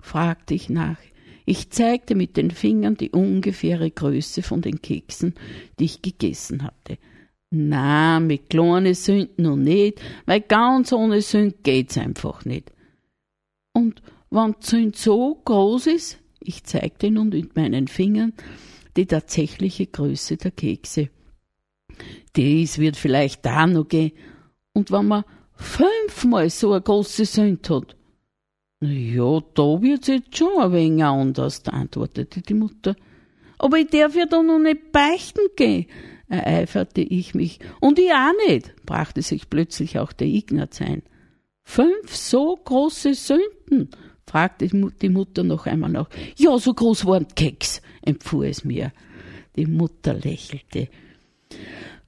fragte 0.00 0.54
ich 0.54 0.68
nach. 0.68 0.98
Ich 1.46 1.70
zeigte 1.70 2.14
mit 2.14 2.36
den 2.36 2.52
Fingern 2.52 2.96
die 2.96 3.10
ungefähre 3.10 3.90
Größe 3.90 4.42
von 4.42 4.60
den 4.60 4.82
Keksen, 4.82 5.34
die 5.78 5.86
ich 5.86 6.02
gegessen 6.02 6.62
hatte. 6.62 6.98
Na, 7.50 8.20
mit 8.20 8.48
kleinen 8.50 8.94
Sünden 8.94 9.42
noch 9.42 9.56
nicht, 9.56 10.00
weil 10.26 10.42
ganz 10.42 10.92
ohne 10.92 11.20
Sünd 11.22 11.64
geht's 11.64 11.98
einfach 11.98 12.44
nicht. 12.44 12.70
Und 13.72 14.00
wenn 14.30 14.54
die 14.60 14.92
so 14.94 15.40
groß 15.44 15.88
ist, 15.88 16.18
ich 16.40 16.64
zeigte 16.64 17.10
nun 17.10 17.28
mit 17.28 17.56
meinen 17.56 17.88
Fingern 17.88 18.32
die 18.96 19.06
tatsächliche 19.06 19.86
Größe 19.86 20.36
der 20.36 20.50
Kekse. 20.50 21.10
Dies 22.36 22.78
wird 22.78 22.96
vielleicht 22.96 23.44
da 23.44 23.66
noch 23.66 23.88
gehen. 23.88 24.12
Und 24.72 24.90
wenn 24.90 25.06
man 25.06 25.24
fünfmal 25.54 26.48
so 26.48 26.72
eine 26.72 26.80
große 26.80 27.24
Sünd 27.24 27.68
hat, 27.70 27.96
na 28.80 28.90
ja, 28.90 29.40
da 29.54 29.82
wird's 29.82 30.06
jetzt 30.06 30.36
schon 30.36 30.58
ein 30.58 30.72
wenig 30.72 31.04
anders, 31.04 31.62
antwortete 31.66 32.40
die 32.40 32.54
Mutter. 32.54 32.96
Aber 33.58 33.76
ich 33.76 33.88
darf 33.88 34.14
ja 34.14 34.24
da 34.24 34.42
noch 34.42 34.58
nicht 34.58 34.90
beichten 34.90 35.48
gehen, 35.54 35.86
ereiferte 36.28 37.02
ich 37.02 37.34
mich. 37.34 37.58
Und 37.80 37.98
ich 37.98 38.10
auch 38.10 38.32
nicht, 38.48 38.74
brachte 38.86 39.20
sich 39.20 39.50
plötzlich 39.50 39.98
auch 39.98 40.14
der 40.14 40.28
Ignaz 40.28 40.80
ein. 40.80 41.02
Fünf 41.62 42.16
so 42.16 42.56
große 42.56 43.12
Sünden, 43.12 43.90
fragte 44.30 44.68
die 44.68 45.08
Mutter 45.08 45.42
noch 45.42 45.66
einmal 45.66 45.90
nach. 45.90 46.08
Ja, 46.36 46.56
so 46.56 46.72
groß 46.72 47.04
waren 47.04 47.26
die 47.28 47.34
Keks, 47.34 47.82
empfuhr 48.02 48.46
es 48.46 48.64
mir. 48.64 48.92
Die 49.56 49.66
Mutter 49.66 50.14
lächelte. 50.14 50.88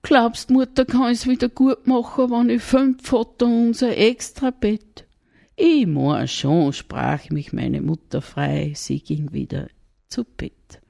Glaubst, 0.03 0.51
Mutter 0.51 0.85
kann 0.85 1.11
es 1.11 1.27
wieder 1.27 1.49
gut 1.49 1.89
machen, 1.89 2.31
wenn 2.31 2.51
ich 2.51 2.63
fünf 2.63 3.05
Foto 3.05 3.47
unser 3.47 3.97
Extrabett? 3.97 5.05
Ich 5.57 5.87
mein 5.87 6.29
schon, 6.29 6.73
sprach 6.73 7.29
mich 7.31 7.53
meine 7.53 7.83
Mutter 7.83 8.23
frei, 8.23 8.73
sie 8.77 9.01
ging 9.01 9.33
wieder 9.33 9.67
zu 10.09 10.25
Bett. 10.25 10.81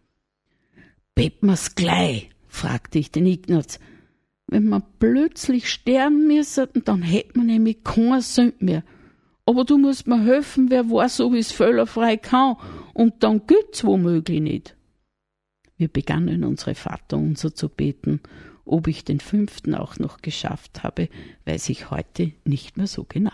Bett 1.14 1.42
mir's 1.42 1.74
gleich, 1.74 2.28
fragte 2.46 2.98
ich 2.98 3.10
den 3.10 3.26
Ignaz. 3.26 3.80
Wenn 4.46 4.68
wir 4.68 4.82
plötzlich 4.98 5.70
sterben 5.70 6.26
müssen, 6.26 6.68
dann 6.84 7.00
hätt 7.00 7.36
man 7.36 7.46
nämlich 7.46 7.84
kein 7.84 8.20
Sünd 8.20 8.60
mehr. 8.60 8.84
Aber 9.44 9.64
du 9.64 9.76
musst 9.78 10.06
mir 10.06 10.20
helfen, 10.22 10.70
wer 10.70 10.88
weiß, 10.90 11.20
ob 11.20 11.34
ich's 11.34 11.52
fehlerfrei 11.52 12.16
kann, 12.16 12.56
und 12.94 13.22
dann 13.22 13.46
geht's 13.46 13.84
womöglich 13.84 14.40
nicht. 14.40 14.76
Wir 15.76 15.88
begannen 15.88 16.44
unsere 16.44 16.74
Vaterunser 16.74 17.54
zu 17.54 17.68
beten. 17.68 18.20
Ob 18.64 18.86
ich 18.86 19.04
den 19.04 19.18
fünften 19.18 19.74
auch 19.74 19.98
noch 19.98 20.22
geschafft 20.22 20.84
habe, 20.84 21.08
weiß 21.44 21.68
ich 21.70 21.90
heute 21.90 22.32
nicht 22.44 22.76
mehr 22.76 22.86
so 22.86 23.04
genau. 23.08 23.32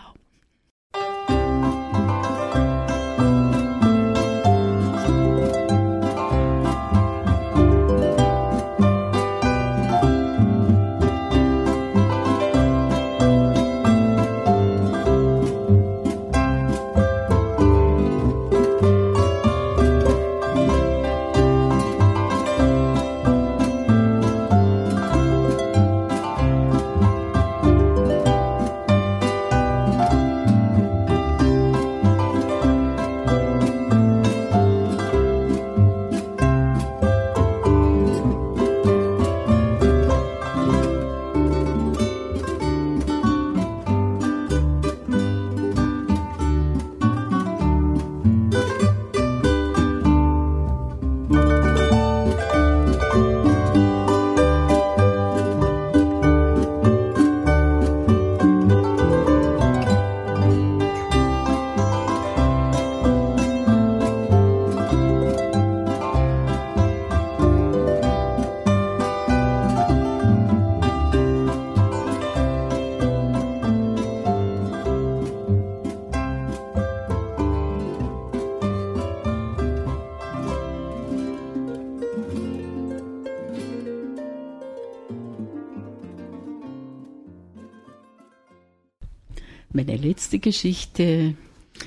Letzte 89.99 90.39
Geschichte 90.39 91.35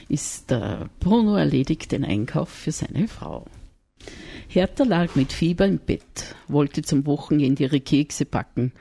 ist, 0.09 0.51
der 0.51 0.89
Bruno 1.01 1.37
erledigt 1.37 1.93
den 1.93 2.05
Einkauf 2.05 2.49
für 2.49 2.73
seine 2.73 3.09
Frau. 3.09 3.47
Hertha 4.49 4.85
lag 4.85 5.15
mit 5.15 5.33
Fieber 5.33 5.67
im 5.67 5.79
Bett, 5.79 6.35
wollte 6.49 6.83
zum 6.83 7.07
Wochenende 7.07 7.65
ihre 7.65 7.81
Kekse 7.81 8.27
backen. 8.27 8.73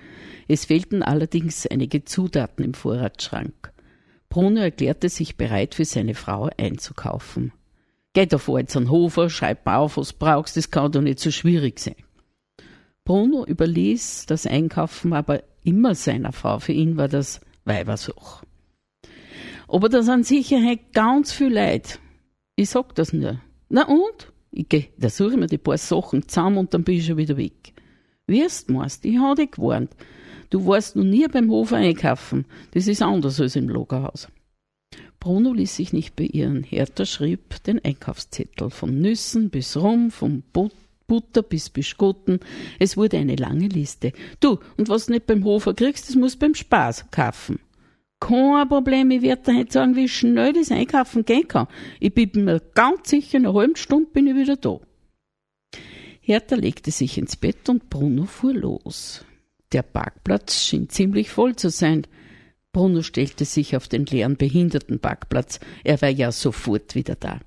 Es 0.48 0.66
fehlten 0.66 1.02
allerdings 1.02 1.66
einige 1.66 2.04
Zutaten 2.04 2.66
im 2.66 2.74
Vorratsschrank. 2.74 3.72
Bruno 4.30 4.62
erklärte 4.62 5.10
sich 5.10 5.38
bereit, 5.38 5.76
für 5.76 5.86
seine 5.86 6.14
Frau 6.14 6.50
einzukaufen. 6.58 7.54
Geh 8.14 8.26
da 8.26 8.38
vor 8.38 8.60
jetzt 8.60 8.76
an 8.76 8.90
Hofer, 8.90 9.30
schreib 9.30 9.66
auf, 9.68 9.98
was 9.98 10.14
brauchst, 10.14 10.58
das 10.58 10.72
kann 10.72 10.92
doch 10.92 11.02
nicht 11.02 11.20
so 11.20 11.32
schwierig 11.32 11.80
sein. 11.80 11.96
Bruno 13.06 13.46
überließ 13.46 14.26
das 14.28 14.46
Einkaufen 14.46 15.14
aber 15.14 15.44
immer 15.64 15.96
seiner 15.96 16.34
Frau. 16.34 16.60
Für 16.60 16.74
ihn 16.74 16.98
war 16.98 17.08
das 17.08 17.42
Weibersuch. 17.66 18.44
Aber 19.72 19.88
da 19.88 20.04
sind 20.04 20.26
Sicherheit 20.26 20.92
ganz 20.92 21.32
viel 21.32 21.54
Leid. 21.54 22.00
Ich 22.58 22.70
sag 22.72 22.94
das 22.96 23.14
nur. 23.14 23.40
Na 23.70 23.88
und? 23.88 24.34
Ich 24.52 24.68
geh, 24.68 24.88
da 24.98 25.10
suche 25.10 25.32
ich 25.32 25.38
mir 25.38 25.48
die 25.48 25.58
paar 25.58 25.78
Sachen 25.78 26.28
zusammen 26.28 26.58
und 26.58 26.74
dann 26.74 26.84
bin 26.84 26.98
ich 26.98 27.06
schon 27.06 27.16
wieder 27.16 27.38
weg. 27.38 27.74
Wirst 28.28 28.70
meinst, 28.70 29.06
ich 29.06 29.18
habe 29.18 29.36
dich 29.42 29.52
gewarnt. 29.52 29.92
Du 30.50 30.68
warst 30.68 30.98
noch 30.98 31.06
nie 31.06 31.26
beim 31.30 31.50
Hofer 31.50 31.78
einkaufen. 31.78 32.46
Das 32.72 32.86
ist 32.86 33.02
anders 33.02 33.40
als 33.40 33.56
im 33.56 33.70
Lagerhaus. 33.70 34.28
Bruno 35.22 35.54
ließ 35.54 35.78
sich 35.78 35.94
nicht 35.94 36.18
beirren. 36.18 36.64
Hertha 36.64 37.06
schrieb 37.06 37.64
den 37.64 37.80
Einkaufszettel 37.80 38.72
von 38.72 39.00
Nüssen 39.00 39.50
bis 39.50 39.78
Rum, 39.78 40.12
vom 40.12 40.44
Butter 40.52 41.44
bis 41.44 41.70
Biskotten. 41.70 42.42
Es 42.78 42.98
wurde 42.98 43.20
eine 43.20 43.38
lange 43.38 43.70
Liste. 43.70 44.12
Du, 44.42 44.60
und 44.76 44.90
was 44.90 45.06
du 45.06 45.14
nicht 45.14 45.28
beim 45.28 45.46
Hofer 45.46 45.74
kriegst, 45.74 46.10
das 46.10 46.18
musst 46.18 46.36
du 46.36 46.40
beim 46.40 46.56
Spaß 46.56 47.10
kaufen. 47.12 47.60
Kein 48.22 48.70
Problem, 48.70 49.10
ich 49.12 49.24
werde 49.24 49.52
dir 49.52 49.58
heute 49.58 49.74
sagen, 49.74 49.96
wie 49.96 50.08
schnell 50.08 50.54
das 50.54 50.72
Einkaufen 50.72 51.26
gehen 51.26 51.48
kann. 51.48 51.68
Ich 52.00 52.14
bin 52.14 52.46
mir 52.46 52.62
ganz 52.76 53.10
sicher, 53.10 53.40
in 53.40 53.48
einer 53.48 53.56
halben 53.56 53.76
Stunde 53.76 54.12
bin 54.12 54.28
ich 54.28 54.36
wieder 54.36 54.56
da. 54.56 54.80
Hertha 56.22 56.56
legte 56.56 56.92
sich 56.92 57.18
ins 57.18 57.36
Bett 57.36 57.68
und 57.68 57.90
Bruno 57.90 58.26
fuhr 58.26 58.54
los. 58.54 59.26
Der 59.72 59.82
Parkplatz 59.82 60.64
schien 60.64 60.88
ziemlich 60.88 61.32
voll 61.32 61.56
zu 61.56 61.72
sein. 61.72 62.06
Bruno 62.72 63.02
stellte 63.02 63.44
sich 63.44 63.76
auf 63.76 63.88
den 63.88 64.06
leeren 64.06 64.38
Behindertenparkplatz. 64.38 65.60
Er 65.84 66.00
war 66.02 66.10
ja 66.10 66.32
sofort 66.32 66.94
wieder 66.94 67.16
da. 67.16 67.40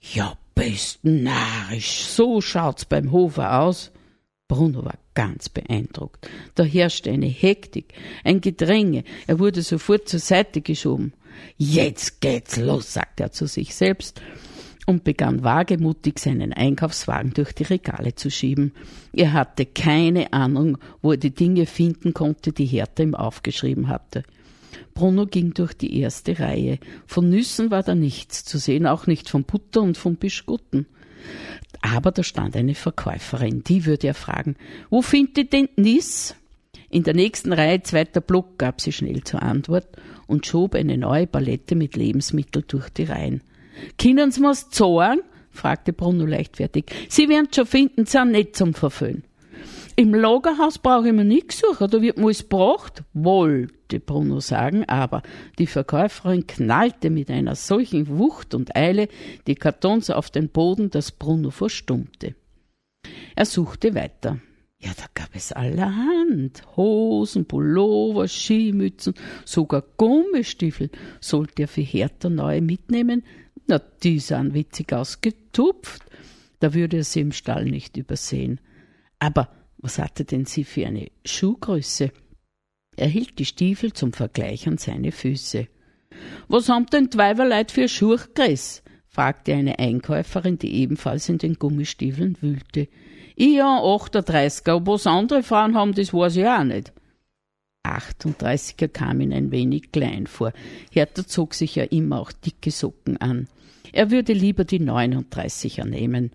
Ja, 0.00 0.36
bist 0.56 1.04
narrisch. 1.04 2.02
So 2.02 2.40
schaut's 2.40 2.84
beim 2.84 3.12
Hofer 3.12 3.60
aus. 3.60 3.92
Bruno 4.48 4.84
war 4.84 4.98
ganz 5.18 5.48
beeindruckt. 5.48 6.30
Da 6.54 6.62
herrschte 6.62 7.10
eine 7.10 7.26
Hektik, 7.26 7.92
ein 8.22 8.40
Gedränge. 8.40 9.02
Er 9.26 9.40
wurde 9.40 9.62
sofort 9.62 10.08
zur 10.08 10.20
Seite 10.20 10.60
geschoben. 10.60 11.12
Jetzt 11.56 12.20
geht's 12.20 12.56
los, 12.56 12.92
sagte 12.92 13.24
er 13.24 13.32
zu 13.32 13.48
sich 13.48 13.74
selbst 13.74 14.22
und 14.86 15.02
begann 15.02 15.42
wagemutig 15.42 16.20
seinen 16.20 16.52
Einkaufswagen 16.52 17.32
durch 17.34 17.52
die 17.52 17.64
Regale 17.64 18.14
zu 18.14 18.30
schieben. 18.30 18.74
Er 19.12 19.32
hatte 19.32 19.66
keine 19.66 20.32
Ahnung, 20.32 20.78
wo 21.02 21.10
er 21.10 21.16
die 21.16 21.34
Dinge 21.34 21.66
finden 21.66 22.14
konnte, 22.14 22.52
die 22.52 22.66
Hertha 22.66 23.02
ihm 23.02 23.16
aufgeschrieben 23.16 23.88
hatte. 23.88 24.22
Bruno 24.94 25.26
ging 25.26 25.52
durch 25.52 25.72
die 25.72 25.98
erste 25.98 26.38
Reihe. 26.38 26.78
Von 27.08 27.28
Nüssen 27.28 27.72
war 27.72 27.82
da 27.82 27.96
nichts 27.96 28.44
zu 28.44 28.58
sehen, 28.58 28.86
auch 28.86 29.08
nicht 29.08 29.28
von 29.28 29.42
Butter 29.42 29.82
und 29.82 29.98
von 29.98 30.14
Bischkutten. 30.14 30.86
Aber 31.80 32.10
da 32.10 32.22
stand 32.22 32.56
eine 32.56 32.74
Verkäuferin, 32.74 33.62
die 33.64 33.86
würde 33.86 34.08
er 34.08 34.14
fragen, 34.14 34.56
wo 34.90 35.02
findet 35.02 35.38
ihr 35.38 35.44
denn 35.44 35.68
Nis? 35.76 36.34
In 36.90 37.02
der 37.02 37.14
nächsten 37.14 37.52
Reihe 37.52 37.82
zweiter 37.82 38.20
Block 38.20 38.58
gab 38.58 38.80
sie 38.80 38.92
schnell 38.92 39.22
zur 39.22 39.42
Antwort 39.42 39.86
und 40.26 40.46
schob 40.46 40.74
eine 40.74 40.96
neue 40.96 41.26
Palette 41.26 41.76
mit 41.76 41.96
Lebensmitteln 41.96 42.64
durch 42.66 42.88
die 42.90 43.04
Reihen. 43.04 43.42
Können 44.00 44.30
Sie 44.30 44.40
mir's 44.40 44.68
sagen? 44.70 45.20
fragte 45.50 45.92
Bruno 45.92 46.24
leichtfertig. 46.24 46.86
Sie 47.08 47.28
werden 47.28 47.48
schon 47.54 47.66
finden, 47.66 48.06
sind 48.06 48.32
nicht 48.32 48.56
zum 48.56 48.74
Verfüllen. 48.74 49.24
Im 49.96 50.14
Lagerhaus 50.14 50.78
brauche 50.78 51.08
ich 51.08 51.12
mir 51.12 51.24
nichts 51.24 51.58
suchen, 51.58 51.90
da 51.90 52.00
wird 52.00 52.18
mir 52.18 52.26
alles 52.26 52.42
gebracht, 52.42 53.02
wollte 53.88 54.00
Bruno 54.04 54.40
sagen, 54.40 54.84
aber 54.84 55.22
die 55.58 55.66
Verkäuferin 55.66 56.46
knallte 56.46 57.08
mit 57.08 57.30
einer 57.30 57.54
solchen 57.54 58.18
Wucht 58.18 58.54
und 58.54 58.76
Eile 58.76 59.08
die 59.46 59.54
Kartons 59.54 60.10
auf 60.10 60.28
den 60.28 60.50
Boden, 60.50 60.90
dass 60.90 61.10
Bruno 61.10 61.50
verstummte. 61.50 62.34
Er 63.34 63.46
suchte 63.46 63.94
weiter. 63.94 64.40
Ja, 64.78 64.90
da 64.94 65.06
gab 65.14 65.34
es 65.34 65.52
allerhand. 65.52 66.62
Hosen, 66.76 67.46
Pullover, 67.46 68.28
Skimützen, 68.28 69.14
sogar 69.46 69.82
Gummistiefel. 69.96 70.90
Sollte 71.20 71.62
er 71.62 71.68
für 71.68 71.80
Hertha 71.80 72.28
neue 72.28 72.60
mitnehmen? 72.60 73.24
Na, 73.66 73.80
die 74.02 74.18
sahen 74.18 74.52
witzig 74.52 74.92
ausgetupft. 74.92 76.04
Da 76.60 76.74
würde 76.74 76.98
er 76.98 77.04
sie 77.04 77.20
im 77.20 77.32
Stall 77.32 77.64
nicht 77.64 77.96
übersehen. 77.96 78.60
Aber 79.18 79.48
was 79.78 79.98
hatte 79.98 80.24
denn 80.24 80.44
sie 80.44 80.64
für 80.64 80.86
eine 80.86 81.10
Schuhgröße? 81.24 82.12
Er 82.98 83.08
hielt 83.08 83.38
die 83.38 83.44
Stiefel 83.44 83.92
zum 83.92 84.12
Vergleich 84.12 84.66
an 84.66 84.76
seine 84.76 85.12
Füße. 85.12 85.68
Was 86.48 86.68
haben 86.68 86.86
denn 86.86 87.08
Weiberleut 87.14 87.70
für 87.70 87.88
Schuhgröße? 87.88 88.82
fragte 89.06 89.54
eine 89.54 89.78
Einkäuferin, 89.78 90.58
die 90.58 90.74
ebenfalls 90.74 91.28
in 91.28 91.38
den 91.38 91.54
Gummistiefeln 91.54 92.36
wühlte. 92.40 92.88
Ich 93.36 93.54
ja 93.54 93.78
38er, 93.78 94.72
aber 94.72 94.94
was 94.94 95.06
andere 95.06 95.42
Frauen 95.42 95.76
haben, 95.76 95.94
das 95.94 96.12
weiß 96.12 96.36
ich 96.36 96.46
auch 96.46 96.64
nicht. 96.64 96.92
38er 97.86 98.88
kam 98.88 99.20
ihm 99.20 99.32
ein 99.32 99.50
wenig 99.52 99.92
klein 99.92 100.26
vor. 100.26 100.52
Hertha 100.90 101.24
zog 101.26 101.54
sich 101.54 101.76
ja 101.76 101.84
immer 101.84 102.20
auch 102.20 102.32
dicke 102.32 102.70
Socken 102.70 103.16
an. 103.18 103.48
Er 103.92 104.10
würde 104.10 104.32
lieber 104.32 104.64
die 104.64 104.80
39er 104.80 105.84
nehmen. 105.84 106.32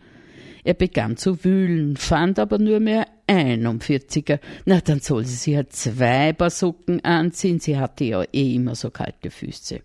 Er 0.63 0.73
begann 0.73 1.17
zu 1.17 1.43
wühlen, 1.43 1.97
fand 1.97 2.39
aber 2.39 2.57
nur 2.57 2.79
mehr 2.79 3.05
41er. 3.27 4.39
Na, 4.65 4.81
dann 4.81 4.99
soll 4.99 5.25
sie 5.25 5.35
sich 5.35 5.53
ja 5.53 5.67
zwei 5.67 6.33
Paar 6.33 6.49
Socken 6.49 7.03
anziehen, 7.03 7.59
sie 7.59 7.77
hatte 7.77 8.03
ja 8.03 8.23
eh 8.31 8.55
immer 8.55 8.75
so 8.75 8.89
kalte 8.89 9.31
Füße. 9.31 9.81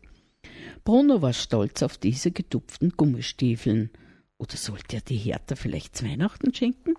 Bruno 0.85 1.21
war 1.23 1.33
stolz 1.33 1.83
auf 1.83 1.99
diese 1.99 2.31
getupften 2.31 2.95
Gummistiefeln. 2.97 3.91
Oder 4.39 4.57
sollte 4.57 4.97
er 4.97 5.03
die 5.03 5.17
Hertha 5.17 5.57
vielleicht 5.57 5.97
zu 5.97 6.05
Weihnachten 6.07 6.55
schenken? 6.55 6.95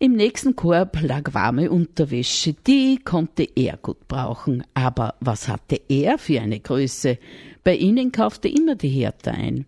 Im 0.00 0.12
nächsten 0.12 0.54
Korb 0.54 1.00
lag 1.02 1.34
warme 1.34 1.70
Unterwäsche, 1.70 2.54
die 2.54 3.00
konnte 3.04 3.48
er 3.56 3.76
gut 3.76 4.06
brauchen. 4.06 4.64
Aber 4.72 5.16
was 5.20 5.48
hatte 5.48 5.80
er 5.88 6.18
für 6.18 6.40
eine 6.40 6.60
Größe? 6.60 7.18
Bei 7.64 7.74
ihnen 7.74 8.12
kaufte 8.12 8.48
immer 8.48 8.76
die 8.76 8.88
Hertha 8.88 9.32
ein. 9.32 9.66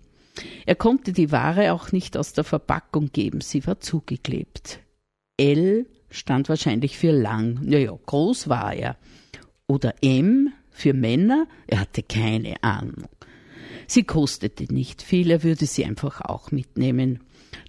Er 0.67 0.77
konnte 0.77 1.13
die 1.13 1.33
Ware 1.33 1.73
auch 1.73 1.93
nicht 1.93 2.17
aus 2.17 2.33
der 2.33 2.45
Verpackung 2.45 3.11
geben, 3.13 3.41
sie 3.41 3.67
war 3.67 3.81
zugeklebt. 3.81 4.81
L 5.41 5.87
stand 6.11 6.49
wahrscheinlich 6.49 6.99
für 6.99 7.13
lang, 7.13 7.61
naja, 7.63 7.97
groß 8.07 8.49
war 8.49 8.75
er. 8.75 8.97
Oder 9.67 9.95
M 10.03 10.53
für 10.71 10.93
Männer, 10.93 11.47
er 11.67 11.81
hatte 11.81 12.03
keine 12.03 12.63
Ahnung. 12.63 13.09
Sie 13.87 14.05
kostete 14.05 14.73
nicht 14.73 15.03
viel, 15.03 15.31
er 15.31 15.43
würde 15.43 15.67
sie 15.67 15.85
einfach 15.85 16.21
auch 16.21 16.51
mitnehmen. 16.51 17.21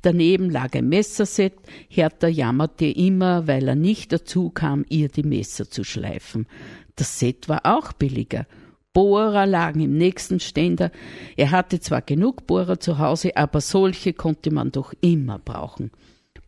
Daneben 0.02 0.50
lag 0.50 0.74
ein 0.76 0.90
Messerset. 0.90 1.54
Hertha 1.88 2.28
jammerte 2.28 2.86
immer, 2.86 3.48
weil 3.48 3.68
er 3.68 3.76
nicht 3.76 4.12
dazu 4.12 4.50
kam, 4.50 4.86
ihr 4.90 5.10
die 5.10 5.24
Messer 5.24 5.70
zu 5.70 5.84
schleifen. 5.84 6.48
Das 6.96 7.20
Set 7.20 7.50
war 7.50 7.62
auch 7.66 7.94
billiger. 7.94 8.46
Bohrer 8.94 9.46
lagen 9.46 9.80
im 9.80 9.98
nächsten 9.98 10.40
Ständer. 10.40 10.92
Er 11.38 11.52
hatte 11.52 11.80
zwar 11.80 12.02
genug 12.02 12.46
Bohrer 12.46 12.80
zu 12.80 12.98
Hause, 12.98 13.38
aber 13.38 13.62
solche 13.62 14.14
konnte 14.14 14.52
man 14.52 14.72
doch 14.72 14.94
immer 15.02 15.40
brauchen. 15.40 15.92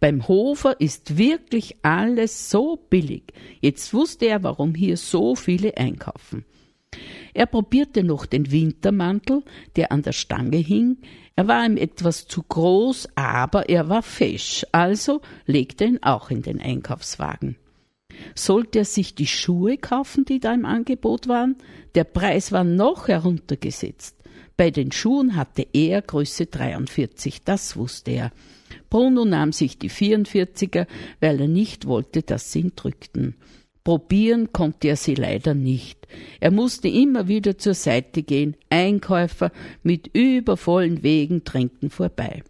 Beim 0.04 0.28
Hofer 0.28 0.82
ist 0.82 1.18
wirklich 1.18 1.78
alles 1.82 2.50
so 2.50 2.76
billig. 2.76 3.24
Jetzt 3.62 3.94
wusste 3.94 4.26
er, 4.26 4.44
warum 4.44 4.76
hier 4.76 4.98
so 4.98 5.34
viele 5.34 5.78
einkaufen. 5.78 6.44
Er 7.34 7.46
probierte 7.46 8.04
noch 8.04 8.26
den 8.26 8.52
Wintermantel, 8.52 9.44
der 9.78 9.94
an 9.94 10.02
der 10.02 10.12
Stange 10.12 10.58
hing. 10.58 10.98
Er 11.38 11.48
war 11.48 11.66
ihm 11.66 11.78
etwas 11.78 12.28
zu 12.28 12.44
groß, 12.44 13.08
aber 13.16 13.70
er 13.70 13.88
war 13.88 14.02
fesch, 14.02 14.66
also 14.74 15.22
legte 15.46 15.86
ihn 15.86 16.04
auch 16.04 16.32
in 16.32 16.42
den 16.42 16.60
Einkaufswagen. 16.60 17.56
Sollte 18.36 18.80
er 18.80 18.86
sich 18.86 19.16
die 19.16 19.26
Schuhe 19.26 19.78
kaufen, 19.78 20.26
die 20.26 20.42
da 20.42 20.54
im 20.54 20.66
Angebot 20.66 21.30
waren? 21.30 21.56
Der 21.96 22.04
Preis 22.04 22.52
war 22.52 22.66
noch 22.66 23.08
heruntergesetzt. 23.08 24.18
Bei 24.56 24.70
den 24.70 24.92
Schuhen 24.92 25.36
hatte 25.36 25.66
er 25.74 26.02
Größe 26.02 26.46
43, 26.46 27.44
das 27.44 27.76
wusste 27.76 28.12
er. 28.12 28.32
Bruno 28.90 29.26
nahm 29.26 29.52
sich 29.52 29.80
die 29.80 29.90
44er, 29.90 30.88
weil 31.20 31.42
er 31.42 31.48
nicht 31.48 31.88
wollte, 31.88 32.22
dass 32.22 32.52
sie 32.52 32.62
ihn 32.62 32.74
drückten. 32.76 33.36
Probieren 33.84 34.54
konnte 34.54 34.88
er 34.88 34.96
sie 34.96 35.16
leider 35.16 35.54
nicht. 35.54 36.08
Er 36.40 36.52
musste 36.52 36.88
immer 36.88 37.28
wieder 37.28 37.58
zur 37.58 37.74
Seite 37.74 38.24
gehen. 38.24 38.56
Einkäufer 38.70 39.52
mit 39.82 40.08
übervollen 40.14 41.04
Wegen 41.04 41.44
drängten 41.44 41.90
vorbei. 41.90 42.44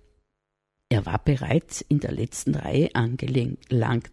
Er 0.90 1.08
war 1.08 1.20
bereits 1.24 1.82
in 1.82 2.02
der 2.02 2.12
letzten 2.12 2.54
Reihe 2.54 2.94
angelangt. 2.94 4.12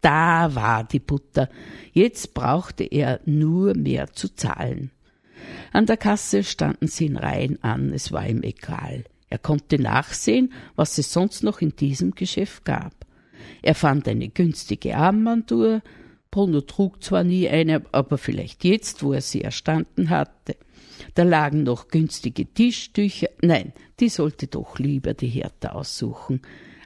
Da 0.00 0.54
war 0.54 0.84
die 0.84 0.98
Butter. 0.98 1.50
Jetzt 1.92 2.32
brauchte 2.32 2.84
er 2.84 3.20
nur 3.26 3.74
mehr 3.76 4.10
zu 4.14 4.34
zahlen. 4.34 4.92
An 5.72 5.86
der 5.86 5.96
Kasse 5.96 6.44
standen 6.44 6.86
sie 6.86 7.06
in 7.06 7.16
Reihen 7.16 7.62
an, 7.62 7.92
es 7.92 8.12
war 8.12 8.28
ihm 8.28 8.42
egal. 8.42 9.04
Er 9.30 9.38
konnte 9.38 9.80
nachsehen, 9.80 10.52
was 10.76 10.98
es 10.98 11.12
sonst 11.12 11.42
noch 11.42 11.60
in 11.60 11.74
diesem 11.74 12.14
Geschäft 12.14 12.64
gab. 12.64 12.92
Er 13.62 13.74
fand 13.74 14.06
eine 14.06 14.28
günstige 14.28 14.96
Armbanduhr, 14.96 15.82
Bruno 16.32 16.62
trug 16.62 17.04
zwar 17.04 17.24
nie 17.24 17.48
eine, 17.48 17.82
aber 17.92 18.16
vielleicht 18.16 18.64
jetzt, 18.64 19.02
wo 19.02 19.12
er 19.12 19.20
sie 19.20 19.42
erstanden 19.42 20.08
hatte. 20.08 20.56
Da 21.14 21.24
lagen 21.24 21.62
noch 21.62 21.88
günstige 21.88 22.46
Tischtücher. 22.46 23.28
Nein, 23.42 23.72
die 24.00 24.08
sollte 24.08 24.46
doch 24.46 24.78
lieber 24.78 25.12
die 25.12 25.28
Hertha 25.28 25.72
aussuchen. 25.72 26.40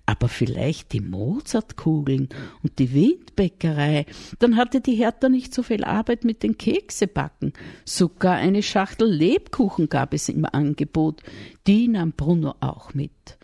Aber 0.06 0.28
vielleicht 0.28 0.92
die 0.92 1.00
Mozartkugeln 1.00 2.28
und 2.62 2.78
die 2.78 2.94
Windbäckerei. 2.94 4.06
Dann 4.38 4.56
hatte 4.56 4.80
die 4.80 4.94
Hertha 4.94 5.28
nicht 5.28 5.52
so 5.52 5.64
viel 5.64 5.82
Arbeit 5.82 6.24
mit 6.24 6.44
den 6.44 6.56
Keksebacken. 6.56 7.52
Sogar 7.84 8.36
eine 8.36 8.62
Schachtel 8.62 9.08
Lebkuchen 9.08 9.88
gab 9.88 10.14
es 10.14 10.28
im 10.28 10.44
Angebot. 10.44 11.22
Die 11.66 11.88
nahm 11.88 12.12
Bruno 12.12 12.54
auch 12.60 12.94
mit. 12.94 13.36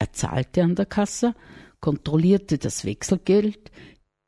Er 0.00 0.12
zahlte 0.12 0.64
an 0.64 0.74
der 0.74 0.86
Kasse, 0.86 1.34
kontrollierte 1.80 2.58
das 2.58 2.84
Wechselgeld. 2.84 3.70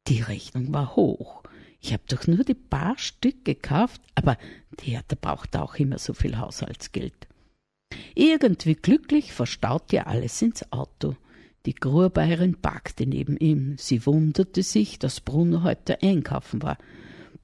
Die 0.07 0.21
Rechnung 0.21 0.73
war 0.73 0.95
hoch. 0.95 1.43
Ich 1.81 1.93
habe 1.93 2.03
doch 2.09 2.27
nur 2.27 2.45
die 2.45 2.55
paar 2.55 2.99
Stück 2.99 3.45
gekauft, 3.45 4.01
aber 4.15 4.37
die 4.81 4.93
Hertha 4.93 5.17
braucht 5.21 5.57
auch 5.57 5.75
immer 5.77 5.99
so 5.99 6.15
viel 6.15 6.39
Haushaltsgeld. 6.39 7.27
Irgendwie 8.15 8.75
glücklich 8.75 9.33
verstaute 9.33 9.97
er 9.97 10.07
alles 10.07 10.41
ins 10.43 10.71
Auto. 10.73 11.17
Die 11.67 11.75
Gruarbäuerin 11.75 12.57
parkte 12.57 13.07
neben 13.07 13.37
ihm. 13.37 13.75
Sie 13.77 14.07
wunderte 14.07 14.63
sich, 14.63 14.99
dass 14.99 15.21
Bruno 15.21 15.63
heute 15.63 16.03
einkaufen 16.03 16.63
war. 16.63 16.79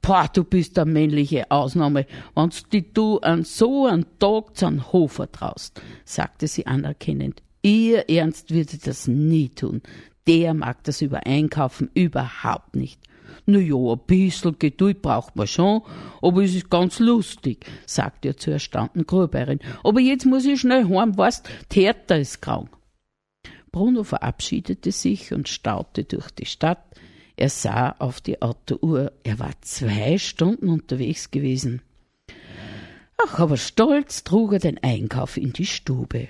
Pah, 0.01 0.27
du 0.29 0.43
bist 0.43 0.79
eine 0.79 0.91
männliche 0.91 1.51
Ausnahme, 1.51 2.07
wenn's 2.35 2.65
die 2.73 2.93
du 2.95 3.19
an 3.19 3.45
so 3.45 3.87
einen 3.87 4.07
Tag 4.19 4.57
zum 4.57 4.91
Hofer 4.93 5.31
traust, 5.31 5.83
sagte 6.07 6.49
sie 6.49 6.67
anerkennend. 6.67 7.43
Ihr 7.61 8.09
Ernst 8.09 8.53
würde 8.53 8.79
das 8.83 9.07
nie 9.07 9.51
tun. 9.51 9.83
Der 10.27 10.55
mag 10.55 10.83
das 10.85 11.03
über 11.03 11.27
Einkaufen 11.27 11.91
überhaupt 11.93 12.75
nicht. 12.75 13.01
Na 13.45 13.59
ja, 13.59 13.77
ein 13.77 14.01
bisschen 14.07 14.59
Geduld 14.59 15.03
braucht 15.03 15.37
man 15.37 15.47
schon, 15.47 15.83
aber 16.23 16.43
es 16.43 16.55
ist 16.55 16.71
ganz 16.71 17.01
lustig, 17.01 17.67
sagte 17.85 18.29
er 18.29 18.37
zur 18.39 18.55
erstaunten 18.55 19.07
Gruarbäuerin. 19.07 19.61
Aber 19.85 20.01
jetzt 20.01 20.25
muss 20.25 20.47
ich 20.47 20.61
schnell 20.61 20.89
heim, 20.89 21.19
weißt, 21.19 21.47
Täter 21.69 22.19
ist 22.19 22.41
krank. 22.41 22.71
Bruno 23.77 24.05
verabschiedete 24.05 24.91
sich 24.91 25.35
und 25.35 25.51
staute 25.51 26.05
durch 26.05 26.31
die 26.31 26.47
Stadt. 26.47 26.83
Er 27.37 27.51
sah 27.51 27.95
auf 27.99 28.23
die 28.23 28.41
Autouhr. 28.41 29.13
Er 29.23 29.39
war 29.39 29.53
zwei 29.61 30.17
Stunden 30.17 30.71
unterwegs 30.71 31.31
gewesen. 31.31 31.83
Ach, 33.19 33.39
aber 33.39 33.59
stolz 33.59 34.25
trug 34.25 34.55
er 34.55 34.61
den 34.61 34.83
Einkauf 34.83 35.37
in 35.37 35.53
die 35.53 35.67
Stube. 35.67 36.29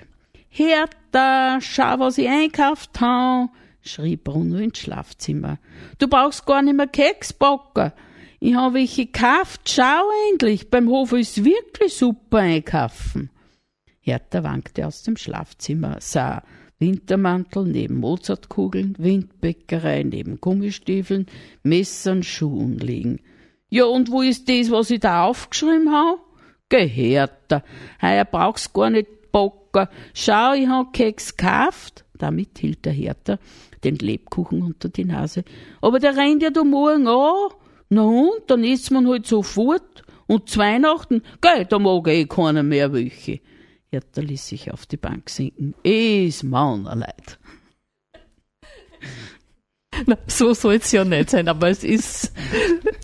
Hertha, 0.49 1.59
schau, 1.61 1.99
was 1.99 2.17
ich 2.17 2.27
einkauft 2.27 2.99
ha, 2.99 3.49
schrie 3.81 4.17
Bruno 4.17 4.57
ins 4.57 4.79
Schlafzimmer. 4.79 5.57
Du 5.99 6.09
brauchst 6.09 6.45
gar 6.45 6.61
nicht 6.61 6.75
mehr 6.75 6.87
Keks 6.87 7.31
backen. 7.31 7.93
Ich 8.41 8.55
habe 8.55 8.73
welche 8.73 9.05
gekauft. 9.05 9.69
Schau 9.69 10.03
endlich, 10.31 10.69
beim 10.69 10.89
Hof 10.89 11.13
ist 11.13 11.45
wirklich 11.45 11.95
super 11.95 12.39
einkaufen. 12.39 13.29
Hertha 14.01 14.43
wankte 14.43 14.85
aus 14.85 15.03
dem 15.03 15.15
Schlafzimmer, 15.15 15.95
sah 16.01 16.43
Wintermantel 16.79 17.65
neben 17.65 17.99
Mozartkugeln, 17.99 18.95
Windbäckerei 18.99 20.03
neben 20.03 20.39
Gummistiefeln, 20.39 21.25
Messern, 21.63 22.23
Schuhen 22.23 22.77
liegen. 22.77 23.19
Ja, 23.69 23.85
und 23.85 24.11
wo 24.11 24.21
ist 24.21 24.47
das, 24.47 24.71
was 24.71 24.91
ich 24.91 24.99
da 24.99 25.25
aufgeschrieben 25.25 25.91
habe? 25.91 26.19
Gehörter. 26.69 27.63
Heuer 28.01 28.25
brauchst 28.25 28.73
gar 28.73 28.89
nicht 28.89 29.31
bocken. 29.31 29.87
Schau, 30.13 30.53
ich 30.53 30.67
hab 30.67 30.93
Keks 30.93 31.35
gekauft. 31.35 32.05
Damit 32.17 32.59
hielt 32.59 32.85
der 32.85 32.93
Hertha 32.93 33.39
den 33.83 33.95
Lebkuchen 33.95 34.61
unter 34.61 34.89
die 34.89 35.05
Nase. 35.05 35.43
Aber 35.81 35.99
der 35.99 36.15
rennt 36.15 36.43
ja 36.43 36.49
da 36.49 36.63
morgen 36.63 37.07
an. 37.07 37.51
Na 37.89 38.03
und, 38.03 38.41
dann 38.47 38.63
isst 38.63 38.91
man 38.91 39.07
halt 39.07 39.25
sofort. 39.25 40.03
Und 40.27 40.49
zu 40.49 40.59
Weihnachten, 40.59 41.21
gell, 41.41 41.65
da 41.65 41.79
mag 41.79 42.07
eh 42.07 42.25
keiner 42.25 42.63
mehr 42.63 42.91
welche. 42.91 43.39
Hertha 43.91 44.21
ließ 44.21 44.47
sich 44.47 44.71
auf 44.71 44.85
die 44.85 44.97
Bank 44.97 45.29
sinken. 45.29 45.73
Es 45.83 46.43
Maunerleid. 46.43 47.39
Na, 50.05 50.17
so 50.27 50.53
soll 50.53 50.75
es 50.75 50.91
ja 50.91 51.03
nicht 51.03 51.29
sein, 51.29 51.47
aber 51.47 51.69
es 51.69 51.83
ist 51.83 52.31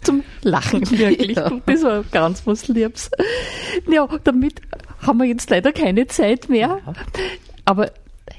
zum 0.04 0.24
Lachen 0.42 0.90
wirklich. 0.92 1.38
Ja. 1.38 1.50
Das 1.66 1.84
war 1.84 2.04
ganz 2.04 2.46
was 2.46 2.68
Liebes. 2.68 3.10
Ja, 3.90 4.08
damit 4.24 4.62
haben 5.00 5.20
wir 5.20 5.26
jetzt 5.26 5.50
leider 5.50 5.72
keine 5.72 6.06
Zeit 6.08 6.50
mehr. 6.50 6.82
Ja. 6.86 6.94
Aber 7.66 7.92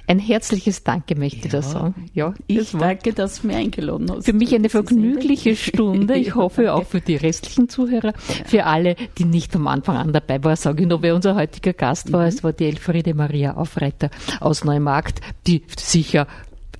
ein 0.06 0.18
herzliches 0.18 0.84
Danke 0.84 1.16
möchte 1.16 1.46
ich 1.46 1.52
ja, 1.52 1.60
da 1.60 1.62
sagen. 1.62 2.10
Ja, 2.12 2.34
ich 2.46 2.72
danke, 2.72 3.14
dass 3.14 3.40
du 3.40 3.46
mir 3.46 3.56
eingeladen 3.56 4.10
hast. 4.10 4.26
Für 4.26 4.34
mich 4.34 4.54
eine 4.54 4.68
vergnügliche 4.68 5.56
Stunde. 5.56 6.16
Ich 6.16 6.34
hoffe 6.34 6.72
auch 6.74 6.84
für 6.84 7.00
die 7.00 7.16
restlichen 7.16 7.68
Zuhörer. 7.68 8.12
Für 8.44 8.66
alle, 8.66 8.96
die 9.18 9.24
nicht 9.24 9.52
vom 9.52 9.66
Anfang 9.66 9.96
an 9.96 10.12
dabei 10.12 10.42
waren, 10.44 10.56
sage 10.56 10.82
ich 10.82 10.88
nur, 10.88 11.02
wer 11.02 11.14
unser 11.14 11.34
heutiger 11.34 11.72
Gast 11.72 12.12
war. 12.12 12.22
Mhm. 12.22 12.28
Es 12.28 12.44
war 12.44 12.52
die 12.52 12.66
Elfriede 12.66 13.14
Maria 13.14 13.54
Aufreiter 13.54 14.10
aus 14.40 14.64
Neumarkt, 14.64 15.20
die 15.46 15.62
sicher 15.78 16.26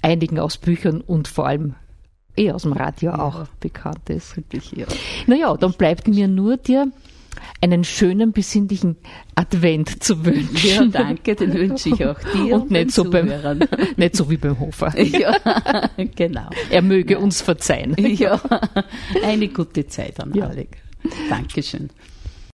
einigen 0.02 0.38
aus 0.38 0.58
Büchern 0.58 1.00
und 1.00 1.28
vor 1.28 1.46
allem 1.46 1.74
eh 2.36 2.52
aus 2.52 2.62
dem 2.62 2.72
Radio 2.72 3.12
ja. 3.12 3.18
auch 3.18 3.46
bekannt 3.60 4.10
ist. 4.10 4.36
Wirklich, 4.36 4.72
ja. 4.72 4.86
Naja, 5.26 5.56
dann 5.56 5.72
bleibt 5.72 6.08
mir 6.08 6.28
nur 6.28 6.58
dir 6.58 6.90
einen 7.60 7.84
schönen, 7.84 8.32
besinnlichen 8.32 8.96
Advent 9.34 10.02
zu 10.02 10.24
wünschen. 10.24 10.90
Ja, 10.92 11.02
danke, 11.02 11.34
den 11.34 11.54
wünsche 11.54 11.90
ich 11.90 12.04
auch 12.04 12.18
dir. 12.34 12.56
Und, 12.56 12.62
und 12.62 12.70
nicht, 12.70 12.92
so 12.92 13.08
beim, 13.10 13.28
nicht 13.96 14.16
so 14.16 14.30
wie 14.30 14.36
beim 14.36 14.58
Hofer. 14.58 14.92
Ja, 15.04 15.36
genau. 16.16 16.48
Er 16.70 16.82
möge 16.82 17.14
ja. 17.14 17.20
uns 17.20 17.40
verzeihen. 17.40 17.94
Ja, 17.98 18.40
eine 19.22 19.48
gute 19.48 19.86
Zeit 19.86 20.18
an 20.18 20.32
alle. 20.40 20.66
Dankeschön. 21.28 21.90